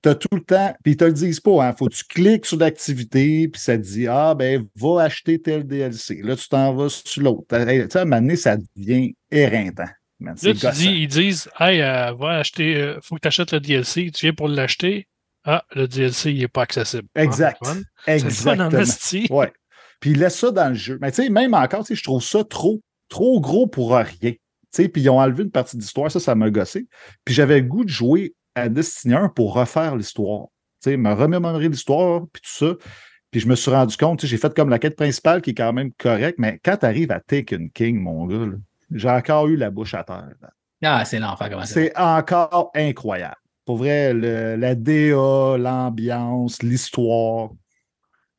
[0.00, 1.74] T'as tout le temps, puis ils te le disent pas, hein.
[1.78, 5.64] Faut que tu cliques sur l'activité, puis ça te dit Ah ben va acheter tel
[5.64, 6.22] DLC.
[6.24, 7.44] Là, tu t'en vas sur l'autre.
[7.50, 9.88] Tu sais, à un moment donné, ça devient éreintant.
[10.18, 10.34] man.
[10.42, 13.60] Là, tu dis, ils disent Hey, euh, va acheter, euh, faut que tu achètes le
[13.60, 15.06] DLC, tu viens pour l'acheter.
[15.44, 17.08] Ah, le DLC, il n'est pas accessible.
[17.14, 17.58] Exact.
[17.62, 17.80] Ah, fun.
[18.06, 18.70] En Exactement.
[19.30, 19.52] Ouais.
[20.02, 20.98] Puis il laisse ça dans le jeu.
[21.00, 24.32] Mais tu sais, même encore, tu sais, je trouve ça trop, trop gros pour rien.
[24.32, 24.38] Tu
[24.70, 26.86] sais, puis ils ont enlevé une partie d'histoire, ça, ça m'a gossé.
[27.24, 30.48] Puis j'avais le goût de jouer à Destiny 1 pour refaire l'histoire.
[30.82, 32.74] Tu sais, me remémorer l'histoire, puis tout ça.
[33.30, 35.50] Puis je me suis rendu compte, tu sais, j'ai fait comme la quête principale qui
[35.50, 38.46] est quand même correcte, mais quand tu arrives à Taken King, mon gars,
[38.90, 40.28] j'ai encore eu la bouche à terre.
[40.42, 40.50] là.
[40.84, 41.74] Ah, c'est l'enfer, comment ça.
[41.74, 43.36] C'est encore incroyable.
[43.64, 47.50] Pour vrai, le- la DA, l'ambiance, l'histoire.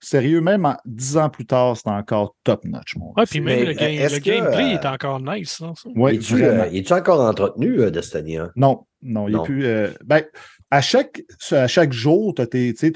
[0.03, 2.95] Sérieux, même en- dix ans plus tard, c'est encore top-notch.
[3.15, 5.61] Ouais, puis même Mais, le, game- est-ce le que, gameplay euh, est encore nice.
[5.61, 5.73] hein,
[6.15, 6.63] Es-tu vraiment.
[6.63, 8.51] euh, encore entretenu, euh, Destiny 1?
[8.57, 9.65] Non, non, il n'est plus.
[9.65, 10.23] euh, ben,
[10.71, 12.45] à chaque, à chaque jour, tu as,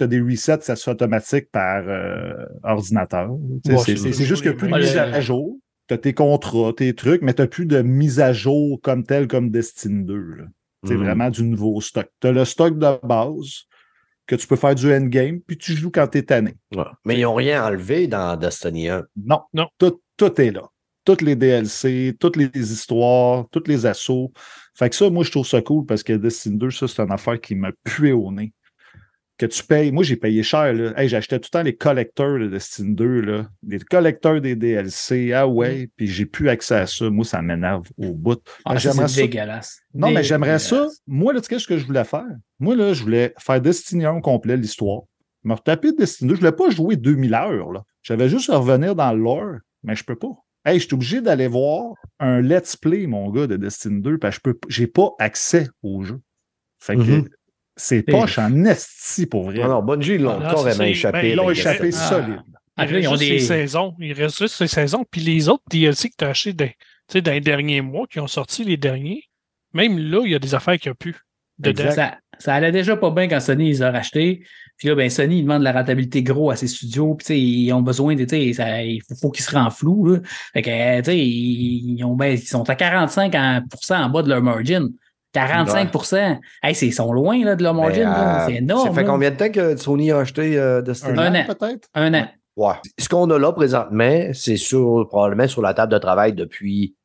[0.08, 2.34] des resets, ça se fait automatique par euh,
[2.64, 3.32] ordinateur.
[3.32, 3.96] Ouais, c'est
[4.26, 5.58] juste a plus de mise à jour.
[5.88, 9.06] Tu as tes contrats, tes trucs, mais tu n'as plus de mise à jour comme
[9.06, 10.16] tel comme Destiny 2.
[10.18, 10.44] là.
[10.86, 11.04] C'est Mhm.
[11.04, 12.08] vraiment du nouveau stock.
[12.20, 13.64] Tu as le stock de base
[14.28, 16.56] que tu peux faire du endgame, puis tu joues quand tu es tanné.
[16.76, 16.84] Ouais.
[17.06, 19.04] Mais ils n'ont rien enlevé dans Destiny 1.
[19.26, 19.68] Non, Non.
[19.78, 20.64] Tout, tout est là.
[21.06, 24.34] Toutes les DLC, toutes les histoires, tous les assauts.
[24.76, 27.12] Fait que ça, moi, je trouve ça cool parce que Destiny 2, ça, c'est une
[27.12, 28.54] affaire qui m'a pué au nez.
[29.38, 29.92] Que tu payes.
[29.92, 30.74] Moi, j'ai payé cher.
[30.98, 33.48] Hey, j'achetais tout le temps les collecteurs de Destiny 2, là.
[33.68, 35.32] les collecteurs des DLC.
[35.32, 37.10] Ah ouais, puis j'ai plus accès à ça.
[37.12, 38.42] Moi, ça m'énerve au bout.
[38.66, 39.80] Ah, c'est ça- dégueulasse.
[39.94, 40.88] Non, mais j'aimerais ça.
[41.06, 42.26] Moi, là, tu sais qu'est-ce que je voulais faire?
[42.60, 45.02] Moi, là, je voulais faire Destiny 1 au complet, l'histoire.
[45.44, 46.36] Me retaper Destiny 2.
[46.36, 47.84] Je voulais pas jouer 2000 heures, là.
[48.02, 50.32] J'avais juste à revenir dans le lore, mais je peux pas.
[50.66, 54.40] Hey, je suis obligé d'aller voir un let's play, mon gars, de Destiny 2, parce
[54.40, 56.20] que je peux, j'ai pas accès au jeu.
[56.80, 57.30] Fait que Mhm.
[57.78, 59.60] C'est poche en esti pour vrai.
[59.60, 61.22] Non, non, Bungie, ils l'ont Ah, carrément c'est- échappé.
[61.22, 62.10] ben, Ils l'ont échappé Ah.
[62.10, 62.40] solide.
[62.76, 63.40] Ah, Il reste ont juste des.
[63.40, 63.94] ces saisons.
[64.00, 65.06] Il reste juste ces saisons.
[65.10, 66.74] Puis les autres DLC que tu as achetés dans, tu
[67.12, 69.24] sais, dans les derniers mois, qui ont sorti les derniers,
[69.74, 71.16] même là, il y a des affaires qu'il n'y a plus.
[71.60, 71.86] Dedans.
[71.86, 71.96] Exact.
[71.96, 74.44] Ça, ça allait déjà pas bien quand Sony les a rachetés.
[74.78, 77.16] Puis là, ben, Sony, il demande de la rentabilité gros à ses studios.
[77.16, 79.50] Puis, tu sais, ils ont besoin de, tu sais, ça- il faut, faut qu'ils se
[79.56, 80.20] rendent flous, là.
[80.54, 84.08] Fait que, tu sais, ils, ils ont, ben, ils sont à 45 en, pourcent en
[84.10, 84.88] bas de leur margin.
[85.38, 85.92] 45
[86.64, 88.88] Hey, c'est, ils sont loin, là, de leur Mais, margin, euh, C'est énorme.
[88.88, 89.10] Ça fait là.
[89.10, 91.54] combien de temps que Sony a acheté euh, Destiny Un, Un an, an.
[91.56, 91.88] peut-être?
[91.94, 92.28] Un an.
[92.56, 92.74] Ouais.
[92.98, 96.96] Ce qu'on a là présentement, c'est sur, probablement sur la table de travail depuis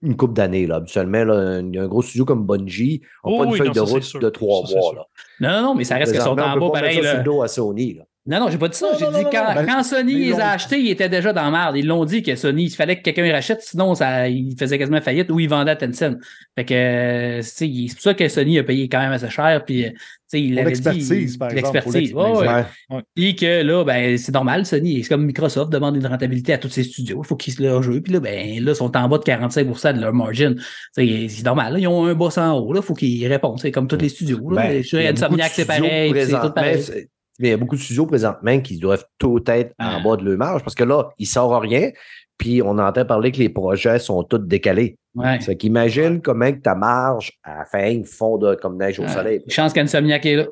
[0.00, 0.66] une couple d'années.
[0.66, 0.76] Là.
[0.76, 3.74] Habituellement, là, un, un gros studio comme Bungie n'a Oh pas une oui, feuille non,
[3.74, 5.08] de route de trois mois.
[5.40, 6.96] Non, non, non, mais ça reste qu'ils sont en bas pareil.
[6.96, 7.18] ça sur là.
[7.18, 7.94] le dos à Sony.
[7.94, 8.04] Là.
[8.24, 8.86] Non, non, j'ai pas dit ça.
[8.96, 11.42] J'ai dit non, quand, non, ben, quand Sony les a achetés, ils étaient déjà dans
[11.42, 11.76] la merde.
[11.76, 14.78] Ils l'ont dit que Sony, il fallait que quelqu'un les rachète, sinon ça, il faisait
[14.78, 16.14] quasiment faillite ou il vendait à Tencent.
[16.54, 19.28] Fait que euh, tu sais, c'est pour ça que Sony a payé quand même assez
[19.28, 19.64] cher.
[19.66, 19.96] Puis, euh, tu
[20.28, 22.64] sais, il Pour avait l'expertise, dit, par L'expertise, ouais, ouais.
[22.90, 23.02] Ouais.
[23.16, 26.68] Puis que là, ben, c'est normal, Sony, c'est comme Microsoft demande une rentabilité à tous
[26.68, 27.22] ses studios.
[27.24, 28.00] Il faut qu'ils se leur jouent.
[28.00, 30.54] Puis là, ben, là, ils sont en bas de 45% de leur margin.
[30.54, 30.62] Tu
[30.94, 31.72] sais, C'est normal.
[31.72, 32.72] là, ils ont un boss en haut.
[32.72, 33.58] Il faut qu'ils répondent.
[33.58, 34.48] C'est comme tous les studios.
[34.50, 34.62] Là.
[34.62, 37.08] Ben, Chez il y a beaucoup de Insomniac, c'est tout pareil.
[37.38, 40.00] Il y a beaucoup de studios présentement qui doivent tout être en Ah.
[40.04, 41.90] bas de leur marge parce que là, ils ne sortent rien.
[42.38, 44.96] Puis on entend parler que les projets sont tous décalés.
[45.14, 45.38] Ouais.
[45.40, 49.08] Fait qu'imagine comment que ta marge à la fin fond de, comme neige au Ah,
[49.08, 49.42] soleil.
[49.48, 50.46] Chance qu'Insomniac est là.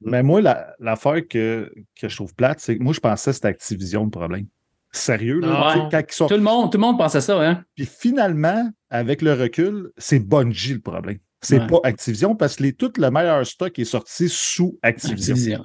[0.00, 3.34] Mais moi, la- l'affaire que, que je trouve plate, c'est que moi, je pensais que
[3.34, 4.46] c'était Activision le problème.
[4.92, 7.62] Sérieux, là, quand ils sont- Tout le monde, tout le monde pensait ça, hein?
[7.74, 11.18] Puis finalement, avec le recul, c'est Bungie le problème.
[11.42, 11.66] C'est Ouais.
[11.66, 15.34] pas Activision parce que les, tout le meilleur stock est sorti sous Activision.
[15.34, 15.64] Activision.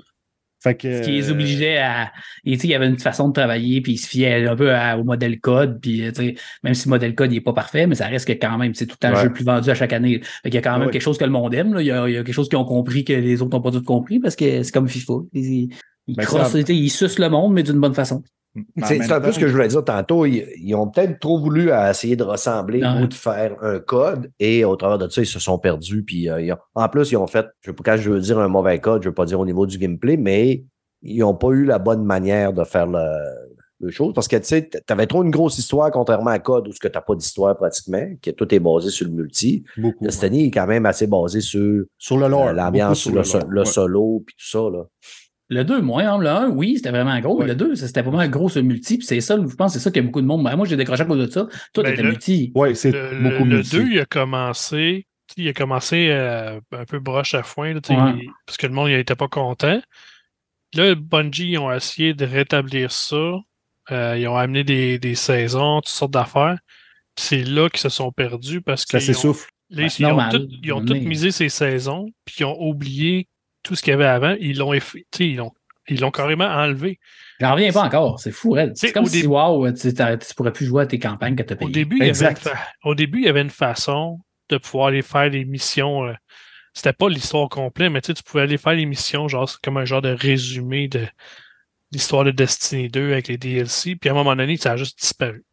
[0.63, 2.11] Fait que, Ce qui les euh, obligeait à.
[2.45, 4.55] et, tu sais, Il y avait une façon de travailler, puis ils se fiaient un
[4.55, 5.79] peu à- au modèle code.
[5.81, 8.33] Puis, tu sais, même si le modèle code n'est pas parfait, mais ça reste que
[8.33, 9.23] quand même, c'est tout le temps Ouais.
[9.23, 10.21] le jeu plus vendu à chaque année.
[10.41, 10.93] Fait qu'il y a quand même Ouais.
[10.93, 11.73] quelque chose que le monde aime.
[11.73, 11.81] là.
[11.81, 13.61] Il, y a, il y a quelque chose qu'ils ont compris que les autres n'ont
[13.61, 15.13] pas tout compris parce que c'est comme FIFA.
[15.33, 15.69] Ils,
[16.07, 18.23] ils, Ben, crossent, ça- tu sais, ils sucent le monde, mais d'une bonne façon.
[18.85, 20.25] C'est un peu ce que je voulais dire tantôt.
[20.25, 24.29] Ils, ils ont peut-être trop voulu à essayer de ressembler ou de faire un code
[24.39, 26.03] et au travers de ça, ils se sont perdus.
[26.03, 28.19] Puis, euh, ils ont- en plus, ils ont fait, je veux pas, quand je veux
[28.19, 30.63] dire un mauvais code, je veux pas dire au niveau du gameplay, mais
[31.01, 33.03] ils n'ont pas eu la bonne manière de faire le,
[33.79, 36.67] le chose parce que tu sais, tu avais trop une grosse histoire contrairement à code
[36.69, 39.63] où tu n'as pas d'histoire pratiquement, que tout est basé sur le multi.
[39.75, 40.07] beaucoup, ouais.
[40.07, 42.47] Destiny est quand même assez basé sur Sur le lore.
[42.47, 43.19] euh, l'ambiance, le,
[43.59, 43.65] ouais.
[43.65, 44.59] solo, puis tout ça.
[44.71, 44.85] Là.
[45.53, 47.39] Le 2, moi, hein, le 1, oui, c'était vraiment gros.
[47.39, 47.47] Ouais.
[47.47, 48.97] Le 2, ça, c'était vraiment gros sur multi.
[48.97, 50.41] Puis c'est ça, je pense que c'est ça qu'il y a beaucoup de monde.
[50.41, 51.47] Moi, j'ai décroché à cause de ça.
[51.73, 52.51] Toi, Ben, t'étais le- multi.
[52.55, 53.71] Oui, c'est Le, beaucoup le, multi.
[53.77, 55.07] 2, il a commencé.
[55.37, 58.11] Il a commencé euh, un peu broche à foin, là, tu sais, Ouais.
[58.21, 59.81] il- parce que le monde n'était pas content.
[60.75, 63.35] Là, Bungie, ils ont essayé de rétablir ça.
[63.91, 66.57] Euh, ils ont amené des, des saisons, toutes sortes d'affaires.
[67.15, 69.49] Puis C'est là qu'ils se sont perdus parce Ça qu'ils ont, s'essouffle.
[69.69, 70.99] là, Ben, ils, ont tout, ils ont à un tout moment donné.
[71.01, 73.27] misé ces saisons, puis ils ont oublié
[73.63, 74.35] tout ce qu'il y avait avant.
[74.39, 75.51] Ils l'ont eff- tu sais, ils l'ont
[75.89, 76.97] ils l'ont carrément enlevé.
[77.41, 78.17] J'en reviens pas encore.
[78.19, 80.97] C'est fou, C'est comme au si, début- wow, tu, tu pourrais plus jouer à tes
[80.97, 81.71] campagnes que tu as Au payées.
[81.71, 82.37] début, il y avait une Exact.
[82.47, 86.05] fa- au début, il y avait une façon de pouvoir aller faire des missions.
[86.05, 86.13] euh,
[86.73, 89.83] C'était pas l'histoire complète, mais tu pouvais aller faire les missions, genre, c'est comme un
[89.85, 91.05] genre de résumé de
[91.91, 93.95] l'histoire de Destiny 2 avec les DLC.
[93.97, 95.43] Puis à un moment donné, ça a juste disparu.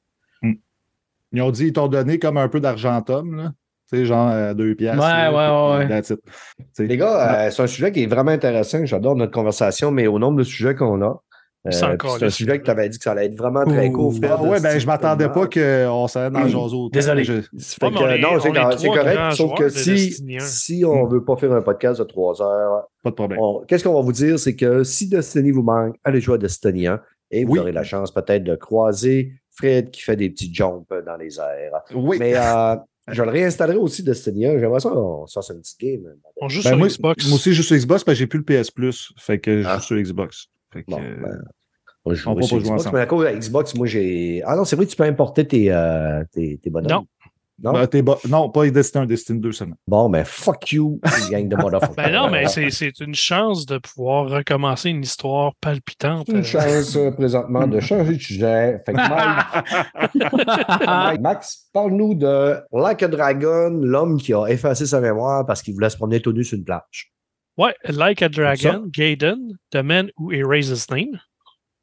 [1.32, 3.52] Ils ont dit, ils t'ont donné comme un peu d'argentum, là.
[3.93, 5.03] Tu sais, genre euh, deux piastres.
[5.03, 6.86] Ouais, là, ouais, ouais.
[6.86, 8.84] Les gars, euh, c'est un sujet qui est vraiment intéressant.
[8.84, 11.20] J'adore notre conversation, mais au nombre de sujets qu'on a,
[11.66, 13.93] euh, C'est un sujet que tu avais dit que ça allait être vraiment très Ouh.
[13.93, 14.14] court.
[14.14, 14.30] Fred.
[14.32, 16.88] Ah ouais, ben je m'attendais pas que qu'on s'allait dans le autant.
[16.91, 17.24] Désolé.
[17.24, 18.38] Je- Fait que, est- non,
[18.78, 20.41] c'est correct, sauf que si, Destiny 1.
[20.41, 23.38] si on ne veut pas faire un podcast de trois heures, Pas de problème.
[23.68, 24.38] qu'est-ce qu'on va vous dire?
[24.38, 27.59] C'est que si Destiny vous manque, allez jouer à Destiny 1 et vous Oui.
[27.59, 31.82] aurez la chance peut-être de croiser Fred qui fait des petits jumps dans les airs.
[31.95, 32.16] Oui.
[32.18, 32.76] Mais euh,
[33.12, 34.58] je le réinstallerai aussi Destiny 1.
[34.58, 36.00] J'aimerais ça qu'on sorte une petite game.
[36.40, 37.26] On joue Ben, sur moi, Xbox.
[37.28, 39.12] moi aussi, je suis sur Xbox parce que j'ai plus le PS Plus.
[39.18, 39.76] Fait que je Ah.
[39.76, 40.46] joue sur Xbox.
[40.72, 41.38] Fait que, Bon, euh, ben,
[42.04, 42.96] on joue on peut sur pas jouer Xbox, ensemble.
[42.96, 44.42] mais à cause de la Xbox, moi j'ai.
[44.46, 46.90] Ah non, c'est vrai que tu peux importer tes, euh, tes, tes bonhommes.
[46.90, 47.06] Non.
[47.62, 47.72] Non?
[47.72, 49.76] ben, t'es Non, pas Destiny 1, Destiny 2 seulement.
[49.86, 50.98] Bon, ben fuck you,
[51.30, 51.94] gang de motherfuckers.
[51.96, 56.28] Ben non, mais c'est c'est une chance de pouvoir recommencer une histoire palpitante.
[56.28, 58.80] une Euh, chance euh, présentement de changer de sujet.
[58.86, 65.00] Fait que Mike, Mike, Max, parle-nous de Like a Dragon, l'homme qui a effacé sa
[65.00, 67.12] mémoire parce qu'il voulait se promener tout nu sur une plage.
[67.58, 68.28] Ouais, Like a.
[68.30, 71.20] Dragon, Gaiden, The Man Who Erased His Name.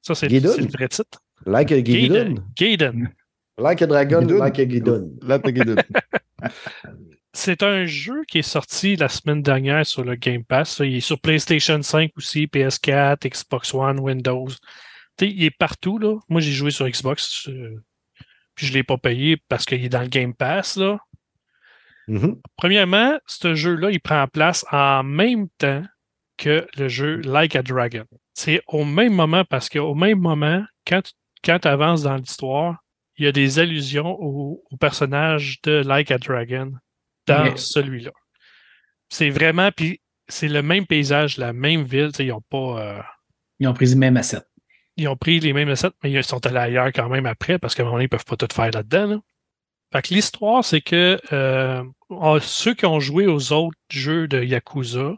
[0.02, 1.20] Ça, c'est c'est le vrai titre.
[1.46, 1.82] Like a.
[1.82, 2.40] Gaiden?
[2.56, 3.10] Gaiden.
[3.58, 4.38] Like a Dragon, Gideon.
[4.40, 4.66] like a.
[5.26, 5.76] Là, t'as guidé.
[7.34, 10.80] C'est un jeu qui est sorti la semaine dernière sur le Game Pass.
[10.80, 14.48] Il est sur PlayStation 5 aussi, PS4, Xbox One, Windows.
[15.18, 15.98] Tu sais, il est partout.
[16.00, 16.18] Là.
[16.30, 17.48] Moi, j'ai joué sur Xbox.
[17.50, 17.84] euh,
[18.56, 20.78] puis je ne l'ai pas payé parce qu'il est dans le Game Pass.
[20.78, 21.00] Là.
[22.08, 22.40] Mhm.
[22.56, 25.84] Premièrement, ce jeu-là, il prend place en même temps
[26.38, 28.06] que le jeu Like a Dragon.
[28.34, 32.84] C'est au même moment parce qu'au même moment, quand tu quand avances dans l'histoire,
[33.18, 36.72] il y a des allusions au, au personnage de Like a Dragon
[37.26, 38.12] dans celui-là.
[39.10, 42.12] C'est vraiment, puis c'est le même paysage, la même ville.
[42.20, 42.82] Ils ont pas.
[42.82, 43.02] euh,
[43.60, 44.42] Ils ont pris le même asset.
[44.98, 47.76] ils ont pris les mêmes recettes, mais ils sont allés ailleurs quand même après parce
[47.76, 49.08] qu'à un moment donné, ils peuvent pas tout faire là-dedans.
[49.08, 49.20] là.
[49.94, 54.44] Fait que l'histoire, c'est que euh, on- ceux qui ont joué aux autres jeux de
[54.44, 55.16] Yakuza,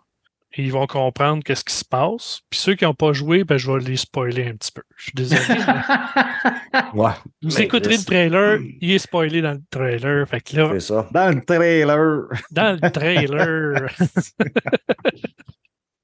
[0.57, 2.41] ils vont comprendre qu'est-ce qui se passe.
[2.49, 4.81] Puis ceux qui n'ont pas joué, ben, je vais les spoiler un petit peu.
[4.97, 5.41] Je suis désolé.
[6.93, 10.27] Ouais, Vous Mais écouterez le trailer, il est spoilé dans le trailer.
[10.27, 11.07] Fait que là, c'est ça.
[11.11, 12.27] Dans le trailer.
[12.51, 13.89] dans le trailer.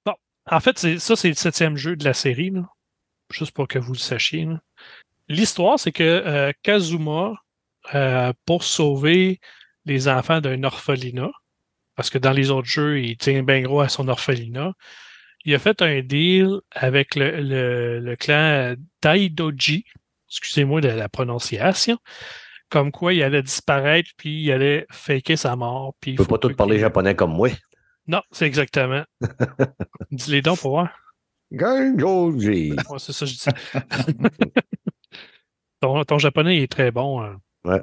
[0.05, 0.13] bon,
[0.49, 2.61] en fait, c'est- ça, c'est le septième jeu de la série, là.
[3.31, 4.45] juste pour que vous le sachiez.
[4.45, 4.59] là.
[5.27, 7.33] L'histoire, c'est que euh, Kazuma,
[7.93, 9.39] euh, pour sauver
[9.85, 11.31] les enfants d'un orphelinat,
[11.95, 14.73] parce que dans les autres jeux, il tient bien gros à son orphelinat,
[15.45, 19.85] il a fait un deal avec le, le- le clan Daidoji,
[20.29, 21.97] excusez-moi de la prononciation,
[22.69, 25.93] comme quoi il allait disparaître puis il allait faker sa mort.
[26.01, 27.49] Puis Tu peux pas tout parler japonais comme moi.
[28.07, 29.03] Non, c'est exactement.
[30.11, 30.89] Dis-les donc pour voir.
[31.51, 32.71] Gangoji.
[32.89, 34.49] Ouais, c'est ça que je dis.
[35.81, 37.21] ton, ton japonais il est très bon.
[37.21, 37.39] hein.
[37.63, 37.81] Ouais.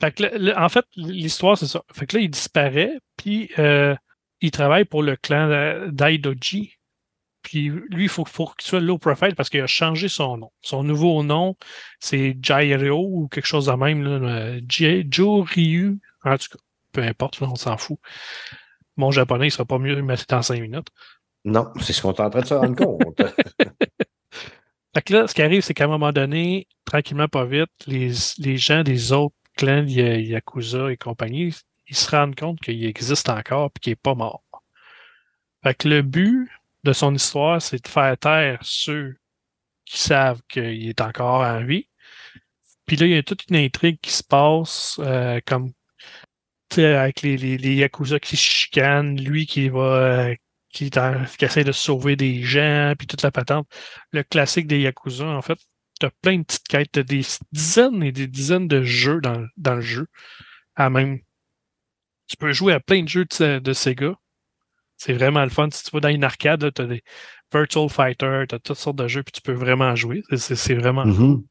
[0.00, 1.82] Fait que le- le- en fait, l'histoire, c'est ça.
[1.92, 3.94] Fait que là, il disparaît, puis euh,
[4.40, 6.72] il travaille pour le clan euh, d'Aidoji.
[7.42, 10.50] Puis lui, il faut, faut qu'il soit low profile parce qu'il a changé son nom.
[10.62, 11.56] Son nouveau nom,
[12.00, 14.02] c'est Jairo ou quelque chose de même.
[14.02, 16.00] Là, euh, Jai- Joryu.
[16.24, 16.58] En tout cas,
[16.92, 17.98] peu importe, là, on s'en fout.
[18.96, 20.88] Mon japonais, il sera pas mieux mais c'est dans cinq minutes.
[21.44, 23.22] Non, c'est ce qu'on est en train de se rendre compte.
[24.94, 28.10] Fait que là, ce qui arrive, c'est qu'à un moment donné, tranquillement, pas vite, les,
[28.38, 31.54] les gens des autres clans Yakuza et compagnie,
[31.88, 34.42] ils se rendent compte qu'il existe encore et qu'il n'est pas mort.
[35.62, 36.48] Fait que le but
[36.84, 39.16] de son histoire, c'est de faire taire ceux
[39.84, 41.88] qui savent qu'il est encore en vie.
[42.86, 45.72] Puis là, il y a toute une intrigue qui se passe, euh, comme
[46.76, 50.34] avec les, les, Yakuza qui se chicanent, lui qui va euh,
[50.70, 50.90] qui
[51.40, 53.66] essaie de sauver des gens, puis toute la patente
[54.12, 55.58] le classique des Yakuza, en fait,
[56.00, 57.22] tu as plein de petites quêtes, t'as des
[57.52, 60.06] dizaines et des dizaines de jeux dans, dans le jeu.
[60.74, 61.20] À même.
[62.28, 64.14] Tu peux jouer à plein de jeux de, de Sega.
[64.96, 65.68] C'est vraiment le fun.
[65.70, 67.02] Si tu vas dans une arcade, tu as des
[67.52, 70.22] Virtual Fighter, tu as toutes sortes de jeux, puis tu peux vraiment jouer.
[70.36, 71.44] C'est- vraiment Mhm.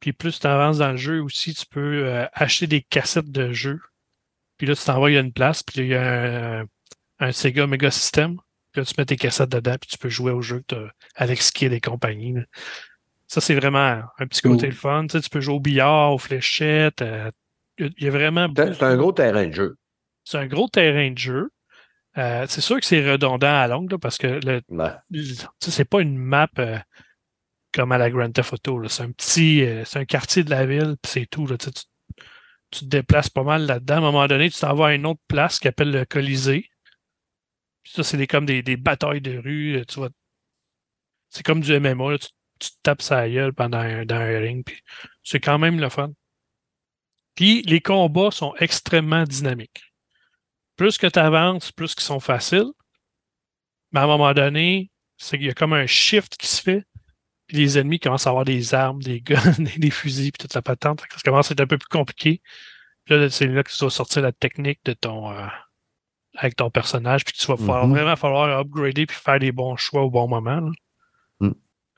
[0.00, 3.52] Puis plus tu avances dans le jeu aussi, tu peux euh, acheter des cassettes de
[3.52, 3.80] jeux.
[4.56, 6.66] Puis là, tu t'envoies à une place, puis il y a un,
[7.18, 8.36] un Sega Mega System.
[8.72, 10.88] Puis là, tu mets tes cassettes dedans, puis tu peux jouer au jeu que t'as
[11.16, 12.34] avec Skid et compagnie.
[12.34, 12.42] là.
[13.28, 15.06] Ça, c'est vraiment un petit côté le fun.
[15.06, 17.02] Tu, sais, tu peux jouer au billard, aux fléchettes.
[17.02, 17.30] euh,
[17.78, 18.48] Il y a- vraiment.
[18.56, 19.76] C'est un gros terrain de jeu.
[20.24, 21.50] C'est un gros terrain de jeu.
[22.16, 24.90] Euh, c'est sûr que c'est redondant à longue, là, parce que le, Ouais.
[25.60, 26.78] c'est pas une map euh,
[27.72, 28.88] comme à la Grand Theft Auto.
[28.88, 31.46] C'est un petit, euh, c'est un quartier de la ville, puis c'est tout.
[31.46, 31.56] Là.
[31.58, 31.84] Tu, tu-
[32.80, 33.94] te déplaces pas mal là-dedans.
[33.94, 36.68] À un moment donné, tu t'en vas à une autre place qui appelle le Colisée.
[37.82, 39.82] Puis ça, c'est des, comme des, des batailles de rue.
[39.86, 40.08] Tu vois,
[41.30, 42.10] c'est comme du MMA.
[42.12, 42.18] là.
[42.18, 44.64] Tu, tu te tapes sa gueule pendant un, dans un ring.
[44.64, 44.82] Puis
[45.22, 46.12] c'est quand même le fun.
[47.34, 49.82] Puis les combats sont extrêmement dynamiques.
[50.76, 52.70] Plus que tu avances, plus qu'ils sont faciles.
[53.92, 56.84] Mais à un moment donné, c'est qu'il y a comme un shift qui se fait.
[57.46, 60.62] Puis les ennemis commencent à avoir des armes, des guns, des fusils, puis toute la
[60.62, 61.00] patente.
[61.00, 62.42] Ça commence à être un peu plus compliqué.
[63.04, 65.46] Puis là, c'est là que tu dois sortir la technique de ton euh,
[66.36, 67.94] avec ton personnage, puis que tu vas falloir- Mhm.
[67.94, 70.60] vraiment falloir upgrader puis faire les bons choix au bon moment.
[70.60, 70.70] là.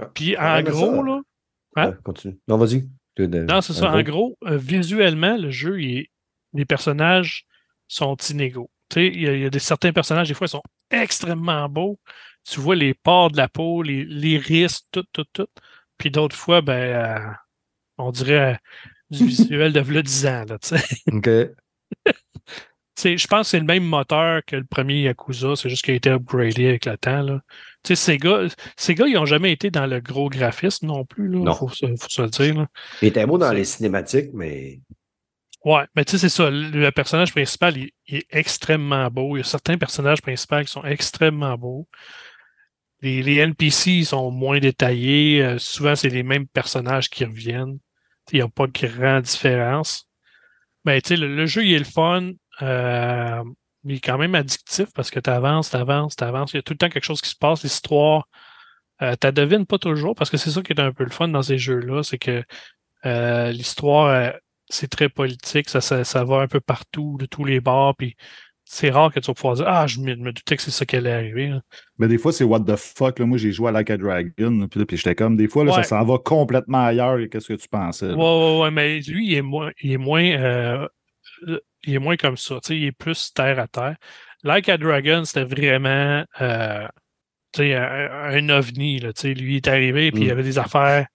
[0.01, 0.11] Mm.
[0.15, 1.21] Puis en Ah, mais gros, ça- là,
[1.77, 1.93] Hein?
[2.03, 2.39] Continue.
[2.49, 2.89] Non, vas-y.
[3.19, 3.93] Non, c'est ça.
[3.93, 6.11] En gros- euh, visuellement, le jeu, il est-
[6.53, 7.45] les personnages
[7.87, 8.71] sont inégaux.
[8.89, 10.63] Tu sais, il y, a- il y a des, certains personnages, des fois, ils sont
[10.91, 11.99] extrêmement beaux.
[12.49, 15.47] Tu vois les pores de la peau, les l'iris, tout, tout, tout.
[15.99, 17.33] Puis d'autres fois, ben, euh,
[17.99, 18.57] on dirait euh,
[19.11, 20.57] du visuel de v'là 10 ans, là.
[21.13, 21.29] OK.
[23.01, 25.95] C'est- Je pense que c'est le même moteur que le premier Yakuza, c'est juste qu'il
[25.95, 27.23] a été upgradé avec le temps.
[27.23, 27.41] Là.
[27.83, 28.43] Tu sais, Sega,
[28.77, 31.31] Sega, ils n'ont jamais été dans le gros graphisme non plus.
[31.39, 32.55] Il faut, se- faut se le dire.
[32.55, 32.67] là.
[33.01, 34.81] Il était beau dans les cinématiques, mais.
[35.65, 36.51] Ouais, mais tu sais, c'est ça.
[36.51, 39.37] Le, personnage principal, il, il est extrêmement beau.
[39.37, 41.87] Il y a certains personnages principaux qui sont extrêmement beaux.
[43.03, 45.43] Les, les NPC ils sont moins détaillés.
[45.43, 47.79] Euh, souvent, c'est les mêmes personnages qui reviennent.
[48.33, 50.07] Il n'y a pas de grande différence.
[50.85, 52.33] Mais tu sais, le, le jeu, il est le fun.
[52.63, 53.43] Euh,
[53.85, 56.53] il est quand même addictif parce que tu avances, tu avances, tu avances.
[56.53, 57.63] Il y a tout le temps quelque chose qui se passe.
[57.63, 58.29] L'histoire,
[59.03, 61.29] euh, tu devines pas toujours parce que c'est ça qui est un peu le fun
[61.29, 62.03] dans ces jeux-là.
[62.03, 62.45] C'est que
[63.07, 64.31] euh, l'histoire, euh,
[64.69, 65.69] c'est très politique.
[65.71, 67.97] Ça, ça, ça va un peu partout, de tous les bords.
[67.97, 68.17] Puis
[68.67, 70.85] c'est rare que tu vas pouvoir dire Ah, je me, me doutais que c'est ça
[70.85, 71.49] qui allait arriver.
[71.49, 71.61] là.
[71.99, 73.19] Mais des fois, c'est what the fuck.
[73.19, 73.25] Là.
[73.25, 74.69] Moi, j'ai joué à Like a Dragon.
[74.69, 75.83] Puis, j'étais comme, des fois, là, Ouais.
[75.83, 78.09] ça s'en va complètement ailleurs que ce que tu pensais.
[78.09, 78.15] là.
[78.15, 80.87] Ouais, ouais, ouais, mais lui, il est moins, il est moins, euh,
[81.85, 82.57] il est moins comme ça.
[82.63, 83.97] tu sais, Il est plus terre à terre.
[84.43, 86.87] Like a Dragon, c'était vraiment euh,
[87.53, 88.99] tu sais, un, un ovni.
[89.01, 89.35] Là, tu sais.
[89.35, 90.33] lui, il est arrivé puis il y Mm.
[90.33, 91.07] avait des affaires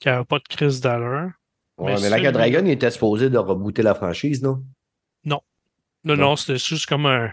[0.00, 1.30] qui n'avaient pas de crise d'allure.
[1.76, 4.62] Ouais, Mais mais, Like a Dragon, il était supposé de rebooter la franchise, non?
[5.24, 5.40] Non,
[6.04, 6.16] Non.
[6.16, 7.30] non, c'était juste comme un,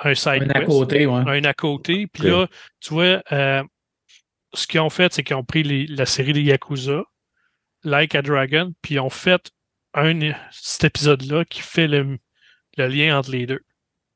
[0.00, 1.22] un side Un à côté, ouais.
[1.26, 2.06] un à côté.
[2.06, 2.46] Puis là,
[2.80, 3.62] tu vois, euh,
[4.54, 7.02] ce qu'ils ont fait, c'est qu'ils ont pris les- la série des Yakuza,
[7.84, 9.50] Like a Dragon, puis ils ont fait
[9.96, 12.18] un, cet épisode-là qui fait le,
[12.76, 13.60] le lien entre les deux.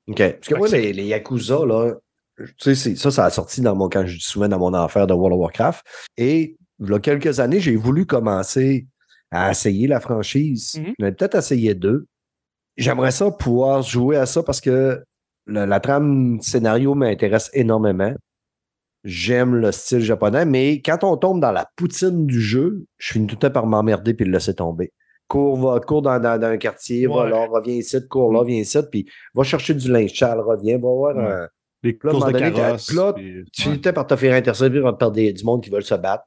[0.09, 0.16] OK.
[0.18, 1.95] Parce que moi, les, les Yakuza, là,
[2.59, 5.12] tu sais, ça, ça a sorti dans mon, quand je souvent dans mon affaire de
[5.14, 5.85] World of Warcraft.
[6.16, 8.87] Et il y a quelques années, j'ai voulu commencer
[9.31, 10.81] à essayer la franchise.
[10.99, 12.07] J'en ai peut-être essayé deux.
[12.76, 15.03] J'aimerais ça pouvoir jouer à ça parce que
[15.47, 18.14] le- la trame scénario m'intéresse énormément.
[19.05, 23.26] J'aime le style japonais, mais quand on tombe dans la poutine du jeu, je finis
[23.26, 24.93] tout le temps par m'emmerder puis le laisser tomber.
[25.31, 28.59] Cours, va, cours dans, dans- dans un quartier, va là, reviens ici, cours là, viens
[28.61, 31.22] ici, puis va chercher du linge sale, reviens, va voir Ouais.
[31.24, 31.49] un-
[31.85, 32.87] Les là, un courses de donné, carrosse.
[32.89, 35.85] puis là, puis- tu temps par te faire intercepter par des, du monde qui veulent
[35.85, 36.24] se battre.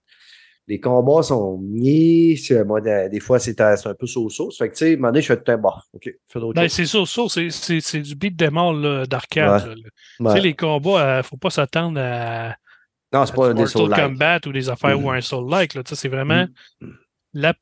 [0.70, 4.74] Les combats sont mis, moi, des des fois, c'est un un peu sauce Fait que,
[4.76, 6.70] tu sais, à un moment donné, je fais tout temps, bon, OK, fais d'autres Ben,
[6.70, 7.50] c'est ça, c'est-
[8.00, 8.38] du beat
[8.72, 9.68] là, d'arcade.
[10.22, 10.28] Ouais.
[10.30, 12.56] Tu sais, les combats, il faut pas s'attendre à,
[13.12, 15.06] Non, c'est pas des soul Kombat ou des affaires Mhm.
[15.06, 15.84] ou un.
[15.84, 16.46] Tu sais, C'est vraiment
[16.82, 16.88] Mm.
[17.34, 17.54] la,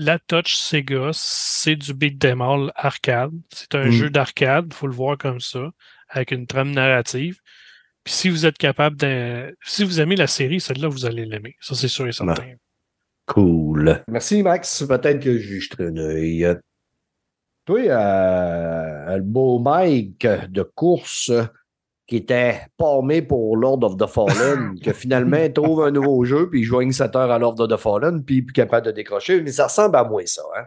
[0.00, 3.32] la touch Sega, c'est du beat them all arcade.
[3.52, 3.90] C'est un Mm.
[3.90, 5.70] jeu d'arcade, il faut le voir comme ça,
[6.08, 7.40] avec une trame narrative.
[8.04, 9.56] Puis si vous êtes capable de.
[9.64, 11.56] Si vous aimez la série, celle-là, vous allez l'aimer.
[11.60, 12.54] Ça, c'est sûr et certain.
[13.26, 14.02] Cool.
[14.08, 14.84] Merci, Max.
[14.86, 16.56] Peut-être que je jeterai un œil.
[17.66, 21.30] Toi, euh, le beau Mike de course
[22.08, 26.60] qui était palmé pour Lord of the Fallen, que finalement trouve un nouveau jeu, puis
[26.60, 28.92] il joigne 7 heures à Lord of the Fallen, puis il est plus capable de
[28.92, 29.42] décrocher.
[29.42, 30.42] Mais ça ressemble à moi, ça.
[30.58, 30.64] Hein?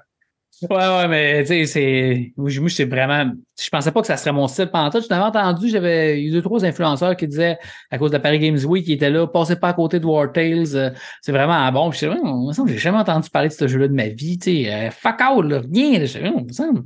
[0.69, 2.33] Ouais, ouais, mais tu sais, c'est.
[2.37, 3.31] Moi, c'est vraiment.
[3.59, 5.01] Je pensais pas que ça serait mon style pendant tout.
[5.01, 7.57] Je t'avais entendu, j'avais eu deux, trois influenceurs qui disaient,
[7.89, 10.05] à cause de la Paris Games Week, qui étaient là, passez pas à côté de
[10.05, 10.75] War Tales.
[10.75, 10.91] euh,
[11.21, 11.89] c'est vraiment bon.
[11.89, 14.37] Puis je me j'ai jamais entendu parler de ce jeu-là de ma vie.
[14.37, 15.97] Tu sais, euh, fuck out, là, rien.
[15.99, 16.31] là.
[16.45, 16.83] Me semble.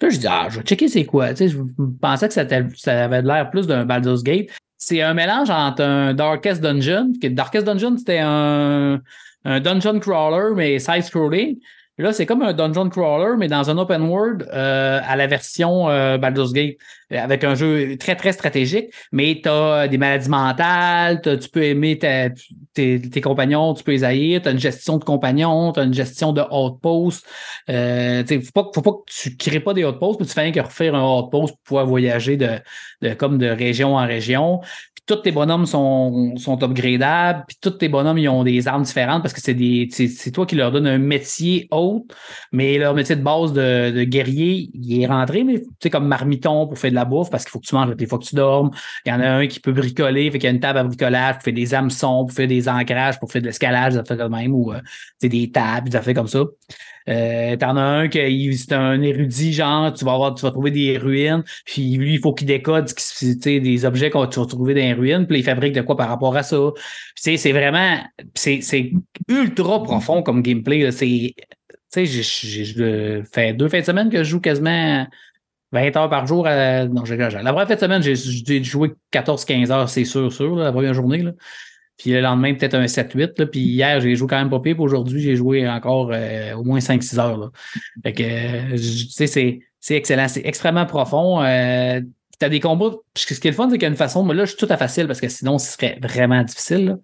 [0.00, 1.30] Puis je dis, ah, je vais checker c'est quoi.
[1.34, 1.58] Tu sais, je
[2.00, 2.44] pensais que ça,
[2.76, 4.48] ça avait l'air plus d'un Baldur's Gate.
[4.78, 9.00] c'est un mélange entre un Darkest Dungeon, Darkest Dungeon, c'était un,
[9.44, 11.58] un dungeon crawler, mais side-scrolling.
[11.98, 15.88] Là, c'est comme un dungeon crawler, mais dans un open world euh, à la version
[15.90, 16.76] euh, Baldur's Gate,
[17.12, 21.64] euh, avec un jeu très, très stratégique, mais tu as des maladies mentales, tu peux
[21.64, 22.30] aimer ta-
[22.72, 25.82] tes, tes compagnons, tu peux les haïr, tu as une gestion de compagnons, tu as
[25.82, 27.26] une gestion de outposts.
[27.68, 30.32] Euh, tu sais, faut pas, faut pas que tu crées pas des outposts, mais tu
[30.32, 32.60] fais que refaire un outpost pour pouvoir voyager de,
[33.02, 34.60] de, comme de région en région.
[35.08, 39.22] Tous tes bonhommes sont, sont upgradables, puis tous tes bonhommes, ils ont des armes différentes
[39.22, 42.14] parce que c'est toi qui leur donne un métier autre,
[42.52, 46.06] mais leur métier de base de, de guerrier, il est rentré, mais tu sais, comme
[46.06, 48.24] marmiton pour faire de la bouffe parce qu'il faut que tu manges des fois que
[48.24, 48.70] tu dormes.
[49.06, 50.84] Il y en a un qui peut bricoler, fait qu'il y a une table à
[50.84, 54.28] bricolage pour faire des hameçons, pour faire des ancrages, pour faire de l'escalade, ça fait
[54.28, 54.80] même, ou euh,
[55.22, 56.44] des tables, ça fait comme ça.
[57.08, 60.70] Euh, T'en as un qui c'est un érudit, genre, tu vas avoir, tu vas trouver
[60.70, 62.90] des ruines, puis lui, il faut qu'il décode
[63.44, 66.08] des objets qu'on tu vas trouver dans les ruines, puis il fabrique de quoi par
[66.08, 66.58] rapport à ça.
[67.14, 67.98] C'est vraiment,
[68.34, 68.92] c'est
[69.28, 70.90] ultra profond comme gameplay.
[70.92, 71.34] C'est,
[71.92, 75.06] tu sais, j'ai fait deux fins de semaine que je joue quasiment
[75.72, 76.46] 20 heures par jour.
[76.46, 77.42] à- non, j'exagère.
[77.42, 81.24] La première fin de semaine, j'ai joué 14-15 heures, c'est sûr, sûr, la première journée.
[81.98, 83.38] Puis le lendemain, peut-être un 7-8.
[83.38, 83.46] là.
[83.46, 84.76] Puis hier, j'ai joué quand même pas pire.
[84.76, 87.36] Puis aujourd'hui, j'ai joué encore euh, au moins 5-6 heures.
[87.36, 87.50] Là.
[88.02, 90.28] Fait que, euh, tu sais, c'est c'est excellent.
[90.28, 91.42] C'est extrêmement profond.
[91.42, 92.00] Euh,
[92.38, 92.92] tu as des combats.
[93.16, 94.24] Ce qui est le fun, c'est qu'il y a une façon.
[94.24, 96.86] Mais là, je suis tout à facile parce que sinon, ce serait vraiment difficile.
[96.86, 96.96] là.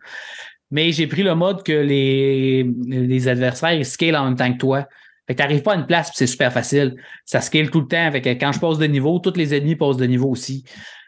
[0.70, 4.88] Mais j'ai pris le mode que les, les adversaires scalent en même temps que toi.
[5.26, 6.96] Fait que t'arrives pas à une place c'est super facile.
[7.24, 8.10] Ça scale tout le temps.
[8.12, 10.64] Fait que quand je passe de niveau, tous les ennemis passent de niveau aussi.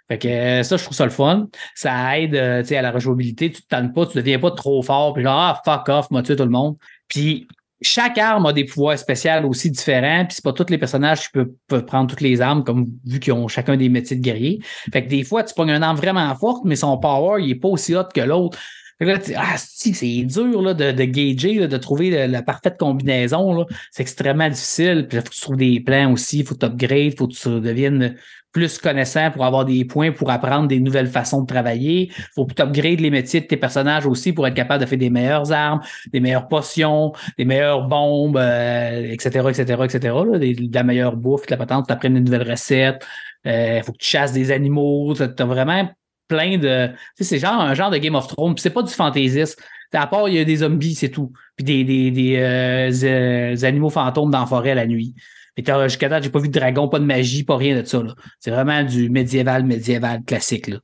[0.08, 1.48] Fait que euh, ça, je trouve ça le fun.
[1.74, 3.50] Ça aide euh, à la rejouabilité.
[3.50, 5.14] Tu te tannes pas, tu deviens pas trop fort.
[5.14, 6.76] Puis genre, ah, fuck off, m'a tué tout le monde.
[7.08, 7.46] Puis
[7.82, 10.24] chaque arme a des pouvoirs spéciaux aussi différents.
[10.24, 13.20] Puis c'est pas tous les personnages qui peuvent, peuvent prendre toutes les armes, comme vu
[13.20, 14.60] qu'ils ont chacun des métiers de guerrier.
[14.92, 17.56] Fait que des fois, tu pognes une arme vraiment forte, mais son power, il est
[17.56, 18.58] pas aussi hot que l'autre.
[18.98, 23.66] Là, ah, c'est dur là, de, de gager, là, de trouver la, parfaite combinaison.
[23.90, 25.06] C'est extrêmement difficile.
[25.12, 27.28] Il faut que tu trouves des plans aussi, il faut que tu upgrades, il faut
[27.28, 28.16] que tu deviennes
[28.52, 32.08] plus connaissant pour avoir des points pour apprendre des nouvelles façons de travailler.
[32.08, 34.88] Il faut que tu upgrades les métiers de tes personnages aussi pour être capable de
[34.88, 40.38] faire des meilleures armes, des meilleures potions, des meilleures bombes, euh, etc., etc., etc., là,
[40.72, 43.06] la meilleure bouffe, de la patente, tu apprennes des nouvelles recettes.
[43.44, 45.12] Il faut que tu chasses des animaux.
[45.14, 45.86] Tu vraiment
[46.28, 46.90] plein de.
[47.18, 48.54] C'est genre un genre de Game of Thrones.
[48.54, 49.60] Puis c'est pas du fantaisisme.
[49.90, 51.32] T'sais, À part, il y a des zombies, c'est tout.
[51.56, 55.14] Puis des, des, des, euh, des animaux fantômes dans la forêt la nuit.
[55.56, 58.02] Mais jusqu'à date, j'ai pas vu de dragon, pas de magie, pas rien de ça.
[58.40, 60.66] C'est vraiment du médiéval, médiéval classique.
[60.66, 60.78] Là.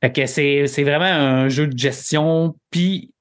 [0.00, 3.12] Fait que c'est, c'est vraiment un jeu de gestion puis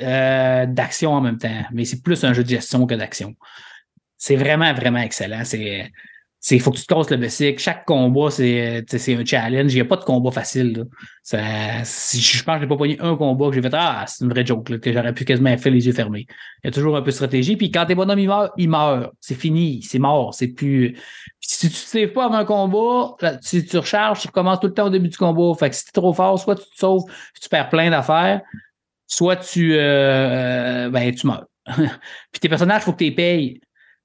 [0.00, 1.62] euh, d'action en même temps.
[1.72, 3.34] Mais c'est plus un jeu de gestion que d'action.
[4.18, 5.44] C'est vraiment, vraiment excellent.
[5.44, 5.90] C'est.
[6.50, 7.60] Il faut que tu te casses le basic.
[7.60, 9.72] Chaque combat, c'est sais, c'est un challenge.
[9.72, 10.76] Il n'y a pas de combat facile.
[10.76, 10.84] là.
[11.22, 14.24] Ça, je pense que je n'ai pas pogné un combat que j'ai fait Ah, c'est
[14.24, 16.26] une vraie joke, là, que j'aurais pu quasiment faire les yeux fermés.
[16.62, 17.56] Il y a toujours un peu de stratégie.
[17.56, 19.12] Puis quand tes bonhommes ils meurent, ils meurent.
[19.20, 20.34] C'est fini, c'est mort.
[20.34, 20.92] C'est plus.
[20.92, 21.00] Puis
[21.40, 24.58] si tu ne te sauves pas avant un combat, là, si tu recharges, tu recommences
[24.58, 25.54] tout le temps au début du combat.
[25.56, 27.04] Fait que si tu es trop fort, soit tu te sauves,
[27.40, 28.40] tu perds plein d'affaires,
[29.06, 31.46] soit tu, euh, euh, ben, tu meurs.
[31.76, 33.60] puis tes personnages, il faut que tu les payes.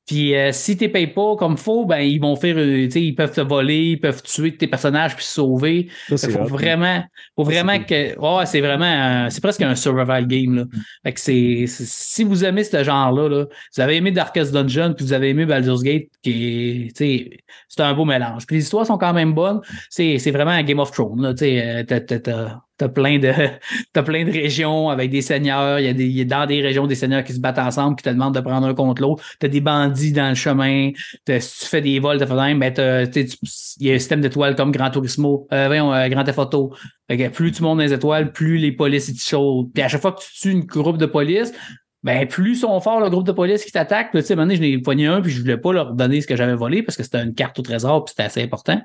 [0.07, 3.01] Puis euh, si tu payes pas comme faut, ben ils vont faire, euh, tu sais,
[3.01, 5.89] ils peuvent te voler, ils peuvent tuer tes personnages puis se sauver.
[6.09, 6.45] Il faut hot.
[6.45, 7.03] vraiment,
[7.35, 8.17] faut Ça, vraiment que.
[8.17, 9.29] Ouais, c'est vraiment.
[9.29, 10.55] c'est presque un survival game.
[10.55, 10.63] Là.
[11.03, 13.45] Fait que c'est, si vous aimez ce genre-là, là,
[13.75, 17.29] vous avez aimé Darkest Dungeon, puis vous avez aimé Baldur's Gate, qui est, tu sais,
[17.67, 18.47] c'est un beau mélange.
[18.47, 19.59] Puis les histoires sont quand même bonnes.
[19.89, 21.21] C'est, c'est vraiment un Game of Thrones.
[21.21, 22.47] Là, tu sais, euh,
[22.77, 23.31] t'as, plein de,
[23.93, 25.79] t'as plein de régions avec des seigneurs.
[25.79, 27.95] Il y a des, y a dans des régions des seigneurs qui se battent ensemble,
[27.95, 29.23] qui te demandent de prendre un contre l'autre.
[29.39, 30.91] T'as des bandits dans le chemin.
[31.27, 34.71] Si tu fais des vols, t'as fait même, il y a un système d'étoiles comme
[34.71, 39.07] Grand Turismo, euh, euh, Grand que plus tu montes dans les étoiles, plus les polices
[39.07, 39.71] ils te chaudes.
[39.73, 41.53] Puis à chaque fois que tu tues une groupe de police,
[42.03, 44.11] ben plus sont forts le groupe de police qui t'attaque.
[44.11, 45.93] Tu sais, à un moment donné, je n'ai pogné un, puis je voulais pas leur
[45.93, 48.43] donner ce que j'avais volé parce que c'était une carte au trésor, puis c'était assez
[48.43, 48.81] important.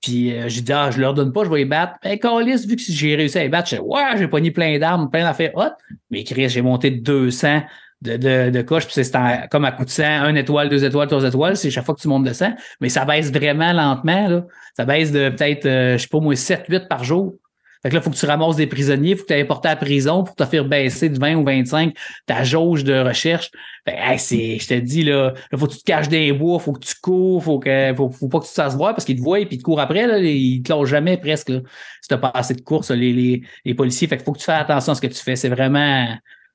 [0.00, 1.94] Puis euh, j'ai dit, ah, je leur donne pas, je vais les battre.
[2.02, 5.10] Ben, Carlis, vu que j'ai réussi à les battre, dis, ouais, j'ai pogné plein d'armes,
[5.10, 5.72] plein d'affaires hot.
[6.10, 7.62] Mais Chris, j'ai monté de 200
[8.02, 9.12] de, de, de coches, puis c'est
[9.50, 12.00] comme à coup de 100, un étoile, deux étoiles, trois étoiles, c'est chaque fois que
[12.00, 12.54] tu montes de 100.
[12.80, 14.46] Mais ça baisse vraiment lentement, là.
[14.76, 17.34] Ça baisse de peut-être, euh, je sais pas, moi, 7, 8 par jour.
[17.82, 19.46] Fait que là, il faut que tu ramasses des prisonniers, il faut que tu ailles
[19.46, 21.94] porter à la prison pour te faire baisser de 20 ou 25
[22.26, 23.50] ta jauge de recherche.
[23.86, 26.32] Fait que, hey, c'est, je te dis, là, là, faut que tu te caches des
[26.32, 29.04] bois, faut que tu cours, faut que, faut, faut pas que tu te voir parce
[29.04, 31.48] qu'ils te voient et puis ils te courent après, là, ils te lâchent jamais presque,
[31.48, 31.60] là.
[32.02, 34.08] Si t'as pas assez de course, les, les, les policiers.
[34.08, 35.36] Fait que faut que tu fasses attention à ce que tu fais.
[35.36, 36.06] C'est vraiment,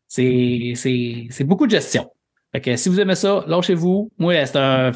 [0.08, 2.10] c'est, c'est, c'est beaucoup de gestion.
[2.76, 4.12] Si vous aimez ça, lâchez-vous.
[4.18, 4.92] Moi, c'est un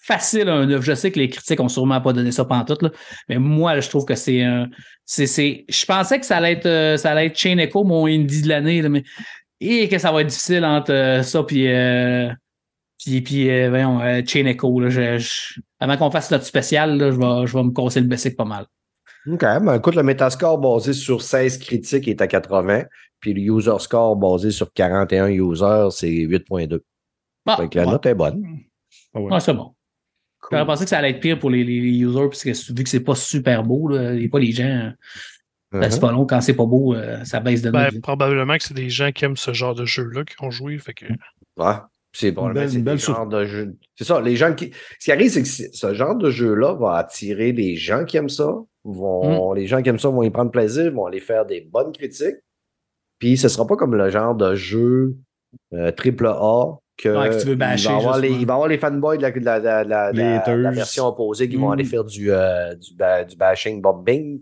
[0.00, 0.82] facile un 9.
[0.82, 2.90] Je sais que les critiques ont sûrement pas donné ça pantoute, là,
[3.28, 4.68] mais moi, je trouve que c'est un.
[5.04, 8.42] c'est, je pensais que ça allait être, euh, ça allait être Chain Echo, mon indie
[8.42, 9.04] de l'année, mais
[9.60, 11.68] et que ça va être difficile entre euh, ça puis.
[11.68, 12.30] Euh,
[12.98, 14.82] puis, puis voyons, Chain Echo.
[15.78, 18.66] Avant qu'on fasse notre spécial, je, vais, je vais me casser le basic pas mal.
[19.30, 19.40] OK.
[19.40, 22.82] Ben, écoute, le Metascore basé sur 16 critiques est à 80.
[23.20, 26.80] Puis le user score basé sur 41 users, c'est 8.2.
[27.46, 27.90] Bon, Fait que la ouais.
[27.92, 28.44] note est bonne.
[29.14, 29.32] Ah ouais.
[29.32, 29.74] ouais, c'est bon.
[30.50, 32.88] J'aurais pensé que ça allait être pire pour les, les, les users, puisque vu que
[32.88, 34.64] c'est pas super beau, là, il y a pas les gens.
[34.64, 34.94] ben,
[35.70, 35.90] Uh-huh.
[35.90, 38.72] c'est pas long, quand c'est pas beau, euh, ça baisse de Ben, probablement que c'est
[38.72, 40.78] des gens qui aiment ce genre de jeu-là qui ont joué.
[40.78, 41.04] Fait que...
[41.58, 41.74] Ouais.
[42.14, 42.70] C'est bon, belle-
[43.94, 44.72] c'est ça, les gens qui.
[44.98, 48.30] Ce qui arrive, c'est que ce genre de jeu-là va attirer les gens qui aiment
[48.30, 48.50] ça.
[48.84, 49.52] Vont...
[49.52, 52.36] Les gens qui aiment ça vont y prendre plaisir, vont aller faire des bonnes critiques.
[53.18, 55.16] Puis ce sera pas comme le genre de jeu
[55.72, 58.40] euh, triple A que, Ouais, que tu veux il, va avoir les, justement.
[58.40, 61.56] il va avoir les fanboys de la, de la, de la- de version opposée qui
[61.56, 61.72] vont Mm.
[61.72, 64.40] aller faire du, euh, du, ba- du bashing bombing.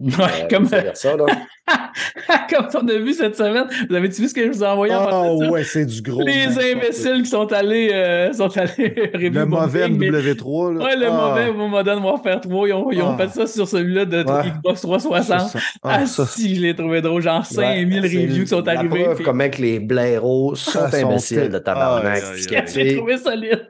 [0.00, 0.10] Ouais,
[0.44, 1.26] Euh, comme, vice-versa, là.
[2.50, 3.66] comme on a vu cette semaine.
[3.88, 5.50] Vous avez-tu vu ce que je vous ai envoyé en Ah ça?
[5.50, 6.22] ouais, c'est du gros.
[6.22, 10.78] Les imbéciles qui sont allés, euh, sont allés Le mauvais bombing, mais- MW3.
[10.78, 10.84] Là.
[10.84, 11.10] Ouais, le Ah,
[11.50, 13.22] mauvais Modern Warfare 3, ils ont, ils ont Ah.
[13.26, 14.50] fait ça sur celui-là de Ouais.
[14.50, 15.40] Xbox 360.
[15.40, 15.58] ça, ça.
[15.82, 16.26] Ah, Ah, ça.
[16.26, 17.22] si, je l'ai trouvé drôle.
[17.22, 19.02] Genre 5000 Ouais, reviews qui sont la arrivés.
[19.04, 22.22] preuve puis- comment que les blaireaux sont Ah, sont imbéciles de tabarnak.
[22.22, 23.68] Aïe, J'ai trouvé solide.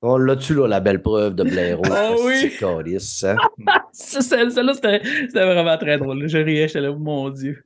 [0.00, 1.82] On l'a-tu, là, la belle preuve de blaireau?
[1.90, 2.52] Ah oui.
[2.62, 3.36] Hein?
[3.92, 6.28] Ça, ça- Celle-là, c'était c'était vraiment très drôle.
[6.28, 7.64] Je riais, j'étais là, mon Dieu.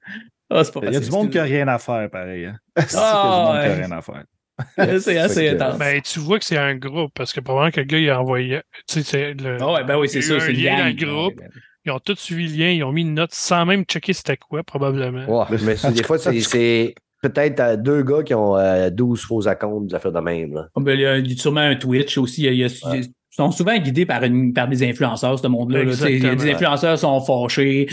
[0.48, 2.46] Ah, c'est pas Il y a du monde qui n'a rien à faire, pareil.
[2.46, 2.56] Hein?
[2.86, 3.84] C'est Ah, qu'il y a du monde qui n'a ouais.
[3.86, 5.00] rien à faire.
[5.00, 5.78] C'est assez intense.
[5.78, 8.20] Ben, tu vois que c'est un groupe, parce que probablement que le gars, il a
[8.20, 8.60] envoyé.
[8.86, 10.44] Tu sais, le- Ah ouais, ben oui, c'est il y a eu ça.
[10.44, 11.40] un C'est le lien dans le groupe.
[11.84, 14.36] Ils ont tous suivi le lien, ils ont mis une note sans même checker c'était
[14.36, 15.24] quoi, probablement.
[15.26, 19.80] Ouais, mais des fois, c'est peut-être euh, deux gars qui ont euh, 12 faux accounts,
[19.80, 20.52] des affaires de même.
[20.54, 20.66] Là.
[20.76, 22.42] Ah, ben, il, y a, sûrement un Twitch aussi.
[22.42, 22.96] Il y a- il y a-
[23.34, 25.84] Ils sont souvent guidés par, une, par des influenceurs, ce monde-là.
[25.84, 25.90] là.
[25.92, 26.54] Tu sais, il y a Des Exactement.
[26.72, 27.88] influenceurs sont fâchés.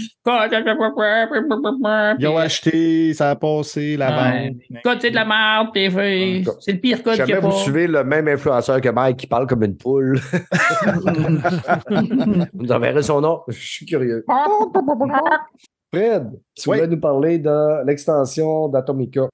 [2.20, 4.50] Ils ont acheté, ça a passé, la Ouais.
[4.50, 4.58] vente.
[4.84, 6.44] Code, c'est de la merde, Ouais.
[6.60, 7.56] c'est le pire code qu'il y Jamais a vous pas.
[7.56, 10.20] suivez le même influenceur que Mike qui parle comme une poule.
[12.54, 13.40] vous enverrez son nom.
[13.48, 14.26] Je suis curieux.
[15.94, 16.78] Fred, tu Oui.
[16.78, 19.28] voulais nous parler de l'extension d'Atomica.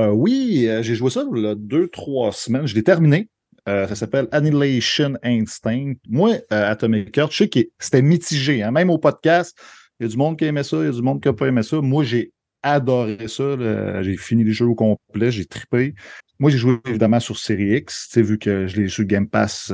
[0.00, 2.66] Euh, oui, euh, j'ai joué ça il y a deux, trois semaines.
[2.66, 3.28] Je l'ai terminé.
[3.68, 5.94] Euh, ça s'appelle Annihilation Instinct.
[6.08, 8.62] Moi, Atomic Heart, je sais que c'était mitigé.
[8.62, 8.70] hein.
[8.70, 9.58] Même au podcast,
[10.00, 11.34] il y a du monde qui aimait ça, il y a du monde qui n'a
[11.34, 11.80] pas aimé ça.
[11.82, 12.32] Moi, j'ai
[12.62, 14.02] adoré ça.
[14.02, 15.94] J'ai fini le jeu au complet, j'ai trippé.
[16.38, 19.72] Moi, j'ai joué évidemment sur Série X, vu que je l'ai sur Game Pass,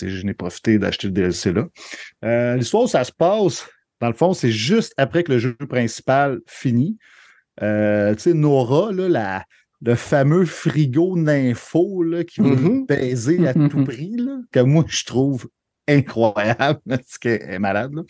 [0.00, 2.54] je n'ai profité d'acheter le DLC là.
[2.56, 3.68] L'histoire ça se passe,
[4.00, 6.98] dans le fond, c'est juste après que le jeu principal finit.
[7.62, 9.44] Euh, tu sais, Nora, là, la,
[9.82, 12.86] le fameux frigo nympho là, qui veut Mhm.
[12.86, 15.48] baiser à tout prix, là, que moi, je trouve
[15.88, 17.94] incroyable, parce qu'elle est malade.
[17.94, 18.02] là.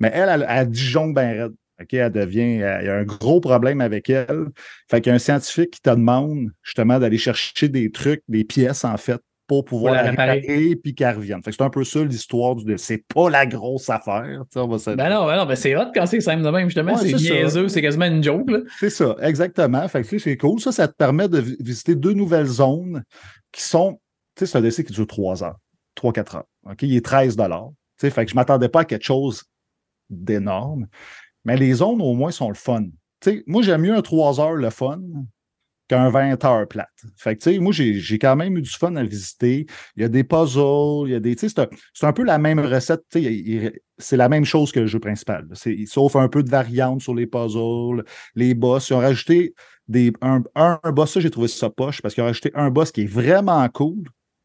[0.00, 1.52] Mais elle, elle, elle disjonque bien raide.
[1.92, 4.48] Elle devient, il y a un gros problème avec elle.
[4.90, 8.44] Fait qu'il y a un scientifique qui te demande justement d'aller chercher des trucs, des
[8.44, 9.18] pièces en fait,
[9.50, 10.38] pour pouvoir la réparer.
[10.40, 11.42] réparer puis qu'elle revienne.
[11.42, 12.78] Fait que c'est un peu ça l'histoire du.
[12.78, 14.42] C'est pas la grosse affaire.
[14.42, 16.44] tu sais, on va se- Ben non, ben non, ben c'est hot quand c'est simple
[16.44, 16.92] de même, justement.
[16.94, 18.48] Ouais, c'est niaiseux, c'est quasiment une joke.
[18.78, 19.88] C'est ça, exactement.
[19.88, 20.60] Fait que c'est cool.
[20.60, 23.02] Ça, ça te permet de vi- visiter deux nouvelles zones
[23.50, 24.00] qui sont.
[24.36, 25.56] Tu sais, c'est un DC qui dure trois heures,
[25.96, 26.46] trois, quatre heures.
[26.70, 26.82] OK?
[26.82, 27.42] Il est 13 Tu
[27.96, 29.42] sais, fait que je m'attendais pas à quelque chose
[30.08, 30.86] d'énorme.
[31.44, 32.84] Mais les zones, au moins, sont le fun.
[33.48, 35.00] Moi, j'aime mieux un 3 heures le fun
[35.90, 36.88] qu'un 20 heures plate.
[37.16, 39.66] Fait que, tu sais, moi, j'ai j'ai quand même eu du fun à visiter.
[39.96, 41.34] Il y a des puzzles, il y a des.
[41.34, 43.02] Tu sais, c'est un, c'est un peu la même recette.
[43.10, 45.48] Tu sais, c'est la même chose que le jeu principal.
[45.86, 48.04] Sauf un peu de variante sur les puzzles,
[48.36, 48.88] les boss.
[48.90, 49.54] Ils ont rajouté
[49.88, 52.70] des, un, un, un boss, ça, j'ai trouvé ça poche parce qu'ils ont rajouté un
[52.70, 54.04] boss qui est vraiment cool,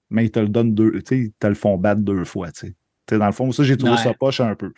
[0.10, 0.92] mais ils te le donnent deux.
[0.94, 2.52] Tu sais, ils te le font battre deux fois.
[2.52, 2.76] Tu sais.
[3.06, 3.98] Tu sais, dans le fond, ça, j'ai trouvé Ouais.
[3.98, 4.72] ça poche un peu.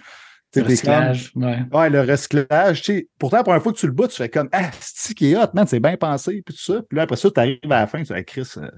[0.57, 1.59] Le comme- recyclage, ouais.
[1.71, 4.29] Ouais, le recyclage, tu sais, pourtant, la première fois que tu le bats, tu fais
[4.29, 6.81] comme, ah, c'est qui est hot, man, c'est bien pensé, puis tout ça.
[6.87, 8.69] Puis là, après ça, tu arrives à la fin, tu fais, Chris, euh,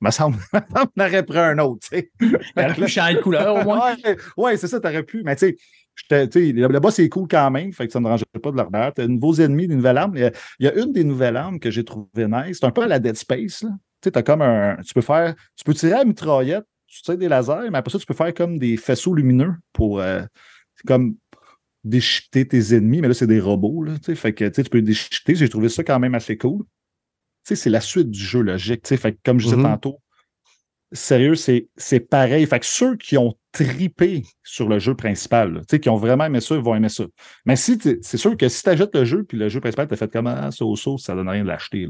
[0.00, 0.36] me semble,
[0.74, 2.10] on aurait pris un autre, tu sais.
[2.20, 3.94] Il aurait pu changer de couleur, au moins.
[4.04, 5.22] Ouais, ouais, c'est ça, t'aurais pu.
[5.24, 5.56] Mais tu sais,
[5.94, 8.08] j'étais- tu sais, le, le boss est cool quand même, fait que ça ne me
[8.08, 8.92] dérangeait pas de le refaire.
[8.94, 10.12] T'as de nouveaux ennemis, des nouvelles armes.
[10.16, 12.58] Il y a, il y a une des nouvelles armes que j'ai trouvé nice.
[12.60, 13.70] C'est un peu à la Dead Space, là.
[14.02, 14.76] Tu sais, comme un.
[14.86, 15.34] Tu peux faire.
[15.56, 18.14] Tu peux tirer à la mitraillette, tu tires des lasers, mais après ça, tu peux
[18.14, 20.00] faire comme des faisceaux lumineux pour.
[20.00, 20.20] euh,
[20.76, 21.16] c'est comme
[21.84, 23.94] déchiqueter tes ennemis, mais là, c'est des robots, là.
[24.14, 25.34] Fait que tu peux les déchiqueter.
[25.34, 26.64] J'ai trouvé ça quand même assez cool.
[27.44, 28.86] C'est la suite du jeu logique.
[28.86, 29.62] Fait que comme je disais Mhm.
[29.62, 30.00] tantôt,
[30.92, 32.44] sérieux, c'est c'est pareil.
[32.46, 36.40] Fait que ceux qui ont tripé sur le jeu principal, là, qui ont vraiment aimé
[36.40, 37.04] ça, ils vont aimer ça.
[37.44, 39.96] Mais si c'est sûr que si tu achètes le jeu, puis le jeu principal, tu
[39.96, 41.88] fait comme ah, ça au sauce, ça donne rien de l'acheter.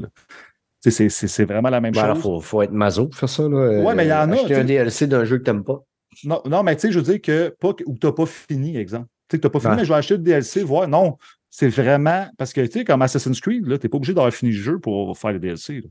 [0.81, 2.21] C'est vraiment la même Ben, chose.
[2.21, 3.43] faut, faut être maso pour faire ça.
[3.43, 3.81] Là.
[3.83, 4.63] Ouais, mais il y en a, Acheter un.
[4.63, 5.83] DLC d'un jeu que t'aimes pas.
[6.23, 8.77] Non, non, mais tu sais, je veux dire que pas ou tu n'as pas fini,
[8.77, 9.07] exemple.
[9.27, 9.77] Tu sais, que tu n'as pas fini, Ouais.
[9.77, 10.87] mais je vais acheter le DLC, voir.
[10.87, 11.17] Non,
[11.49, 12.27] c'est vraiment.
[12.37, 14.79] Parce que, tu sais, comme Assassin's Creed, tu n'es pas obligé d'avoir fini le jeu
[14.79, 15.81] pour faire le DLC.
[15.81, 15.89] là.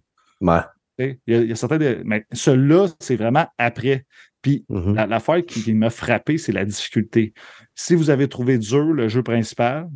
[0.98, 1.06] Ouais.
[1.26, 1.78] Il y, a, il y a certains.
[2.04, 4.06] Mais celui-là, c'est vraiment après.
[4.42, 4.94] Puis Mhm.
[4.94, 7.34] la- l'affaire qui, qui m'a frappé, c'est la difficulté.
[7.74, 9.88] Si vous avez trouvé dur le jeu principal,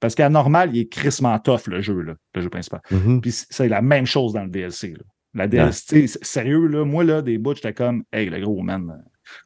[0.00, 2.80] parce qu'à normal, il est crissement tough, le jeu, là, le jeu principal.
[2.90, 3.20] Mhm.
[3.20, 4.88] Puis c'est la même chose dans le DLC.
[4.90, 5.02] là.
[5.36, 8.62] La DLC, tu sais, sérieux, là, moi, là, des bouts, j'étais comme, hey, le gros
[8.62, 9.02] man,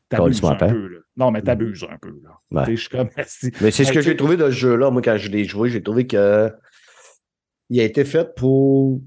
[0.08, 0.86] t'abuses un peu.
[0.88, 0.98] Là.
[1.16, 2.14] Non, mais t'abuses un peu.
[2.22, 2.30] Là.
[2.50, 2.64] Ouais.
[2.66, 3.08] Sais, Je suis comme.
[3.60, 4.90] Mais c'est ce que j'ai trouvé de ce jeu-là.
[4.90, 6.50] Moi, quand je l'ai joué, j'ai trouvé que
[7.70, 9.00] il a été fait pour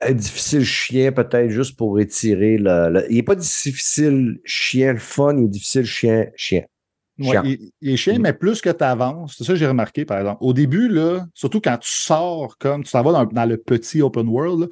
[0.00, 2.90] être difficile chien, peut-être juste pour étirer le.
[2.90, 6.62] le- Il n'est pas difficile chien le fun, il est difficile chien chien.
[7.18, 7.42] Ouais, Chiant.
[7.44, 8.22] il, il est chien, Mm.
[8.22, 10.38] mais plus que tu avances, c'est ça que j'ai remarqué, par exemple.
[10.40, 14.00] Au début, là, surtout quand tu sors comme tu t'en vas dans, dans le petit
[14.02, 14.66] open world, là,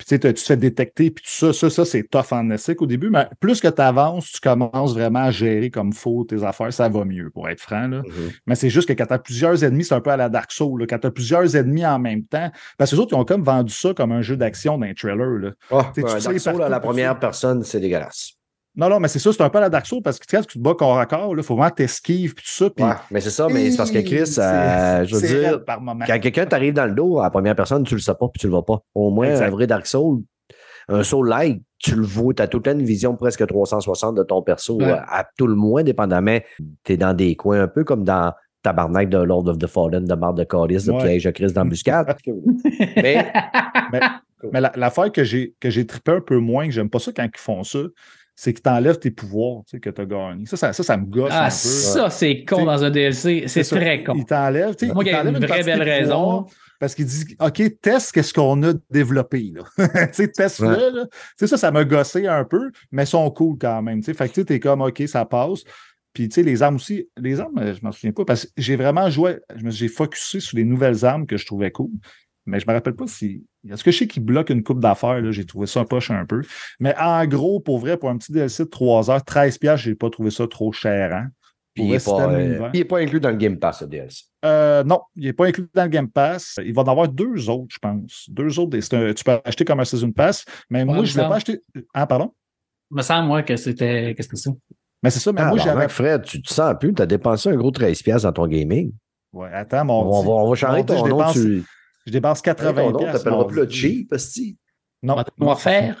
[0.00, 2.32] puis tu sais, t'as- tu te fais détecter, puis tout ça, ça, ça, c'est tough
[2.32, 5.92] en essai au début, mais plus que tu avances, tu commences vraiment à gérer comme
[5.92, 7.86] faut tes affaires, ça va mieux, pour être franc.
[7.86, 7.98] Là.
[7.98, 8.30] Mhm.
[8.46, 10.50] Mais c'est juste que quand tu as plusieurs ennemis, c'est un peu à la Dark
[10.52, 13.20] Souls, là, quand tu as plusieurs ennemis en même temps, parce que les autres, ils
[13.20, 15.26] ont comme vendu ça comme un jeu d'action dans les trailers.
[15.38, 15.50] Là.
[15.70, 18.39] Ah, Tu Dark Souls, partout, à la première personne, c'est dégueulasse.
[18.80, 20.58] Non, non, mais c'est ça, c'est un peu la Dark Souls, parce que quand tu
[20.58, 23.28] te bats corps à corps, il faut vraiment t'esquives, puis tout ça, Ouais, mais c'est
[23.30, 26.86] ça, mais c'est parce que Chris, euh, je veux dire, par quand quelqu'un t'arrive dans
[26.86, 28.78] le dos à la première personne, tu le sais pas puis tu le vois pas.
[28.94, 29.46] Au moins, Exact.
[29.46, 30.22] un vrai Dark Soul,
[30.88, 34.76] un Soul-like, tu le vois, tu as toute une vision presque 360 de ton perso,
[34.78, 34.84] Ouais.
[34.92, 36.38] euh, à tout le moins, dépendamment.
[36.84, 40.04] Tu es dans des coins un peu comme dans Tabarnak de Lord of the Fallen,
[40.06, 40.92] de Marde de Callis, de.
[40.92, 42.16] Piège de Chris d'embuscade.
[42.96, 43.30] mais,
[44.52, 47.12] Mais la- l'affaire que j'ai que j'ai trippé un peu moins, que j'aime pas ça
[47.14, 47.78] quand ils font ça,
[48.34, 50.46] c'est qu'ils t'enlèvent tes pouvoirs tu sais, que tu as gagnés.
[50.46, 51.50] Ça, ça, ça, ça me gosse un Ah, peu.
[51.50, 53.44] ça, c'est con T'sais, dans un DLC.
[53.46, 53.76] C'est ça.
[53.76, 54.14] très con.
[54.16, 54.76] Ils t'enlèvent.
[54.76, 56.14] tu sais, Moi, il y a t'enlèvent une vraie belle raison.
[56.14, 56.44] pouvoirs
[56.78, 59.52] Parce qu'ils disent OK, teste qu'est-ce qu'on a développé.
[59.54, 59.62] Là.
[60.06, 60.68] tu sais, teste-le.
[60.96, 61.04] là.
[61.10, 63.98] Tu sais, ça, ça m'a gossé un peu, mais ils sont cool quand même.
[64.00, 64.14] tu sais.
[64.14, 65.60] Fait que tu es comme OK, ça passe.
[66.14, 67.08] Puis, tu sais, les armes aussi.
[67.18, 69.86] Les armes, euh, je m'en souviens pas parce que j'ai vraiment joué, je me- j'ai
[69.88, 71.90] focusé sur les nouvelles armes que je trouvais cool.
[72.46, 73.44] Mais je me rappelle pas si.
[73.68, 75.20] Est-ce que je sais qu'ils bloquent une coupe d'affaires?
[75.20, 75.30] là?
[75.32, 76.40] J'ai trouvé ça poche un peu.
[76.78, 79.94] Mais en gros, pour vrai, pour un petit DLC de 3 heures, 13 piastres, j'ai
[79.94, 81.12] pas trouvé ça trop cher.
[81.14, 81.28] Hein?
[81.72, 82.70] puis il n'est pas, euh, univers.
[82.74, 84.24] il est pas inclus dans le Game Pass, le DLC.
[84.44, 86.58] Euh, non, il n'est pas inclus dans le Game Pass.
[86.64, 88.24] Il va en avoir deux autres, je pense.
[88.28, 88.76] Deux autres.
[88.92, 91.60] un- tu peux acheter comme un Season Pass, mais moi, je ne l'ai pas acheté.
[91.94, 92.32] Ah, pardon?
[92.90, 94.14] Il me semble, moi, que c'était.
[94.16, 94.50] Qu'est-ce que c'est?
[95.02, 95.88] Mais c'est ça, mais Ah, moi, j'avais.
[95.88, 98.92] Fred, tu te sens plus, tu as dépensé un gros 13$ dans ton gaming.
[99.32, 100.22] Ouais, attends, On, mon.
[100.24, 101.18] va, on va changer ton nom.
[101.18, 101.62] dépense, Tu
[102.06, 104.56] je dépense 80 ton nom, piastres, t'appelleras plus le cheap, esti.
[105.02, 105.16] Non.
[105.40, 106.00] On va faire?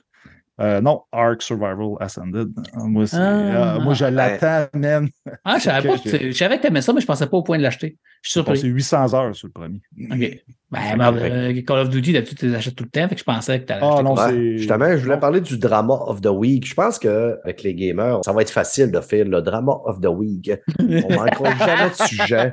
[0.60, 2.50] Euh, non, Ark Survival Ascended.
[2.74, 3.76] Moi, c'est- Ah.
[3.76, 5.08] euh, moi je l'attends, man.
[5.42, 7.06] Ah, je savais que pas que j'ai- tu- je savais que t'aimais ça, mais je
[7.06, 7.96] pensais pas au point de l'acheter.
[8.20, 8.60] Je suis surpris.
[8.60, 9.80] 800 heures sur le premier.
[9.98, 10.42] OK.
[10.70, 13.20] Ben, ben, euh, Call of Duty, d'habitude, tu les achètes tout le temps, fait que
[13.20, 14.58] je pensais que t'allais Ah acheter non, Ouais, c'est.
[14.58, 16.66] Justement, je voulais parler du drama of the week.
[16.68, 20.08] Je pense qu'avec les gamers, ça va être facile de faire le drama of the
[20.08, 20.52] week.
[20.78, 20.84] On
[21.14, 22.52] manquera jamais de sujet.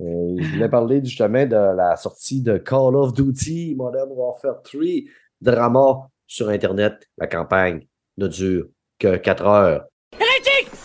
[0.00, 4.80] Euh, je voulais parler justement de la sortie de Call of Duty Modern Warfare 3.
[5.40, 7.06] Drama sur Internet.
[7.18, 7.86] La campagne
[8.16, 8.66] ne dure
[8.98, 9.84] que 4 heures.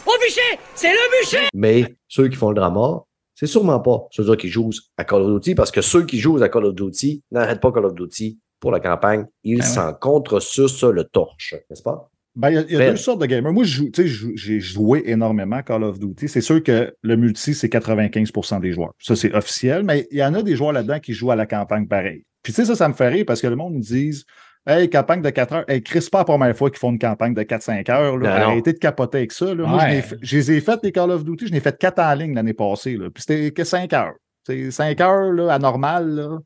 [0.07, 3.03] Au bûcher C'est le bûcher Mais ceux qui font le drama,
[3.33, 6.41] c'est sûrement pas ceux qui jouent à Call of Duty parce que ceux qui jouent
[6.41, 9.25] à Call of Duty n'arrêtent pas Call of Duty pour la campagne.
[9.43, 9.69] Ils Ah ouais.
[9.69, 12.09] s'en contresucent le torche, n'est-ce pas?
[12.35, 12.91] Ben, il y a, il y a Fred.
[12.91, 13.53] deux sortes de gamers.
[13.53, 16.27] Moi, j'ai joué énormément à Call of Duty.
[16.27, 18.91] C'est sûr que le multi, c'est 95% des joueurs.
[18.99, 21.45] Ça, c'est officiel, mais il y en a des joueurs là-dedans qui jouent à la
[21.45, 22.25] campagne pareil.
[22.43, 24.25] Puis, tu sais, ça, ça me fait rire parce que le monde me dise
[24.67, 25.65] Hey, campagne de 4 heures.
[25.69, 28.17] Hey, Chris, c'est pas la première fois qu'ils font une campagne de 4-5 heures.
[28.17, 28.39] Là.
[28.39, 28.45] Non.
[28.47, 29.53] Arrêtez de capoter avec ça.
[29.53, 29.63] Là.
[29.67, 30.03] Moi, je, Ouais.
[30.31, 31.47] les ai fait, les Call of Duty.
[31.47, 32.97] Je n'ai fait 4 en ligne l'année passée.
[32.97, 33.09] Là.
[33.13, 34.13] Puis, c'était que 5 heures.
[34.45, 36.09] C'est 5 heures là, à normal.
[36.15, 36.39] Là.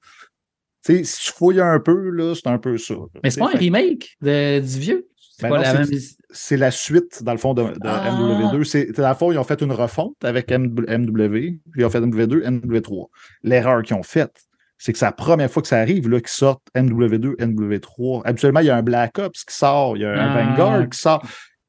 [0.86, 2.94] Si tu fouilles un peu, là, c'est un peu ça.
[2.94, 3.06] là.
[3.24, 5.08] Mais c'est pas un remake de, du vieux?
[5.40, 6.60] C'est Ben la c'est- même.
[6.60, 8.12] la suite, dans le fond, de, de Ah.
[8.12, 8.64] MW2.
[8.66, 12.02] C'est, dans le fond, ils ont fait une refonte avec MW, puis ils ont fait
[12.02, 13.08] MW2, MW3.
[13.44, 14.36] L'erreur qu'ils ont faite,
[14.78, 18.22] c'est que c'est la première fois que ça arrive là, qu'ils sortent MW2, MW3.
[18.26, 20.44] Habituellement, il y a un Black Ops qui sort, il y a un Ah.
[20.44, 21.26] Vanguard qui sort.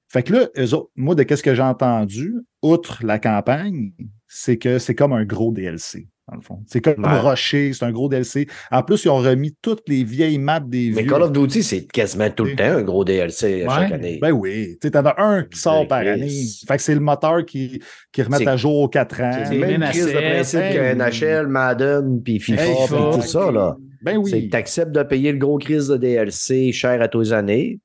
[0.09, 3.93] Fait que là, eux autres, moi, de qu'est-ce que j'ai entendu, outre la campagne,
[4.27, 6.63] c'est que c'est comme un gros DLC, dans le fond.
[6.67, 7.19] C'est comme Ouais.
[7.19, 8.47] Rocher, c'est un gros DLC.
[8.71, 11.11] En plus, ils ont remis toutes les vieilles maps des Mais vieux.
[11.11, 12.57] Call of Duty, c'est quasiment tout le Oui.
[12.57, 13.75] temps un gros DLC à Ouais.
[13.83, 14.19] chaque année.
[14.23, 14.77] Ben oui.
[14.81, 16.11] Tu sais, t'en as un qui sort par Chris.
[16.11, 16.31] année.
[16.69, 17.83] Fait que c'est le moteur qui,
[18.13, 19.45] qui remet à jour aux 4 ans.
[19.49, 20.75] c'est même crise de principe hey.
[20.77, 23.51] que NHL, Madden, puis FIFA, Hey, puis tout ça.
[23.51, 23.77] Là.
[24.03, 24.49] Ben C'est que oui.
[24.51, 27.81] tu acceptes de payer le gros crise de DLC cher à tous les années.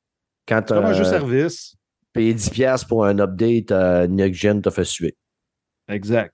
[0.47, 1.75] Quand tu C'est comme un jeu as service.
[2.13, 5.15] payé 10$ pour un update, euh, Next Gen t'a fait suer.
[5.89, 6.31] Exact.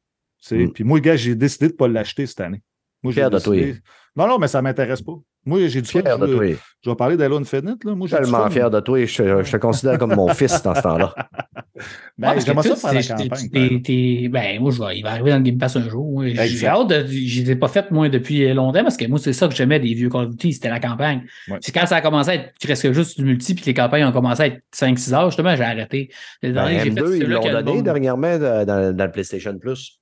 [0.49, 0.69] Mm.
[0.73, 2.61] Puis moi, gars, j'ai décidé de ne pas l'acheter cette année.
[3.03, 3.81] Moi, j'ai Fier de décidé- toi.
[4.15, 5.13] Non, non, mais ça ne m'intéresse pas.
[5.43, 6.01] Moi, j'ai du fun.
[6.01, 6.45] Fier de Je, toi.
[6.85, 7.83] je vais parler d'Halo Infinite.
[7.83, 7.95] Là.
[7.95, 8.99] Moi, j'ai Tellement fier de toi.
[9.05, 11.15] Je, je te considère comme mon fils dans ce temps-là.
[12.17, 14.29] Ben, Ouais, j'aimerais que ça faire la campagne.
[14.29, 16.23] Ben, moi, je vais, il va arriver dans le Game Pass un jour.
[16.23, 17.07] J'ai hâte de.
[17.07, 19.79] Je les ai pas fait, moi, depuis longtemps, parce que moi, c'est ça que j'aimais
[19.79, 21.23] des vieux Call of Duty, c'était la campagne.
[21.47, 21.57] Ouais.
[21.61, 24.11] C'est quand ça a commencé à être presque juste du multi, puis les campagnes ont
[24.11, 26.11] commencé à être 5-6 heures, justement, j'ai arrêté.
[26.43, 29.05] Le Ben, dernier que j'ai fait, M2, c'est ils l'ont donné dernièrement dans, dans- dans
[29.05, 29.99] le PlayStation Plus.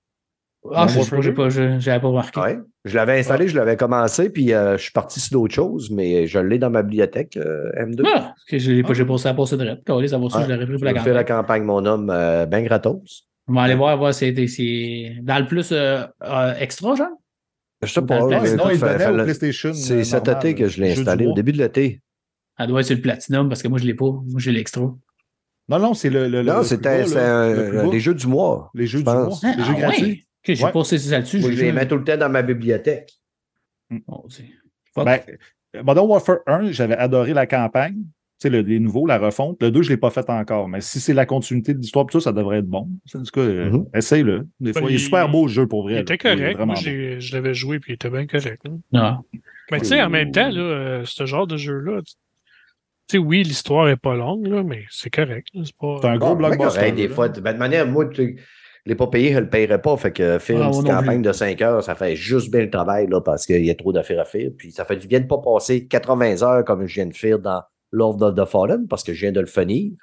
[0.73, 2.39] Ah, je pas, je- j'avais pas remarqué.
[2.39, 2.59] Ouais.
[2.85, 6.27] Je l'avais installé, je l'avais commencé, puis euh, je suis parti sur d'autres choses, mais
[6.27, 8.03] je l'ai dans ma bibliothèque, euh, M2.
[8.05, 9.83] Ah, parce que j'ai pas, j'ai passé à passer de rep.
[9.85, 11.61] Calé, ça va je l'aurais pris pour Je la fais la campagne.
[11.61, 13.25] campagne, mon homme, euh, ben gratos.
[13.47, 17.07] On va aller voir, voir, c'est c'est dans le plus euh, euh, extra, genre?
[17.81, 18.19] Je sais pas.
[18.19, 19.73] le plan, Sinon, écoute, il fait- donnait fait au le- PlayStation.
[19.73, 22.01] C'est cet été que je l'ai installé, au début de l'été.
[22.57, 24.05] Elle doit être sur le Platinum, parce que moi, je l'ai pas.
[24.11, 24.81] Moi, j'ai l'extra.
[25.69, 28.69] Non, non, c'est le, Non, le c'était le les jeux du mois.
[28.73, 29.29] Les jeux je du mois.
[29.43, 29.79] Ah, Les jeux ouais?
[29.79, 30.25] gratuits.
[30.47, 30.71] Ok, j'ai Ouais.
[30.71, 31.39] passé là-dessus.
[31.39, 33.11] Moi, j'ai je les mets tout le temps dans ma bibliothèque.
[34.07, 34.45] Bon, c'est-
[34.93, 35.05] Fuck.
[35.05, 35.21] Ben,
[35.83, 37.95] Modern Warfare 1, j'avais adoré la campagne.
[38.41, 39.61] Tu sais, le, les nouveaux, la refonte.
[39.61, 40.69] Le 2, je ne l'ai pas fait encore.
[40.69, 42.87] Mais si c'est la continuité de l'histoire, tout ça, ça devrait être bon.
[43.13, 43.85] En tout cas, euh, Mhm.
[43.93, 44.47] essaye-le.
[44.61, 45.95] Des fois, Ben, il est super beau, le jeu, pour vrai.
[45.95, 46.57] Il était correct.
[46.59, 48.61] Moi, je l'avais joué puis il était bien correct.
[48.63, 48.71] là.
[48.93, 49.17] Non.
[49.71, 52.13] Mais tu sais, en même temps, là, euh, ce genre de jeu-là, tu
[53.11, 55.47] sais, oui, l'histoire est pas longue, là, mais c'est correct.
[55.53, 55.99] C'est pas.
[56.03, 56.91] Un gros Bon, ben, blockbuster.
[56.93, 57.13] des là.
[57.13, 57.27] fois.
[57.29, 58.05] De manière, moi,
[58.89, 59.95] l'ai pas payé, je ne le payerais pas.
[59.97, 63.07] Fait que faire Ah, une campagne de 5 heures, ça fait juste bien le travail
[63.07, 64.49] là, parce qu'il y a trop d'affaires à faire.
[64.57, 67.15] Puis ça fait du bien de ne pas passer 80 heures comme je viens de
[67.15, 67.61] faire dans
[67.91, 69.93] Lord of the Fallen parce que je viens de le finir.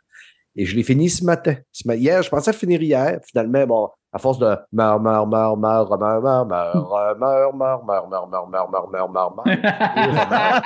[0.56, 1.56] Et je l'ai fini ce matin.
[1.84, 3.20] Hier, je pensais finir hier.
[3.26, 7.84] Finalement, bon, à force de meurs, meurs, meurs, meurs, meurs, meurs, meurs, meurs, meurs, meurs,
[7.84, 10.62] meurs, meurs, meurs, meurs, meurs, meurs.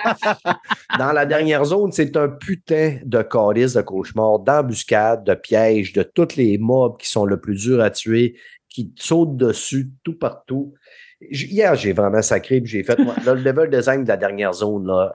[0.99, 6.03] Dans la dernière zone, c'est un putain de calice de cauchemar, d'embuscade, de pièges, de
[6.03, 8.37] tous les mobs qui sont le plus durs à tuer,
[8.69, 10.75] qui te sautent dessus tout partout.
[11.21, 14.55] Hier, j'ai vraiment sacré, puis j'ai fait moi, là, le level design de la dernière
[14.55, 15.15] zone, là,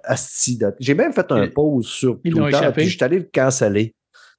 [0.80, 2.74] J'ai même fait un pause sur ils l'ont Twitter, échappé.
[2.74, 3.96] puis je suis allé le canceller.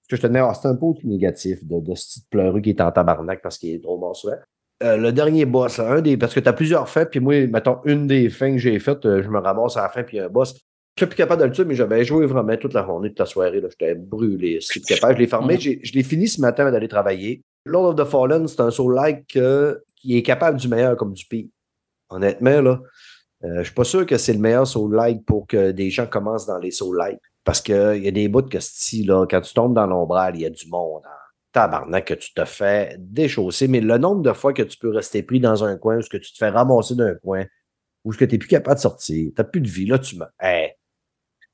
[0.08, 2.80] Que je tenais, ah, c'est un pause négatif de, de ce petit pleureux qui est
[2.80, 4.36] en tabarnak parce qu'il est trop bon souvent.
[4.82, 7.78] Euh, le dernier boss, un des, parce que tu as plusieurs fins, puis moi, mettons,
[7.84, 10.20] une des fins que j'ai faites, euh, je me ramasse à la fin, puis il
[10.20, 10.54] y a un boss.
[10.96, 13.18] Je suis plus capable de le tuer, mais j'avais joué vraiment toute la journée, toute
[13.18, 13.62] la soirée.
[13.62, 14.60] J'étais brûlé.
[14.60, 15.14] Je suis plus capable.
[15.16, 15.58] Je l'ai fermé.
[15.58, 17.42] Je l'ai fini ce matin d'aller travailler.
[17.66, 21.26] Lord of the Fallen, c'est un soul-like euh, qui est capable du meilleur comme du
[21.26, 21.48] pire.
[22.08, 22.80] Honnêtement, là,
[23.44, 26.46] euh, je suis pas sûr que c'est le meilleur soul-like pour que des gens commencent
[26.46, 27.20] dans les soul-like.
[27.46, 30.42] Parce qu'il y a des bouts que si, là, quand tu tombes dans l'ombrale, il
[30.42, 31.02] y a du monde.
[31.06, 31.10] hein.
[31.52, 33.68] Tabarnak que tu te fais déchausser.
[33.68, 36.16] Mais le nombre de fois que tu peux rester pris dans un coin, ou que
[36.18, 37.44] tu te fais ramasser d'un coin,
[38.04, 40.16] ou que tu n'es plus capable de sortir, tu n'as plus de vie, là, tu
[40.18, 40.24] me.
[40.40, 40.72] Hey.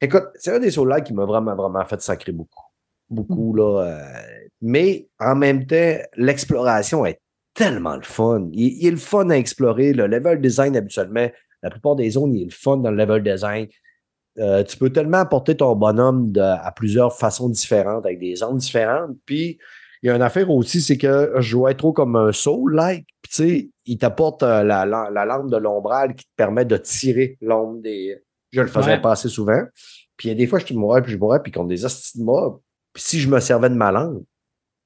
[0.01, 2.65] Écoute, c'est un des sauts-là qui m'a vraiment, vraiment fait sacrer beaucoup.
[3.11, 3.83] Beaucoup, là.
[3.85, 7.21] euh, Mais en même temps, l'exploration est
[7.53, 8.49] tellement le fun.
[8.53, 9.93] Il, il est le fun à explorer.
[9.93, 11.29] Le level design, habituellement,
[11.63, 13.69] la plupart des zones, il est le fun dans le level design.
[14.39, 18.59] Euh, tu peux tellement apporter ton bonhomme de- à plusieurs façons différentes, avec des armes
[18.59, 19.17] différentes.
[19.27, 19.59] Puis,
[20.03, 23.07] il y a une affaire aussi, c'est que je jouais trop comme un soul-like.
[23.23, 26.65] Puis, tu sais, il t'apporte euh, la, la, la lampe de l'ombral qui te permet
[26.65, 28.19] de tirer l'ombre des.
[28.53, 29.01] Je le faisais Ouais.
[29.01, 29.63] pas assez souvent.
[30.17, 32.19] Puis, il y a des fois, je mourais, puis je mourais, puis contre des hosties
[32.19, 32.59] de mobs.
[32.93, 34.23] Puis, si je me servais de ma langue,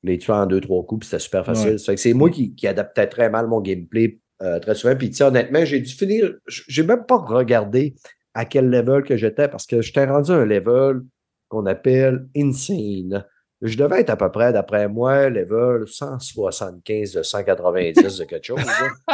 [0.02, 1.70] je les tuais en deux, trois coups, puis c'était super facile.
[1.72, 1.78] Ouais.
[1.78, 4.94] Ça fait que c'est moi qui, qui adaptais très mal mon gameplay euh, très souvent.
[4.96, 6.34] Puis, tu sais, honnêtement, j'ai dû finir.
[6.46, 7.94] J'ai même pas regardé
[8.36, 11.00] à quel level que j'étais parce que j'étais rendu à un level
[11.48, 13.24] qu'on appelle insane.
[13.62, 18.58] Je devais être à peu près, d'après moi, level 175 de 190 de quelque chose.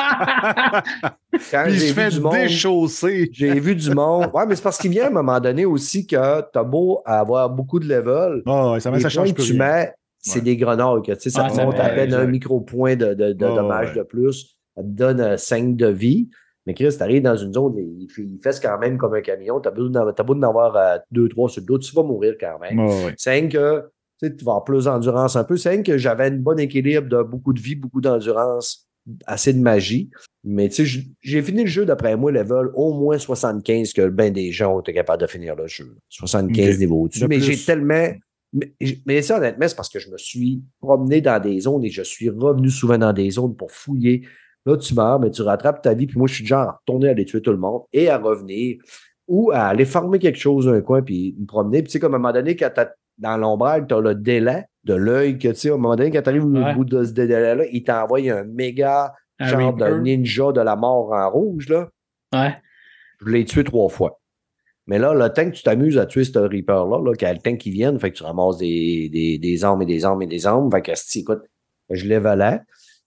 [1.50, 3.30] Quand Puis vu fait du monde, déchausser.
[3.32, 4.30] j'ai vu du monde.
[4.34, 7.50] Ouais, mais c'est parce qu'il vient à un moment donné aussi que t'as beau avoir
[7.50, 8.42] beaucoup de levels.
[8.46, 9.58] Ah, ça, ça change que tu rien.
[9.64, 10.44] mets, c'est Ouais.
[10.44, 11.04] des grenades.
[11.04, 13.90] que, tu sais, ça ça monte à peine un micro-point de, de, de Ouais, dommage
[13.90, 13.98] ouais.
[13.98, 14.56] de plus.
[14.76, 16.28] Ça te donne 5 de vie.
[16.66, 19.20] Mais Chris, tu arrives dans une zone, il, fait- il fesse quand même comme un
[19.20, 19.60] camion.
[19.60, 22.02] Tu as beau d'en t'as beau d'en avoir 2, 3 sur le dos, tu vas
[22.02, 22.78] mourir quand même.
[22.78, 23.14] Ouais, ouais.
[23.16, 23.90] C'est que
[24.20, 25.56] tu vas avoir plus d'endurance un peu.
[25.56, 28.88] C'est que j'avais un bon équilibre de beaucoup de vie, beaucoup d'endurance,
[29.26, 30.08] assez de magie.
[30.44, 34.32] Mais tu sais, j'ai fini le jeu d'après moi, level au moins 75 que ben
[34.32, 35.96] des gens ont été capables de finir le jeu.
[36.08, 36.78] 75 Ok.
[36.80, 37.20] niveaux au-dessus.
[37.22, 38.08] De Mais j'ai tellement.
[38.52, 38.74] Mais,
[39.06, 42.02] mais ça, honnêtement, c'est parce que je me suis promené dans des zones et je
[42.02, 44.22] suis revenu souvent dans des zones pour fouiller.
[44.64, 46.06] Là, tu meurs, mais tu rattrapes ta vie.
[46.06, 48.76] Puis moi, je suis déjà à retourner aller tuer tout le monde et à revenir
[49.28, 51.78] ou à aller farmer quelque chose dans un coin puis me promener.
[51.82, 54.14] Puis tu sais, comme à un moment donné, quand t'as dans l'ombrage, tu as le
[54.14, 56.72] délai de l'œil que tu sais, à un moment donné, quand tu arrives Ouais.
[56.72, 60.76] au bout de ce délai-là, il t'envoie un méga Un genre de ninja de la
[60.76, 61.68] mort en rouge.
[61.68, 61.88] Là.
[62.32, 62.54] Ouais.
[63.20, 64.20] Je l'ai tué trois fois.
[64.86, 67.34] Mais là, le temps que tu t'amuses à tuer ce Reaper-là, là, qu'il y a
[67.34, 70.22] le temps qui vienne, fait que tu ramasses des, des, des armes et des armes
[70.22, 70.70] et des armes.
[70.72, 71.42] Fait que, si, écoute,
[71.90, 72.60] je l'évalais.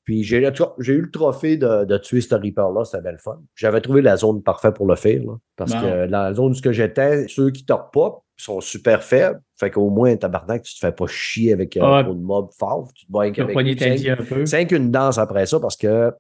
[0.06, 3.41] Puis j'ai eu le trophée de, de tuer ce Reaper-là, c'était belle fun.
[3.56, 6.53] J'avais trouvé la zone parfaite pour le faire, là, parce que dans la zone où
[6.53, 9.41] ce que j'étais, ceux qui torpent pas sont super faibles.
[9.60, 12.91] Fait qu'au moins, tabarnak, tu te fais pas chier avec un trop de mobs forts.
[12.94, 13.40] Tu te bats avec
[13.80, 14.45] cinq- vie un peu.
[14.45, 16.14] C'est qu'une danse après ça parce que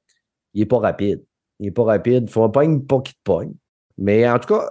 [0.53, 1.23] il est pas rapide.
[1.59, 2.23] Il est pas rapide.
[2.27, 3.53] Il faut pas pas qu'il te pogne.
[3.97, 4.69] Mais en tout cas,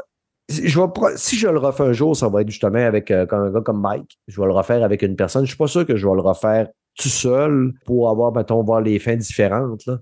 [0.51, 0.86] si je, vais
[1.16, 3.81] si je le refais un jour, ça va être justement avec euh, un gars comme
[3.81, 4.19] Mike.
[4.27, 5.45] Je vais le refaire avec une personne.
[5.45, 8.80] Je suis pas sûr que je vais le refaire tout seul pour avoir, mettons, voir
[8.80, 9.84] les fins différentes.
[9.86, 9.98] Là.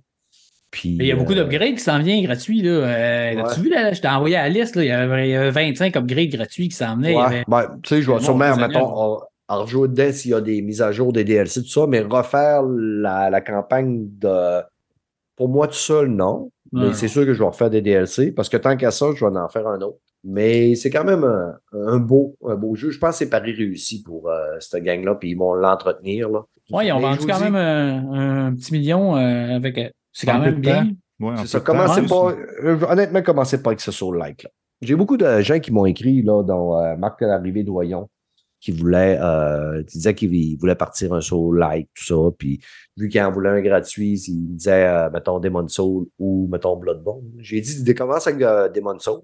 [0.70, 2.62] Puis, Mais il y a beaucoup euh, d'upgrades qui s'en viennent gratuits.
[2.62, 2.70] Là.
[2.70, 5.30] Euh, As-tu vu, là, je t'ai envoyé à la liste, là, il, y avait, il
[5.32, 7.14] y avait 25 upgrades gratuits qui s'en venaient.
[7.16, 10.40] Ouais, avait- ben, tu sais, je vais sûrement, mettons, en- rejouer dedans s'il y a
[10.40, 14.62] des mises à jour, des DLC, tout ça, mais refaire la, la campagne de.
[15.36, 16.50] Pour moi, tout seul, non.
[16.72, 19.22] Mais c'est sûr que je vais refaire des DLC parce que tant qu'à ça, je
[19.26, 19.98] vais en faire un autre.
[20.24, 22.90] Mais c'est quand même un, un beau, un beau jeu.
[22.90, 26.28] Je pense que c'est pari réussi pour euh, cette gang-là, puis ils vont l'entretenir.
[26.28, 26.42] là.
[26.70, 29.76] Ouais, ils ont vendu quand dis, même un, un petit million euh, avec.
[29.78, 30.90] euh, C'est quand même de bien.
[31.20, 31.58] Ouais, C'est ça.
[31.58, 32.32] de Commencez c'est pas.
[32.64, 34.44] euh, honnêtement, commencez pas avec ce sur like.
[34.44, 34.50] Là.
[34.80, 38.08] J'ai beaucoup de gens qui m'ont écrit, là, dont euh, Marc Larrivée Doyon,
[38.60, 42.14] qui voulait, euh, qui disait qu'il il voulait partir un soul like, tout ça.
[42.38, 42.60] Puis
[42.96, 46.76] vu qu'il en voulait un gratuit, il me disait, euh, mettons, Demon Soul ou mettons
[46.76, 47.24] Bloodborne.
[47.38, 49.20] J'ai dit, commence avec euh, Demon Soul.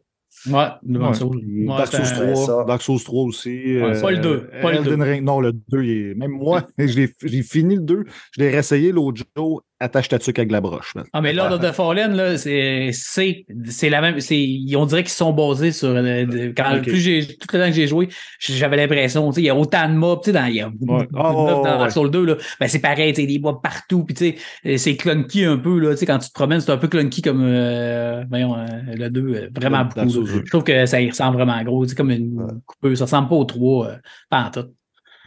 [0.47, 1.07] Ouais, le Ouais.
[1.07, 1.41] bon soul.
[1.41, 2.65] Puis Ouais, Dark Souls c'est- c'est 3, ça.
[2.65, 3.51] Dark Souls 3 aussi.
[3.81, 5.03] Ouais, pas le deux, pas le Elden deux.
[5.05, 6.15] Ring, non, le 2, il est...
[6.15, 10.19] même moi, je l'ai- j'ai fini le 2, je l'ai réessayé l'autre jour, attache ta
[10.19, 10.95] tuque avec la broche.
[10.95, 11.05] man.
[11.13, 15.03] Ah, mais Lord of the Fallen, là, c'est, c'est, c'est la même, c'est, on dirait
[15.05, 18.09] qu'ils sont basés sur, le- de- quand, plus j'ai, tout le temps que j'ai joué,
[18.41, 20.61] j'avais l'impression, tu sais, il y a autant de mobs, tu sais, dans, il y
[20.61, 21.07] a beaucoup, Ouais.
[21.07, 21.79] de mobs ouais, dans ouais.
[21.79, 22.35] Dark Souls 2, là.
[22.61, 24.35] Ben, c'est pareil, tu sais, des mobs partout, puis tu
[24.65, 26.89] sais, c'est clunky un peu, là, tu sais, quand tu te promènes, c'est un peu
[26.89, 30.33] clunky comme, euh, voyons, euh, le 2, euh, vraiment beaucoup, Souls là.
[30.35, 30.43] 2.
[30.45, 33.37] Je trouve que ça y ressemble vraiment gros, c'est comme une coupeuse, ça ressemble pas
[33.37, 33.97] au 3, euh,
[34.29, 34.67] pas en tout.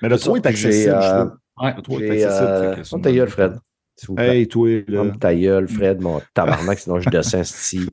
[0.02, 1.32] Mais le C'est 3 ça, est accessible, euh, je trouve.
[1.62, 1.74] Ouais.
[1.78, 2.98] Le 3 est accessible.
[2.98, 3.54] euh, ta gueule, Fred?
[4.18, 5.04] Hey, toi, là.
[5.04, 7.88] Ferme ta gueule, Fred, mon tabarnak, sinon je descends ici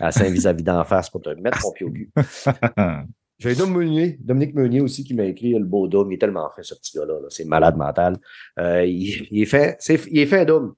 [0.00, 2.10] à Saint-Vis-à-vis d'en face pour te mettre mon pied au cul.
[3.38, 6.10] J'ai Dom Meunier, Dominique Meunier aussi qui m'a écrit le beau Dom.
[6.10, 7.14] Il est tellement fin, ce petit gars-là.
[7.14, 7.26] là.
[7.30, 8.16] C'est malade mental.
[8.60, 10.74] Euh, il, il est il est Dom.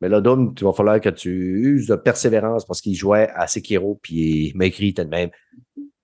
[0.00, 3.46] Mais là, Dom, il va falloir que tu uses de persévérance parce qu'il jouait à
[3.46, 5.30] Sekiro, puis il m'a écrit tout de même.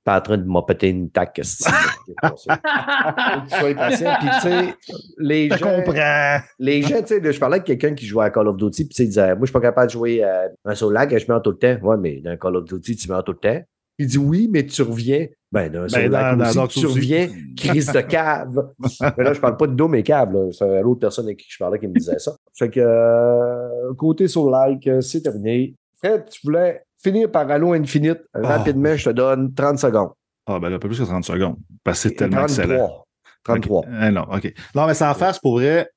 [0.05, 1.35] Pas en train de m'opéter une tac.
[1.37, 4.15] que c'est- Faut que tu sois patient.
[4.19, 4.75] Puis, tu sais,
[5.19, 6.39] les Je gens, comprends.
[6.59, 8.89] les gens, tu sais, je parlais avec quelqu'un qui jouait à Call of Duty, puis
[8.91, 11.17] tu sais, il disait, moi, je suis pas capable de jouer à un solo lag,
[11.17, 11.77] je meurs tout le temps.
[11.87, 13.61] Ouais, mais dans Call of Duty, tu meurs tout le temps.
[13.99, 15.27] Il dit oui, mais tu reviens.
[15.53, 16.95] Ben, dans un solo dans- lag dans aussi, Dark tu aussi.
[16.99, 18.71] reviens, crise de cave.
[19.17, 20.35] mais là, je parle pas de dos, mais cave.
[20.53, 22.33] C'est l'autre personne avec qui je parlais qui me disait ça.
[22.59, 25.75] Fait que, euh, côté solo like, euh, c'est terminé.
[26.03, 28.21] Fred, tu voulais finir par Halo Infinite.
[28.35, 30.11] Rapidement, je te donne 30 secondes.
[30.47, 31.57] Ah, ben là, pas plus que 30 secondes.
[31.85, 32.65] Parce que c'est tellement 33.
[32.65, 33.05] excellent.
[33.45, 33.79] 33.
[33.81, 33.87] Ok.
[33.93, 34.55] Euh, non, OK.
[34.75, 35.89] Non, mais sans faire, c'est pour vrai,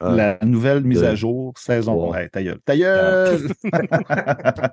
[0.00, 2.14] Un, la nouvelle mise à jour, saison.
[2.14, 2.58] Hey, ta gueule.
[2.64, 3.48] Ta gueule!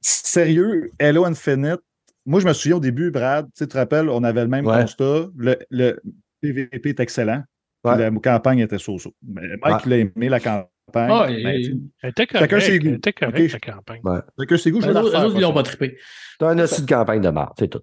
[0.00, 1.80] Sérieux, Hello Infinite.
[2.26, 4.80] Moi, je me souviens au début, Brad, tu te rappelles, on avait le même Ouais.
[4.82, 5.26] constat.
[5.36, 6.00] Le, le
[6.40, 7.42] PVP est excellent.
[7.84, 7.96] Ouais.
[7.96, 9.12] La campagne était so-so.
[9.26, 10.66] Mais Mike, il a aimé la campagne.
[10.94, 12.94] Ah, Ben, et- Elle était Chacun ses goûts.
[12.94, 14.00] Était correcte, campagne.
[14.38, 15.98] Chacun ses goûts, je la autres, ils l'ont pas trippé.
[16.38, 17.80] T'as un assis de campagne de marre, c'est tout.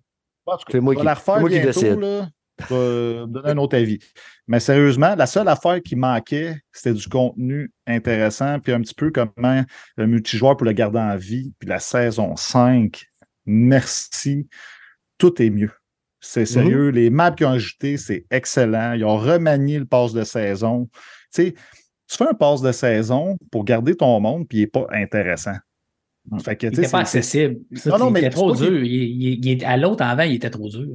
[0.48, 1.99] En tout cas, C'est moi je vais qui- la refaire c'est moi qui bientôt, décide.
[1.99, 2.30] là.
[2.57, 3.99] Je vais me donner un autre avis.
[4.48, 9.11] Mais sérieusement, la seule affaire qui manquait, c'était du contenu intéressant, puis un petit peu
[9.11, 9.64] comment
[9.98, 11.52] le multijoueur pour le garder en vie.
[11.60, 13.03] Puis la saison 5,
[13.45, 14.48] merci.
[15.18, 15.72] Tout est mieux.
[16.22, 16.90] C'est sérieux.
[16.90, 18.94] Les maps qu'ils ont ajoutés, c'est excellent.
[18.94, 20.90] Ils ont remanié le pass de saison.
[21.34, 21.56] Tu sais,
[22.07, 25.56] tu fais un pass de saison pour garder ton monde, puis il n'est pas intéressant.
[26.44, 27.57] Fait que, Il tu sais, était pas accessible.
[27.76, 28.84] Ça, Non, non, il mais était c'est trop dur.
[28.84, 30.88] Il, il- il est- à l'autre avant, il était trop dur.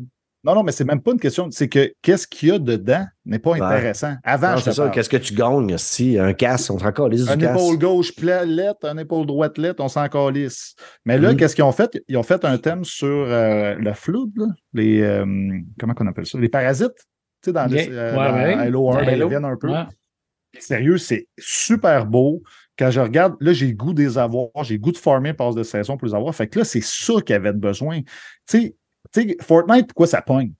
[0.43, 1.49] Non, non, mais c'est même pas une question.
[1.51, 3.61] C'est que qu'est-ce qu'il y a dedans n'est pas Ouais.
[3.61, 4.15] intéressant.
[4.24, 4.89] Avant, Non, je c'est ça.
[4.89, 6.19] Qu'est-ce que tu gagnes si?
[6.19, 7.61] Un casque, on se encore les Un du casque.
[7.61, 10.74] épaule gauche plate, un épaule droite lettre, on s'en calisse.
[11.05, 11.37] Mais là, Mhm.
[11.37, 11.91] qu'est-ce qu'ils ont fait?
[12.09, 14.47] Ils ont fait un thème sur euh, le flood, là.
[14.73, 15.27] les euh,
[15.78, 16.39] comment qu'on appelle ça?
[16.39, 16.89] Les parasites.
[17.43, 18.55] Tu sais, dans, les, euh, Ouais, dans ouais.
[18.55, 19.69] Halo 1, Dans ben, ils reviennent un peu.
[20.59, 22.43] Sérieux, c'est super beau.
[22.78, 25.55] Quand je regarde, là, j'ai le goût des avoir, j'ai le goût de farmer passe
[25.55, 26.35] de saison pour les avoir.
[26.35, 28.01] Fait que là, c'est ça qu'il y avait besoin.
[28.48, 28.74] Tu
[29.14, 30.52] sais, Fortnite, pourquoi ça pogne?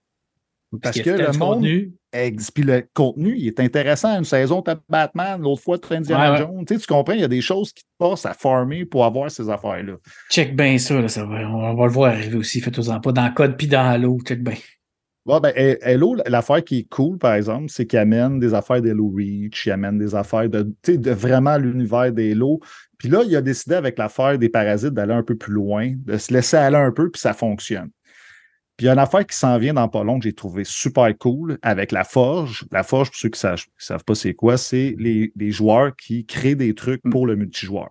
[0.83, 1.93] Parce que le monde, contenu.
[2.13, 4.17] ex- puis le contenu, il est intéressant.
[4.17, 6.39] Une saison, tu Batman, l'autre fois, tu Indiana Ouais.
[6.39, 6.65] Jones.
[6.65, 9.51] Tu comprends, il y a des choses qui te passent à farmer pour avoir ces
[9.51, 9.95] affaires-là.
[10.31, 12.61] Check bien ça, là, ça va, on va le voir arriver aussi.
[12.61, 14.19] Faites-en pas dans le code puis dans l'eau.
[14.25, 14.55] Check bien.
[15.27, 19.13] Ben, He- Hello, l'affaire qui est cool, par exemple, c'est qu'il amène des affaires d'Hello
[19.15, 22.61] Reach, il amène des affaires de, de vraiment l'univers d'Hello.
[22.99, 26.17] Puis là, il a décidé avec l'affaire des parasites d'aller un peu plus loin, de
[26.17, 27.91] se laisser aller un peu, puis ça fonctionne.
[28.77, 30.65] Puis il y a une affaire qui s'en vient dans pas long que j'ai trouvé
[30.65, 32.65] super cool avec la Forge.
[32.73, 36.25] La Forge, pour ceux qui ne savent, pas c'est quoi, c'est les, les joueurs qui
[36.25, 37.91] créent des trucs pour le multijoueur.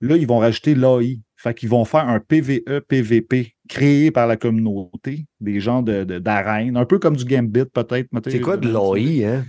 [0.00, 1.20] Là, ils vont rajouter l'AI.
[1.36, 6.78] Fait qu'ils vont faire un PVE, PVP créé par la communauté, des gens d'arène, de,
[6.78, 8.08] un peu comme du Gambit peut-être.
[8.28, 9.44] C'est quoi de l'AI, hein?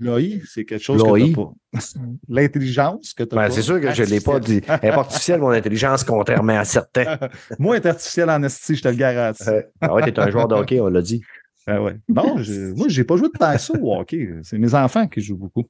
[0.00, 1.52] L'AI, c'est quelque chose que tu pas.
[2.28, 4.60] L'intelligence que tu ben, C'est sûr que je ne l'ai pas dit.
[4.68, 7.18] Elle est artificielle, mon intelligence, contrairement à certains.
[7.58, 9.44] Moi, est artificielle en esti, je te le garantis.
[9.80, 11.22] ah ouais, t'es un joueur de hockey, on l'a dit.
[11.66, 11.96] Ah ouais.
[12.08, 14.30] Non, je, moi, j'ai pas joué de ça au hockey.
[14.42, 15.64] C'est mes enfants qui jouent beaucoup.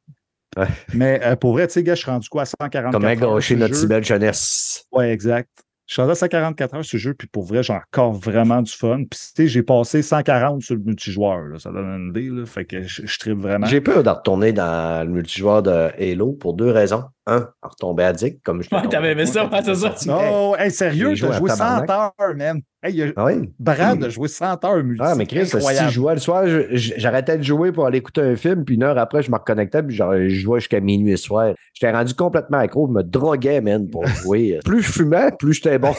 [0.57, 0.69] Ouais.
[0.95, 3.57] Mais euh, pour vrai, tu sais, gars, je suis rendu quoi à 140 Comment gâcher
[3.57, 4.87] notre si belle jeunesse.
[4.93, 5.51] Ouais, exact.
[5.89, 8.61] Je suis rendu à 144 heures sur ce jeu, puis pour vrai, j'ai encore vraiment
[8.61, 8.99] du fun.
[8.99, 11.41] Puis, tu sais, j'ai passé 140 sur le multijoueur.
[11.41, 11.59] Là.
[11.59, 12.29] Ça donne une idée.
[12.29, 12.45] Là.
[12.45, 13.67] Fait que je, je tripe vraiment.
[13.67, 17.05] J'ai peur de retourner dans le multijoueur de Halo pour deux raisons.
[17.29, 19.95] Un, à retomber addict, comme je Ouais, t'avais aimé ça, c'est ça.
[20.07, 22.63] Non, hey, sérieux, t'as joué 100 heures, man.
[22.83, 23.07] Hey, il a...
[23.17, 23.51] ah oui?
[23.59, 25.03] Brad a joué 100 heures multi.
[25.05, 28.35] Ah, mais Chris, si je jouais le soir, j'arrêtais de jouer pour aller écouter un
[28.35, 31.53] film, puis une heure après, je me reconnectais, puis je jouais jusqu'à minuit le soir.
[31.75, 34.61] J'étais rendu complètement accro, je me droguais, man, pour jouer.
[34.65, 35.93] plus je fumais, plus j'étais bon.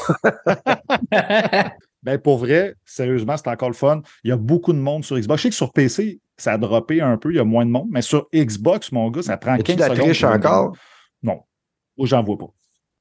[2.02, 4.02] ben, pour vrai, sérieusement, c'est encore le fun.
[4.24, 5.42] Il y a beaucoup de monde sur Xbox.
[5.42, 7.72] Je sais que sur PC, ça a droppé un peu, il y a moins de
[7.72, 9.92] monde, mais sur Xbox, mon gars, ça prend 15 secondes.
[9.92, 10.74] Tu la triche encore?
[11.24, 11.42] Non.
[11.98, 12.54] Moi, j'en vois pas.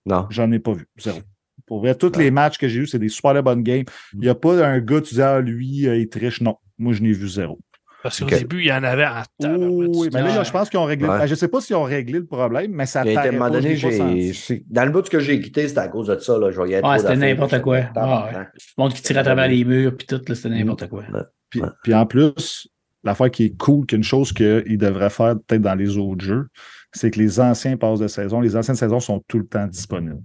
[0.07, 0.27] Non.
[0.31, 0.87] J'en ai pas vu.
[0.99, 1.21] Zéro.
[1.67, 3.85] Pour vrai, tous les matchs que j'ai eus, c'est des super bonnes games.
[4.15, 6.41] Il n'y a pas un gars, tu dis, ah, lui, il triche.
[6.41, 6.57] Non.
[6.79, 7.59] Moi, je n'ai vu zéro.
[8.03, 8.39] Parce qu'au okay.
[8.39, 9.57] début, il y en avait à temps.
[9.57, 11.09] oui, mais là, je pense qu'ils ont réglé.
[11.09, 11.27] Ouais.
[11.27, 14.65] Je ne sais pas s'ils ont réglé le problème, mais ça a été donné, j'ai.
[14.69, 16.39] Dans le bout que j'ai quitté, c'était à cause de ça.
[16.39, 16.51] Là.
[16.51, 17.81] Je voyais ah, c'était n'importe quoi.
[17.97, 18.39] Ah, ouais.
[18.39, 21.05] Le monde qui tirait à travers les murs, puis tout, c'était n'importe quoi.
[21.51, 22.69] Puis, puis en plus,
[23.03, 26.49] l'affaire qui est cool, qu'une chose qu'ils devraient faire peut-être dans les autres jeux,
[26.93, 30.23] c'est que les anciens passes de saison, les anciennes saisons sont tout le temps disponibles.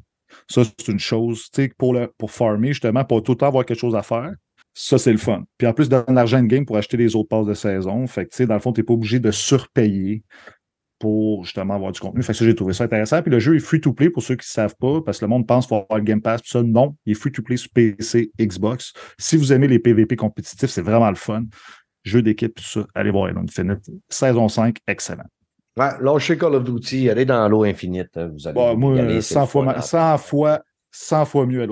[0.49, 3.65] Ça, c'est une chose, tu sais, pour, pour farmer, justement, pour tout le temps avoir
[3.65, 4.33] quelque chose à faire.
[4.73, 5.43] Ça, c'est le fun.
[5.57, 8.07] Puis en plus, donne l'argent de game pour acheter les autres passes de saison.
[8.07, 10.23] Fait que, tu sais, dans le fond, tu n'es pas obligé de surpayer
[10.97, 12.23] pour justement avoir du contenu.
[12.23, 13.21] Fait que ça, j'ai trouvé ça intéressant.
[13.21, 15.45] Puis le jeu est free-to-play pour ceux qui ne savent pas, parce que le monde
[15.45, 16.41] pense qu'il faut avoir le Game Pass.
[16.41, 18.93] Puis ça, non, il est free-to-play sur PC, Xbox.
[19.19, 21.43] Si vous aimez les PvP compétitifs, c'est vraiment le fun.
[22.03, 23.79] Jeu d'équipe, tout ça, allez voir Halo Infinite.
[24.09, 25.25] Saison 5, excellent.
[25.75, 28.17] Ouais, lâchez Call of Duty, allez dans l'eau infinite.
[28.17, 30.61] Vous allez bon, moi, aller, 100, fois, 100 fois
[30.95, 31.67] 100 fois mieux à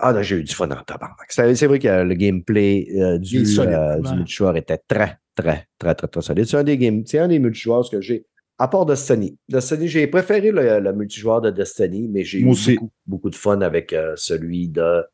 [0.00, 1.30] ah, non, j'ai eu du fun en tabarnak.
[1.30, 6.08] C'est vrai que le gameplay euh, du, euh, du multijoueur était très, très, très, très,
[6.08, 6.46] très solide.
[6.46, 8.24] C'est un des games, c'est un des multijoueurs que j'ai,
[8.56, 9.36] à part Destiny.
[9.50, 13.60] Destiny, j'ai préféré le, le, multijoueur de Destiny, mais j'ai eu beaucoup, beaucoup, de fun
[13.60, 15.04] avec euh, celui de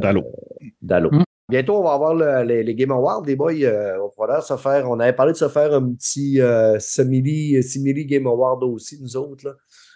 [0.00, 0.24] Dalo.
[0.80, 1.10] Dalo.
[1.10, 1.24] Mm.
[1.50, 3.22] Bientôt, on va avoir le, les, les, Game Awards.
[3.26, 4.90] Les boys, euh, on va se faire.
[4.90, 9.16] On avait parlé de se faire un petit euh, simili, simili Game Award aussi, nous
[9.16, 9.46] autres.
[9.46, 9.52] Là.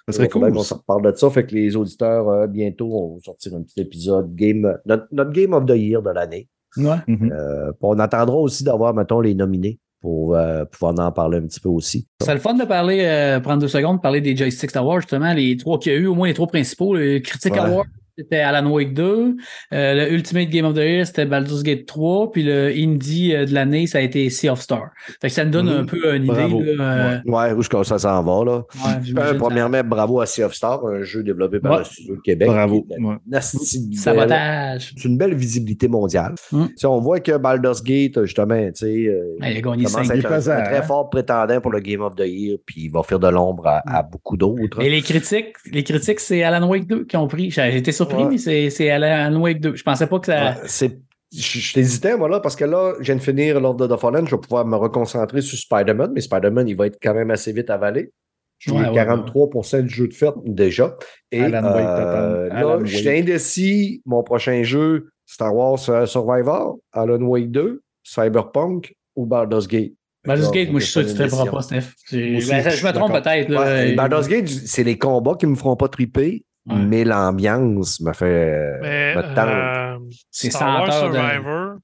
[0.09, 0.53] Ça serait cool.
[0.55, 1.31] On se reparle de ça.
[1.31, 4.35] Fait que les auditeurs, euh, bientôt, on va sortir un petit épisode.
[4.35, 6.49] Game, notre, notre Game of the Year de l'année.
[6.77, 6.97] Ouais.
[7.07, 7.33] Mhm.
[7.33, 11.61] euh, on attendra aussi d'avoir, mettons, les nominés pour euh, pouvoir en parler un petit
[11.61, 12.07] peu aussi.
[12.23, 15.57] C'est le fun de parler, euh, prendre deux secondes, parler des Joystick Awards, justement, les
[15.57, 17.59] trois qu'il y a eu, au moins les trois principaux, le Critic Ouais.
[17.59, 17.89] Award,
[18.19, 19.37] c'était Alan Wake 2.
[19.73, 22.33] Euh, le Ultimate Game of the Year, c'était Baldur's Gate 3.
[22.33, 24.91] Puis le Indie euh, de l'année, ça a été Sea of Star.
[25.21, 26.75] Fait que ça me donne un peu une idée.
[26.77, 28.59] Là, euh, Ouais, où est-ce que ça s'en va, là?
[28.59, 31.79] ouais, Euh, premièrement, bravo à Sea of Star, un jeu développé par Ouais.
[31.79, 32.49] le Studio de Québec.
[32.49, 32.87] Bravo.
[32.99, 33.17] Ouais.
[33.41, 34.93] Sabotage.
[34.97, 36.35] C'est une belle visibilité mondiale.
[36.53, 36.65] Mm.
[36.77, 39.93] Sais, on voit que Baldur's Gate, justement, tu sais, euh, Ouais, il a gagné commence
[39.93, 42.59] 5 à être Il est un, très fort prétendant pour le Game of the Year,
[42.67, 44.79] puis il va faire de l'ombre à, à beaucoup d'autres.
[44.79, 47.51] Mais les critiques, les critiques, c'est Alan Wake 2 qui ont pris.
[47.51, 48.29] J'ai été surpris, Ouais.
[48.31, 49.77] mais c'est c'est Alan Wake 2.
[49.77, 50.45] Je pensais pas que ça.
[50.51, 50.99] Ouais, c'est-
[51.31, 54.27] je t'hésitais, moi, là, parce que là, je viens de finir Lord of the Fallen,
[54.27, 57.53] je vais pouvoir me reconcentrer sur Spider-Man, mais Spider-Man, il va être quand même assez
[57.53, 58.11] vite avalé.
[58.59, 60.97] Je suis Ouais, à ouais, 43% du jeu de fait déjà.
[61.31, 64.03] Et Alan Wake, euh, là, je suis indécis.
[64.07, 69.93] Mon prochain jeu, Star Wars euh, Survivor, Alan Wake 2, Cyberpunk ou Baldur's Gate.
[70.27, 71.63] Baldur's Gate, moi, je suis sûr que tu ne une feras pas.
[71.63, 71.93] Steph.
[72.11, 73.51] Ben, je me trompe peut-être.
[73.55, 76.77] Ouais, Baldur's Gate, c'est les combats qui me feront pas triper, Ouais.
[76.77, 78.79] mais l'ambiance me fait.
[78.81, 79.99] Mais me euh,
[80.31, 81.77] C'est Star Wars 100 heures de- Survivor,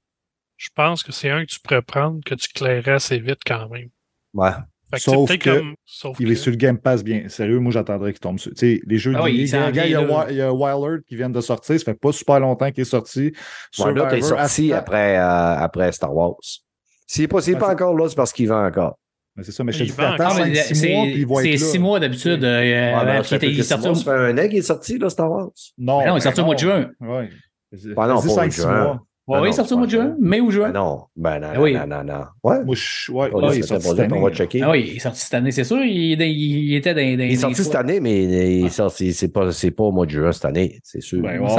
[0.57, 3.67] je pense que c'est un que tu pourrais prendre que tu clairais assez vite quand
[3.69, 3.89] même.
[4.33, 4.51] Ouais.
[4.91, 5.75] Fait que Sauf c'est peut-être que comme.
[5.85, 7.27] Sauf Il que- est sur le Game Pass bien.
[7.27, 8.51] Sérieux, moi j'attendrais qu'il tombe sur.
[8.51, 10.41] Tu sais, les jeux Ah oui, il, il y a, il, y a, il y
[11.07, 11.77] qui vient de sortir.
[11.79, 13.31] Ça fait pas super longtemps qu'il est sorti.
[13.31, 13.37] T'es
[13.71, 16.35] Survivor, sorti après, euh, après Star Wars.
[17.07, 18.97] S'il n'est pas, est pas encore là, c'est parce qu'il vend encore.
[19.37, 21.57] Mais C'est ça, mais je dis, attends Non, 5-6 mois, puis il va C'est là.
[21.57, 22.43] six mois d'habitude.
[22.43, 24.57] euh, Ouais, euh, ben, il est six sorti mois, au- ça fait un an qu'il
[24.57, 25.49] est sorti, là, Star Wars?
[25.77, 26.89] Non, Ben non, il est sorti au mois de juin.
[27.01, 27.29] Ouais.
[27.71, 29.01] Ben non, pas au 5-6 juin.
[29.27, 30.71] oui, il est sorti au mois de juin, mai ou Ben juin.
[30.71, 31.73] non, ben non, Ah oui.
[31.73, 32.21] non, non, non.
[32.43, 32.63] Ouais.
[32.63, 34.35] Moi, je, ouais, On ouais, il est va sorti cette on va année.
[34.35, 34.61] checker.
[34.61, 35.83] Ah oui, il est sorti cette année, c'est sûr.
[35.83, 39.71] Il, était dans, dans Il est sorti cette année, mais il sorti- c'est pas, c'est
[39.71, 41.21] pas au mois de juin cette année, c'est sûr.
[41.21, 41.49] Ben, Il me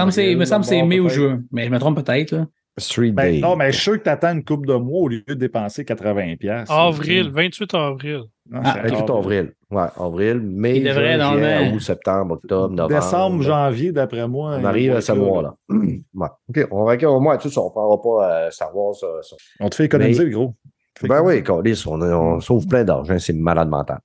[0.47, 1.43] semble que c'est- mai ou juin.
[1.53, 2.47] Mais je me trompe peut-être.
[2.79, 3.41] Street Ben, Day.
[3.41, 5.35] non, mais je suis sûr que tu attends une coupe de mois au lieu de
[5.35, 6.37] dépenser 80$.
[6.37, 6.73] piastres.
[6.73, 8.23] Avril, 28 avril.
[8.51, 9.53] Non, Ah, c'est 28 avril.
[9.71, 11.59] Ouais, avril, mai, Il juin, normalement.
[11.59, 12.95] juillet, août, septembre, octobre, novembre.
[12.95, 14.57] Décembre, janvier, d'après moi.
[14.61, 15.55] On arrive à ce mois-là.
[16.15, 16.29] Ouais.
[16.49, 18.95] OK, on va au moins, tout ça, on ne prendra pas Wars.
[19.03, 19.37] euh, ça.
[19.61, 20.55] On te fait économiser, Mais- gros.
[20.99, 21.43] Fait Ben que- oui,
[21.87, 23.99] on, on sauve plein d'argent, c'est malade mental.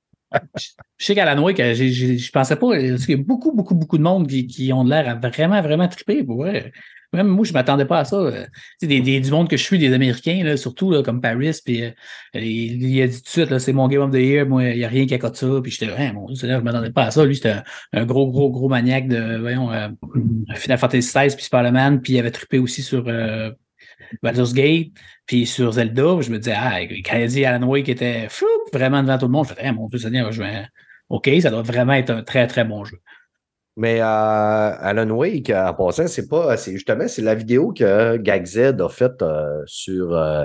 [0.97, 3.75] Je sais Wake, euh, j'ai- j'ai- je pensais pas, parce qu'il y a beaucoup, beaucoup,
[3.75, 6.23] beaucoup de monde qui, qui ont l'air à vraiment, vraiment triper.
[7.13, 8.15] Même moi, je m'attendais pas à ça.
[8.15, 8.45] euh.
[8.81, 11.83] Des, des- du monde que je suis, des Américains, là, surtout là, comme Paris, puis
[11.83, 11.89] euh,
[12.35, 14.77] il, il a dit tout de suite, c'est mon Game of the Year, moi, il
[14.77, 15.47] n'y a rien qui accote ça.
[15.61, 17.25] Puis j'étais, hein, mon Dieu, je m'attendais pas à ça.
[17.25, 17.55] Lui, c'était
[17.91, 19.89] un, gros, gros, gros maniaque de, voyons, euh,
[20.55, 23.51] Final Fantasy XVI, puis Spider-Man, puis il avait trippé aussi sur euh,
[24.23, 24.89] Baldur's Gate,
[25.25, 26.21] puis sur Zelda.
[26.21, 29.25] Je me disais, ah, quand il a dit Alan Wake était fou, vraiment devant tout
[29.25, 30.65] le monde, je me disais, hein, mon Dieu, Seigneur, je vais-
[31.09, 32.97] OK, ça doit vraiment être un très, très bon jeu.
[33.77, 36.57] Mais euh, Alan Wake, en passant, c'est pas.
[36.57, 40.43] C'est justement, c'est la vidéo que GagZ a faite euh, sur euh,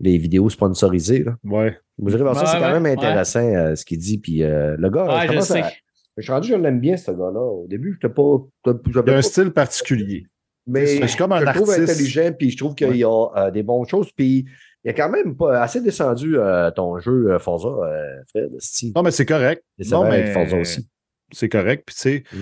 [0.00, 1.24] les vidéos sponsorisées.
[1.24, 1.36] Là.
[1.44, 1.76] Ouais.
[1.98, 4.18] Vous irez voir ça, Ouais, c'est quand même intéressant euh, ce qu'il dit.
[4.18, 5.60] Puis euh, le gars, Ouais, je je commence sais.
[5.62, 5.72] à-
[6.16, 7.40] Je suis rendu, je l'aime bien, ce gars-là.
[7.40, 8.22] Au début, je pas.
[8.64, 10.26] j'avais Il a pas- un style particulier.
[10.66, 12.98] Mais comme un je le trouve intelligent, puis je trouve qu'il Ouais.
[12.98, 14.10] y a euh, des bonnes choses.
[14.16, 14.44] Puis
[14.84, 18.50] il a quand même pas assez descendu euh, ton jeu euh, Forza, euh, Fred.
[18.94, 19.62] Non, mais c'est correct.
[19.90, 20.86] Non, mais Forza aussi.
[21.32, 21.84] C'est correct.
[21.86, 22.36] Puis, tu sais, Mm.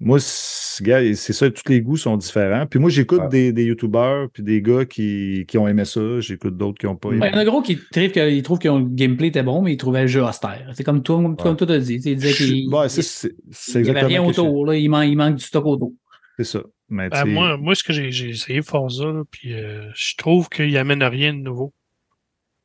[0.00, 2.66] moi, c'est gars, c'est ça, tous les goûts sont différents.
[2.66, 3.28] Puis, moi, j'écoute Ouais.
[3.28, 6.18] des, des YouTubers, puis des gars qui, qui ont aimé ça.
[6.18, 7.26] J'écoute d'autres qui n'ont pas Ben, aimé.
[7.30, 9.60] Il y en a gros qui trouvent que, ils trouvent que le gameplay était bon,
[9.62, 10.66] mais ils trouvaient le jeu austère.
[10.74, 12.00] C'est comme toi, comme toi t'as dit.
[12.04, 14.66] Il disait qu'il Ouais, c'est- c'est c'est il y avait rien autour.
[14.66, 14.74] Là.
[14.76, 15.92] Il, manque, il manque du stock autour.
[16.38, 16.62] C'est ça.
[16.92, 20.76] Mais, Ben, moi, moi, ce que j'ai essayé Forza, là, puis euh, je trouve qu'il
[20.76, 21.72] amène rien de nouveau.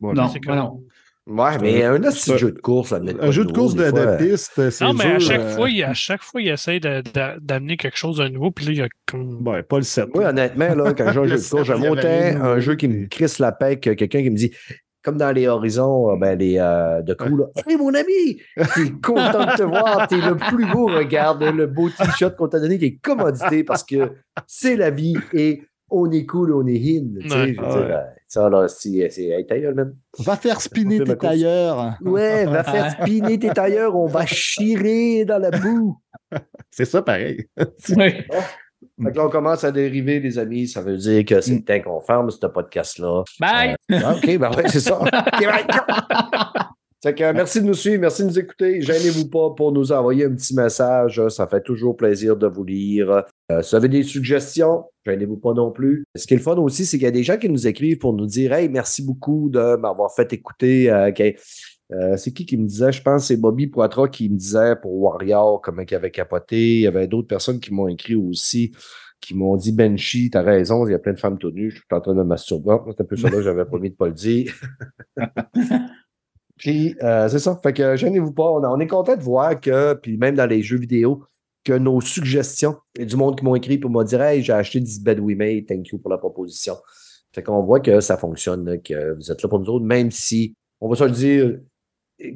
[0.01, 0.83] ouais, non, c'est ben non.
[1.27, 3.83] Ouais, c'est mais un- un petit jeu de course, ça un jeu de course de,
[3.91, 6.79] de piste, c'est Non, mais à chaque, euh, fois, il, à chaque fois, il essaie
[6.81, 9.45] de- de- d'amener quelque chose de nouveau, puis là, il y a comme.
[9.47, 10.13] Ouais, pas le 7.
[10.13, 12.75] Moi, honnêtement, là, quand je joue à un jeu de course, de autant un jeu
[12.75, 14.51] qui me crisse la paix que quelqu'un qui me dit,
[15.07, 18.91] comme dans les horizons, euh, ben, les, euh, de crew, là, Hey, mon ami, t'es
[19.01, 22.77] content de te voir, t'es le plus beau, regarde le beau t-shirt qu'on t'a donné
[22.77, 24.11] qui est commodité parce que
[24.47, 27.05] c'est la vie et on est cool, on est in.
[27.21, 27.55] tu sais, Ouais.
[27.55, 29.95] je veux dire, euh, ça, là, c'est, c'est, hey, ta gueule, man.
[30.19, 31.93] Va faire spinner tes tailleurs.
[32.01, 35.97] Ouais, va faire spinner tes tailleurs, on va chirer dans la boue.
[36.69, 37.47] C'est ça, pareil.
[37.95, 38.27] Ouais.
[39.03, 40.67] Fait que là, on commence à dériver, les amis.
[40.67, 43.23] Ça veut dire que c'est le temps qu'on ferme ce podcast-là.
[43.39, 43.75] Bye!
[43.91, 44.99] Euh, ah, OK, ben ouais, c'est ça.
[45.01, 45.65] OK, bye.
[47.03, 48.81] Fait que, euh, merci de nous suivre, merci de nous écouter.
[48.81, 51.21] Gênez-vous pas pour nous envoyer un petit message.
[51.27, 53.23] Ça fait toujours plaisir de vous lire.
[53.51, 56.03] Euh, si vous avez des suggestions, gênez-vous pas non plus.
[56.15, 57.99] Ce qui est le fun aussi, c'est qu'il y a des gens qui nous écrivent
[57.99, 60.89] pour nous dire Hey, merci beaucoup de m'avoir fait écouter.
[60.91, 61.11] euh,
[61.91, 64.93] euh, c'est qui qui me disait, je pense, c'est Bobby Poitras qui me disait pour
[64.95, 66.75] Warrior comment il avait capoté.
[66.75, 68.73] Il y avait d'autres personnes qui m'ont écrit aussi,
[69.21, 71.85] qui m'ont dit Benchi, t'as raison, il y a plein de femmes tenues, je suis
[71.91, 72.77] en train de me masturber.
[72.89, 74.53] C'est un peu ça là, j'avais promis de pas le dire.
[76.57, 77.57] puis euh, c'est ça.
[77.63, 78.51] Fait que gênez-vous pas.
[78.51, 81.23] On, on est content de voir que, puis même dans les jeux vidéo,
[81.63, 85.03] que nos suggestions, du monde qui m'ont écrit pour me dire Hey, j'ai acheté 10
[85.03, 86.75] bed we made, thank you pour la proposition.
[87.33, 90.55] Fait qu'on voit que ça fonctionne, que vous êtes là pour nous autres, même si,
[90.79, 91.59] on va se le dire,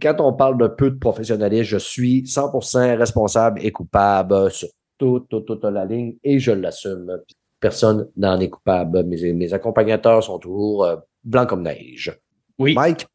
[0.01, 5.27] quand on parle de peu de professionnalisme, je suis 100% responsable et coupable sur toute,
[5.29, 7.19] toute, toute la ligne et je l'assume.
[7.59, 9.03] Personne n'en est coupable.
[9.03, 12.17] Mes, mes accompagnateurs sont toujours euh, blancs comme neige.
[12.57, 12.73] Oui.
[12.75, 13.07] Mike,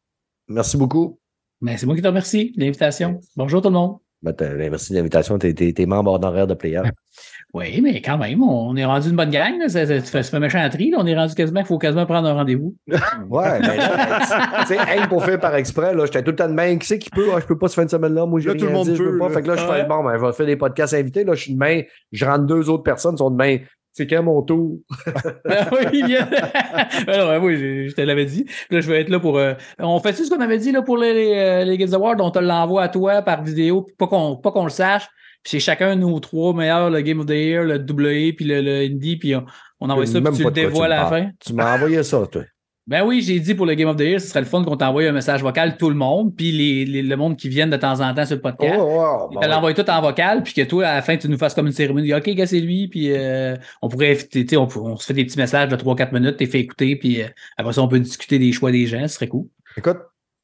[0.47, 1.19] merci beaucoup.
[1.61, 3.19] Mais c'est moi qui te remercie de l'invitation.
[3.35, 3.97] Bonjour tout le monde.
[4.27, 5.39] Ben, t'as- ben, merci de l'invitation.
[5.39, 6.81] Tu es, membre d'horaire de Player.
[7.53, 9.57] Oui, mais quand même, on est rendu une bonne gang.
[9.57, 9.69] là.
[9.69, 10.91] Ça, ça- ça fait, ça fait méchant tri.
[10.91, 10.97] là.
[10.99, 12.75] On est rendu quasiment qu'il faut quasiment prendre un rendez-vous.
[13.29, 14.19] Ouais, mais là,
[14.67, 16.77] tu sais, pour faire par exprès, là, j'étais tout le temps de même.
[16.79, 17.29] Qui c'est qui peut?
[17.33, 18.25] Ah, je peux pas ce fin de semaine-là.
[18.25, 19.29] Moi, j'ai Là, rien tout le monde dit, je peux peut, pas.
[19.29, 19.33] là.
[19.33, 21.23] Fait que là, je fais, bon, ben, je vais faire des podcasts invités.
[21.23, 21.81] Là, je suis de main.
[22.11, 23.57] Je rentre deux autres personnes, ils sont de main.
[23.97, 24.77] C'est quand mon tour?
[25.43, 26.29] Ben oui, il vient.
[27.07, 28.43] Ben oui, je, je te l'avais dit.
[28.43, 29.39] Puis là, je vais être là pour.
[29.39, 32.17] euh, on fait-tu ce qu'on avait dit là, pour les, les, euh, les Games Awards?
[32.19, 35.07] On te l'envoie à toi par vidéo, puis pas qu'on pas qu'on le sache.
[35.41, 38.45] Puis c'est chacun de nos trois meilleurs, le Game of the Year, le AA, puis
[38.45, 39.45] le, le Indie, puis on,
[39.79, 41.29] on envoie ça, puis tu le dévoiles à la fin.
[41.43, 42.43] Tu m'as envoyé ça, toi.
[42.87, 44.77] Ben oui, j'ai dit pour le Game of the Year, ce serait le fun qu'on
[44.77, 47.75] t'envoie un message vocal, tout le monde, puis les, les- le monde qui viennent de
[47.75, 48.75] temps en temps sur le podcast.
[48.79, 51.37] oh, bon, te l'envoie tout en vocal, puis que toi, à la fin, tu nous
[51.37, 52.13] fasses comme une cérémonie.
[52.13, 55.25] OK, gars, c'est lui, puis euh, on pourrait, tu sais, on, on se fait des
[55.25, 57.27] petits messages de 3-4 minutes, t'es fait écouter, puis euh,
[57.57, 59.47] après ça, on peut discuter des choix des gens, ce serait cool.
[59.75, 59.97] Écoute,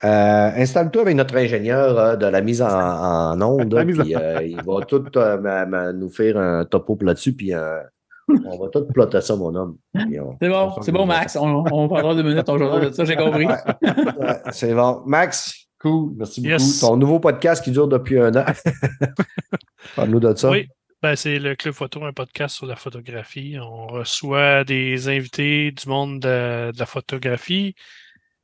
[0.03, 4.57] euh, installe-toi avec notre ingénieur euh, de la mise en, en onde, puis euh, il
[4.57, 7.80] va tout euh, nous faire un topo là-dessus, puis euh,
[8.45, 9.78] on va tout plotter ça, mon homme.
[9.95, 11.36] On- C'est bon, on c'est bon, Max.
[11.36, 13.45] On, on prendra deux minutes, jouera de ça, j'ai compris.
[13.45, 13.58] Ouais,
[14.52, 15.02] c'est bon.
[15.06, 16.52] Max, cool, merci beaucoup.
[16.54, 16.80] Yes.
[16.80, 18.45] Ton nouveau podcast qui dure depuis un an.
[19.95, 20.50] Parle-nous de ça.
[20.50, 20.68] Oui.
[21.02, 23.58] Ben, c'est le Club Photo, un podcast sur la photographie.
[23.62, 27.76] On reçoit des invités du monde de, de la photographie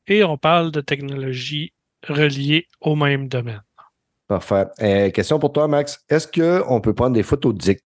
[0.07, 1.71] et on parle de technologies
[2.05, 3.61] reliées au même domaine.
[4.27, 4.65] Parfait.
[4.81, 6.03] Euh, question pour toi, Max.
[6.09, 7.79] Est-ce qu'on peut prendre des photos de Dick?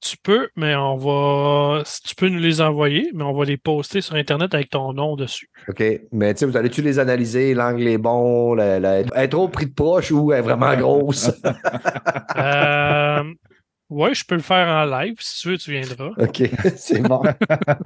[0.00, 1.82] Tu peux, mais on va.
[1.84, 4.92] si Tu peux nous les envoyer, mais on va les poster sur Internet avec ton
[4.92, 5.48] nom dessus.
[5.68, 5.82] OK.
[6.12, 7.52] Mais tu sais, vous allez-tu les analyser?
[7.54, 8.54] L'angle est bon?
[8.54, 11.30] La, la- Elle est trop pris de proche ou elle est vraiment grosse?
[12.36, 13.22] Euh,
[13.90, 15.14] ouais, je peux le faire en live.
[15.20, 16.10] Si tu veux, tu viendras.
[16.18, 16.42] OK.
[16.76, 17.22] C'est bon.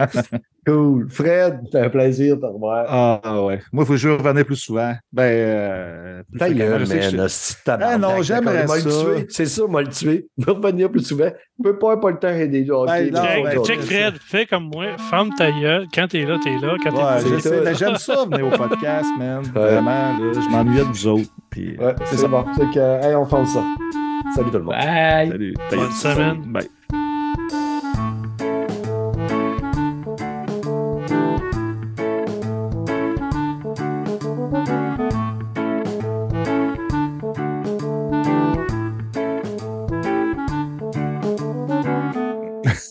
[0.67, 1.09] cool.
[1.11, 2.85] Fred, c'est un plaisir de te revoir.
[2.89, 3.61] Ah ouais.
[3.73, 4.95] Moi, il faut que je revenir plus souvent.
[5.13, 6.71] Ben, euh, plus Ta fréquemment.
[6.71, 7.71] gueule, Je sais que je-.
[7.71, 8.91] Ah non, j'aimerais ça.
[9.29, 10.27] C'est ça, m'a le tué.
[10.37, 11.31] Il va revenir plus souvent.
[11.59, 13.81] Il peut pas avoir pas le temps hockey, Ben, non, check, ben, check.
[13.81, 14.97] Fred, fais comme moi.
[15.11, 15.87] Ferme ta gueule.
[15.95, 16.77] Quand t'es là, t'es là.
[16.83, 17.61] Quand Ouais, t'es je pas sais, ça.
[17.65, 19.43] mais j'aime ça venir au podcast, man.
[19.55, 21.31] Vraiment, là, je m'ennuyais de vous autres.
[21.51, 22.29] Puis, Ouais, c'est ça.
[22.29, 22.45] bon.
[22.57, 23.65] C'est que, hey, on fonce ça.
[24.35, 24.75] Salut tout le monde.
[24.75, 25.29] Bye.
[25.29, 25.55] Salut.
[25.71, 26.43] Bonne semaine.
[26.53, 26.69] Bye.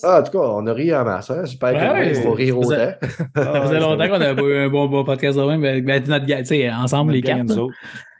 [0.01, 1.29] Ah, en tout cas, on a ri en masse.
[1.29, 1.41] Hein?
[1.43, 2.91] J'espère Ouais, que ouais, il faut rire autant.
[3.35, 5.61] Ça faisait longtemps qu'on pas eu un bon, bon podcast de même.
[5.61, 7.53] Ben, notre gang, tu sais, ensemble, les quatre.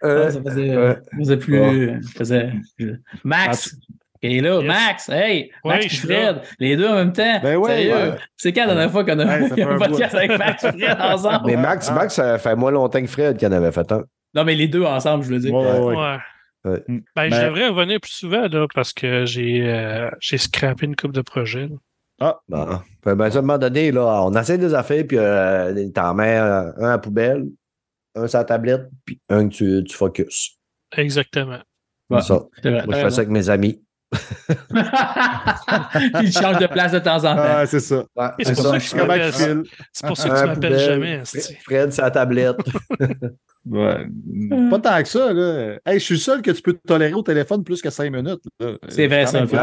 [0.03, 2.01] Euh, Ah, ça faisait, plus.
[2.15, 2.51] faisait-
[3.23, 3.75] Max!
[4.21, 4.67] Il est là, Yes.
[4.67, 5.49] Max, hey!
[5.63, 7.39] Max et Fred, les deux en même temps.
[7.41, 7.93] Ben ouais, Sérieux?
[7.93, 8.15] ouais.
[8.35, 10.97] C'est quand la dernière fois qu'on a fait eu un podcast avec Max et Fred
[10.99, 11.45] ensemble?
[11.45, 11.93] Mais Max, Ah.
[11.95, 14.03] Max, ça fait moins longtemps que Fred qui en avait fait un.
[14.35, 15.53] Non, mais les deux ensemble, je veux dire.
[15.53, 15.95] Ouais, ouais, ouais.
[15.95, 16.17] Ouais.
[16.65, 16.83] Ouais.
[16.89, 16.99] Mm.
[17.15, 20.97] Ben, je Ben- devrais revenir plus souvent là, parce que j'ai euh, j'ai scrappé une
[20.97, 21.67] coupe de projets.
[21.67, 21.75] là.
[22.19, 22.67] Ah, Bon.
[23.05, 26.35] Ben, ben, à un moment donné, là, on essaie des affaires, puis euh, t'en mets
[26.35, 27.45] un, un à la poubelle,
[28.15, 30.57] un sur la tablette, puis un que tu, tu focuses.
[30.97, 31.59] Exactement.
[32.09, 32.21] Ouais.
[32.21, 32.43] C'est ça.
[32.61, 32.85] C'est vrai.
[32.85, 33.81] Moi, je fais ça avec mes amis.
[36.21, 37.35] Il change de place de temps en temps.
[37.37, 37.97] Ah, c'est ça.
[38.15, 38.79] Ouais, c'est c'est pour ça.
[38.79, 39.63] ça que?
[39.93, 41.21] C'est pour ça que tu m'appelles jamais.
[41.63, 42.57] Fred- sur la tablette.
[43.65, 44.07] Ouais.
[44.69, 45.77] Pas tant que ça, là.
[45.85, 48.09] Hey, je suis le seul que tu peux te tolérer au téléphone plus que cinq
[48.11, 48.39] minutes.
[48.59, 48.71] là.
[48.87, 49.57] C'est vrai, ça, un peu,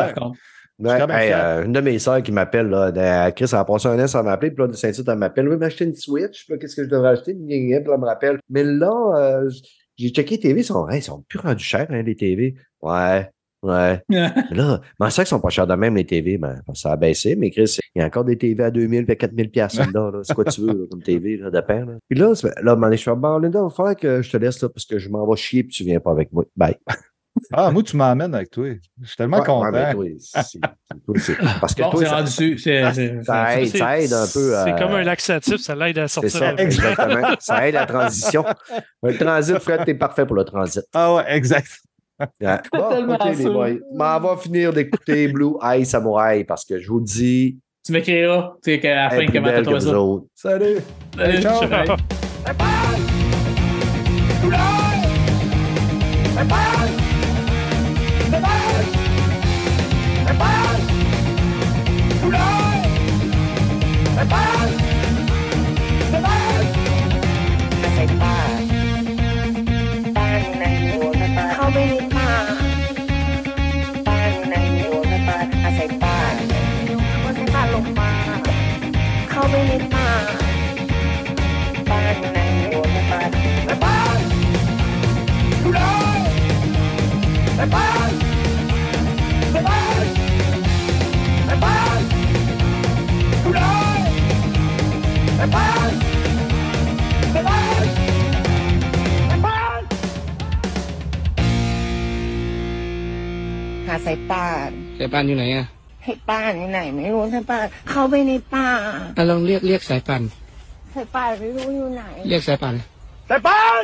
[1.00, 1.14] contre.
[1.14, 3.88] Ouais, hey, euh, une de mes sœurs qui m'appelle, là, de- Chris, elle a passé
[3.88, 6.76] un an sans m'appeler, puis là, de Saint-Tite, elle m'appelle, oui, m'acheter une Switch, qu'est-ce
[6.76, 7.34] que je devrais acheter?
[7.34, 9.50] Puis là, elle me rappelle, mais là, euh,
[9.96, 12.54] j'ai checké les TV, ils sont, hey, ils sont plus rendus chers, hein, les TV.
[12.82, 13.30] Ouais,
[13.62, 14.00] ouais.
[14.10, 16.96] Mais là, mais ça qu'ils sont pas chers de même, les TV, ben, ça a
[16.96, 19.80] baissé, mais Chris, il y a encore des TV à 2000 puis à 4000 piastres
[19.94, 20.20] là, là.
[20.22, 21.94] C'est quoi tu veux, là, comme TV, là, de pain, là.
[22.08, 24.60] Puis là, c'est- là, je fais, bon, Linda, il va falloir que je te laisse,
[24.62, 26.44] là, parce que je m'en vais chier puis tu viens pas avec moi.
[26.54, 26.76] Bye.
[27.52, 28.68] Ah, moi, tu m'emmènes avec toi.
[29.00, 29.70] Je suis tellement Ouais, content.
[29.70, 30.04] ouais, toi,
[31.60, 34.50] parce que Bon, toi, c'est ça, rendu c'est- ça aide, C'est- ça aide un peu.
[34.64, 36.30] C'est euh, comme un laxatif, ça l'aide à C'est sortir.
[36.40, 36.62] ça, la vie.
[36.62, 37.28] exactement.
[37.38, 38.44] ça aide la transition.
[39.02, 40.82] Le transit, Fred, t'es parfait pour le transit.
[40.94, 41.68] Ah ouais, exact.
[42.40, 42.56] Ouais.
[42.72, 43.04] Bon,
[43.36, 43.68] les boys.
[43.92, 48.54] M'en va finir d'écouter Blue Eye Samurai parce que je vous le dis, Tu m'écriras,
[48.64, 50.00] tu sais, qu'à la fin, comment t'as trouvé ça.
[50.00, 50.24] autres.
[50.34, 50.78] Salut!
[51.14, 51.96] Salut, Ciao.
[64.16, 64.55] ¡Prepárate!
[103.86, 105.66] หาสายป่านสายป่านอยู่ไหนอะ
[106.04, 108.68] ให้ป้านอยู่ไหน ไม่รู้สายป่านเข้าไปในป่า
[109.16, 110.22] อะลองเรียกเรียกสายป่าน
[110.94, 112.74] สายป่านไม่รู้อยู่ไหน เรียกสายป่าน
[113.28, 113.82] สายป่าน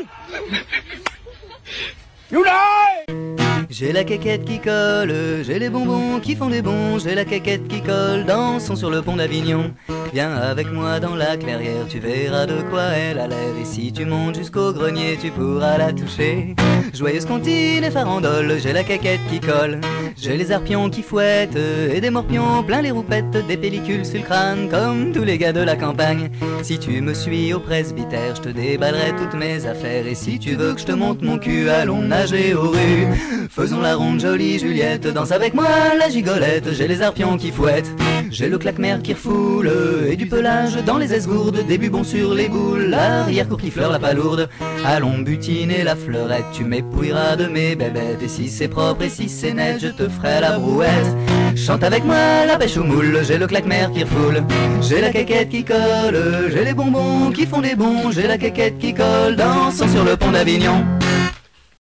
[3.69, 5.13] J'ai la caquette qui colle,
[5.45, 9.03] j'ai les bonbons qui font des bons, j'ai la caquette qui colle, dansons sur le
[9.03, 9.75] pont d'Avignon.
[10.13, 13.57] Viens avec moi dans la clairière, tu verras de quoi elle a l'air.
[13.61, 16.55] Et si tu montes jusqu'au grenier, tu pourras la toucher.
[16.95, 19.81] Joyeuse comptine et farandole, j'ai la caquette qui colle.
[20.17, 24.25] J'ai les arpions qui fouettent et des morpions plein les roupettes, des pellicules sur le
[24.25, 26.31] crâne comme tous les gars de la campagne.
[26.63, 30.07] Si tu me suis au presbytère, je te déballerai toutes mes affaires.
[30.07, 33.09] Et si tu veux que je te monte mon cul, allons nager aux rues.
[33.51, 35.67] Faisons la ronde jolie Juliette, danse avec moi
[35.99, 37.91] la gigolette, j'ai les arpions qui fouettent.
[38.31, 39.71] J'ai le claque-mer qui refoule.
[40.09, 43.99] Et du pelage dans les esgourdes, des bubons sur les boules, l'arrière-cour qui fleure la
[43.99, 44.49] palourde.
[44.87, 49.29] Allons butiner la fleurette, tu m'épouilleras de mes bébêtes, et si c'est propre et si
[49.29, 51.17] c'est net, je te ferai la brouette.
[51.57, 54.45] Chante avec moi la pêche aux moules, j'ai le claque-mer qui refoule,
[54.81, 58.79] j'ai la caquette qui colle, j'ai les bonbons qui font des bons, j'ai la caquette
[58.79, 60.85] qui colle, dansons sur le pont d'Avignon.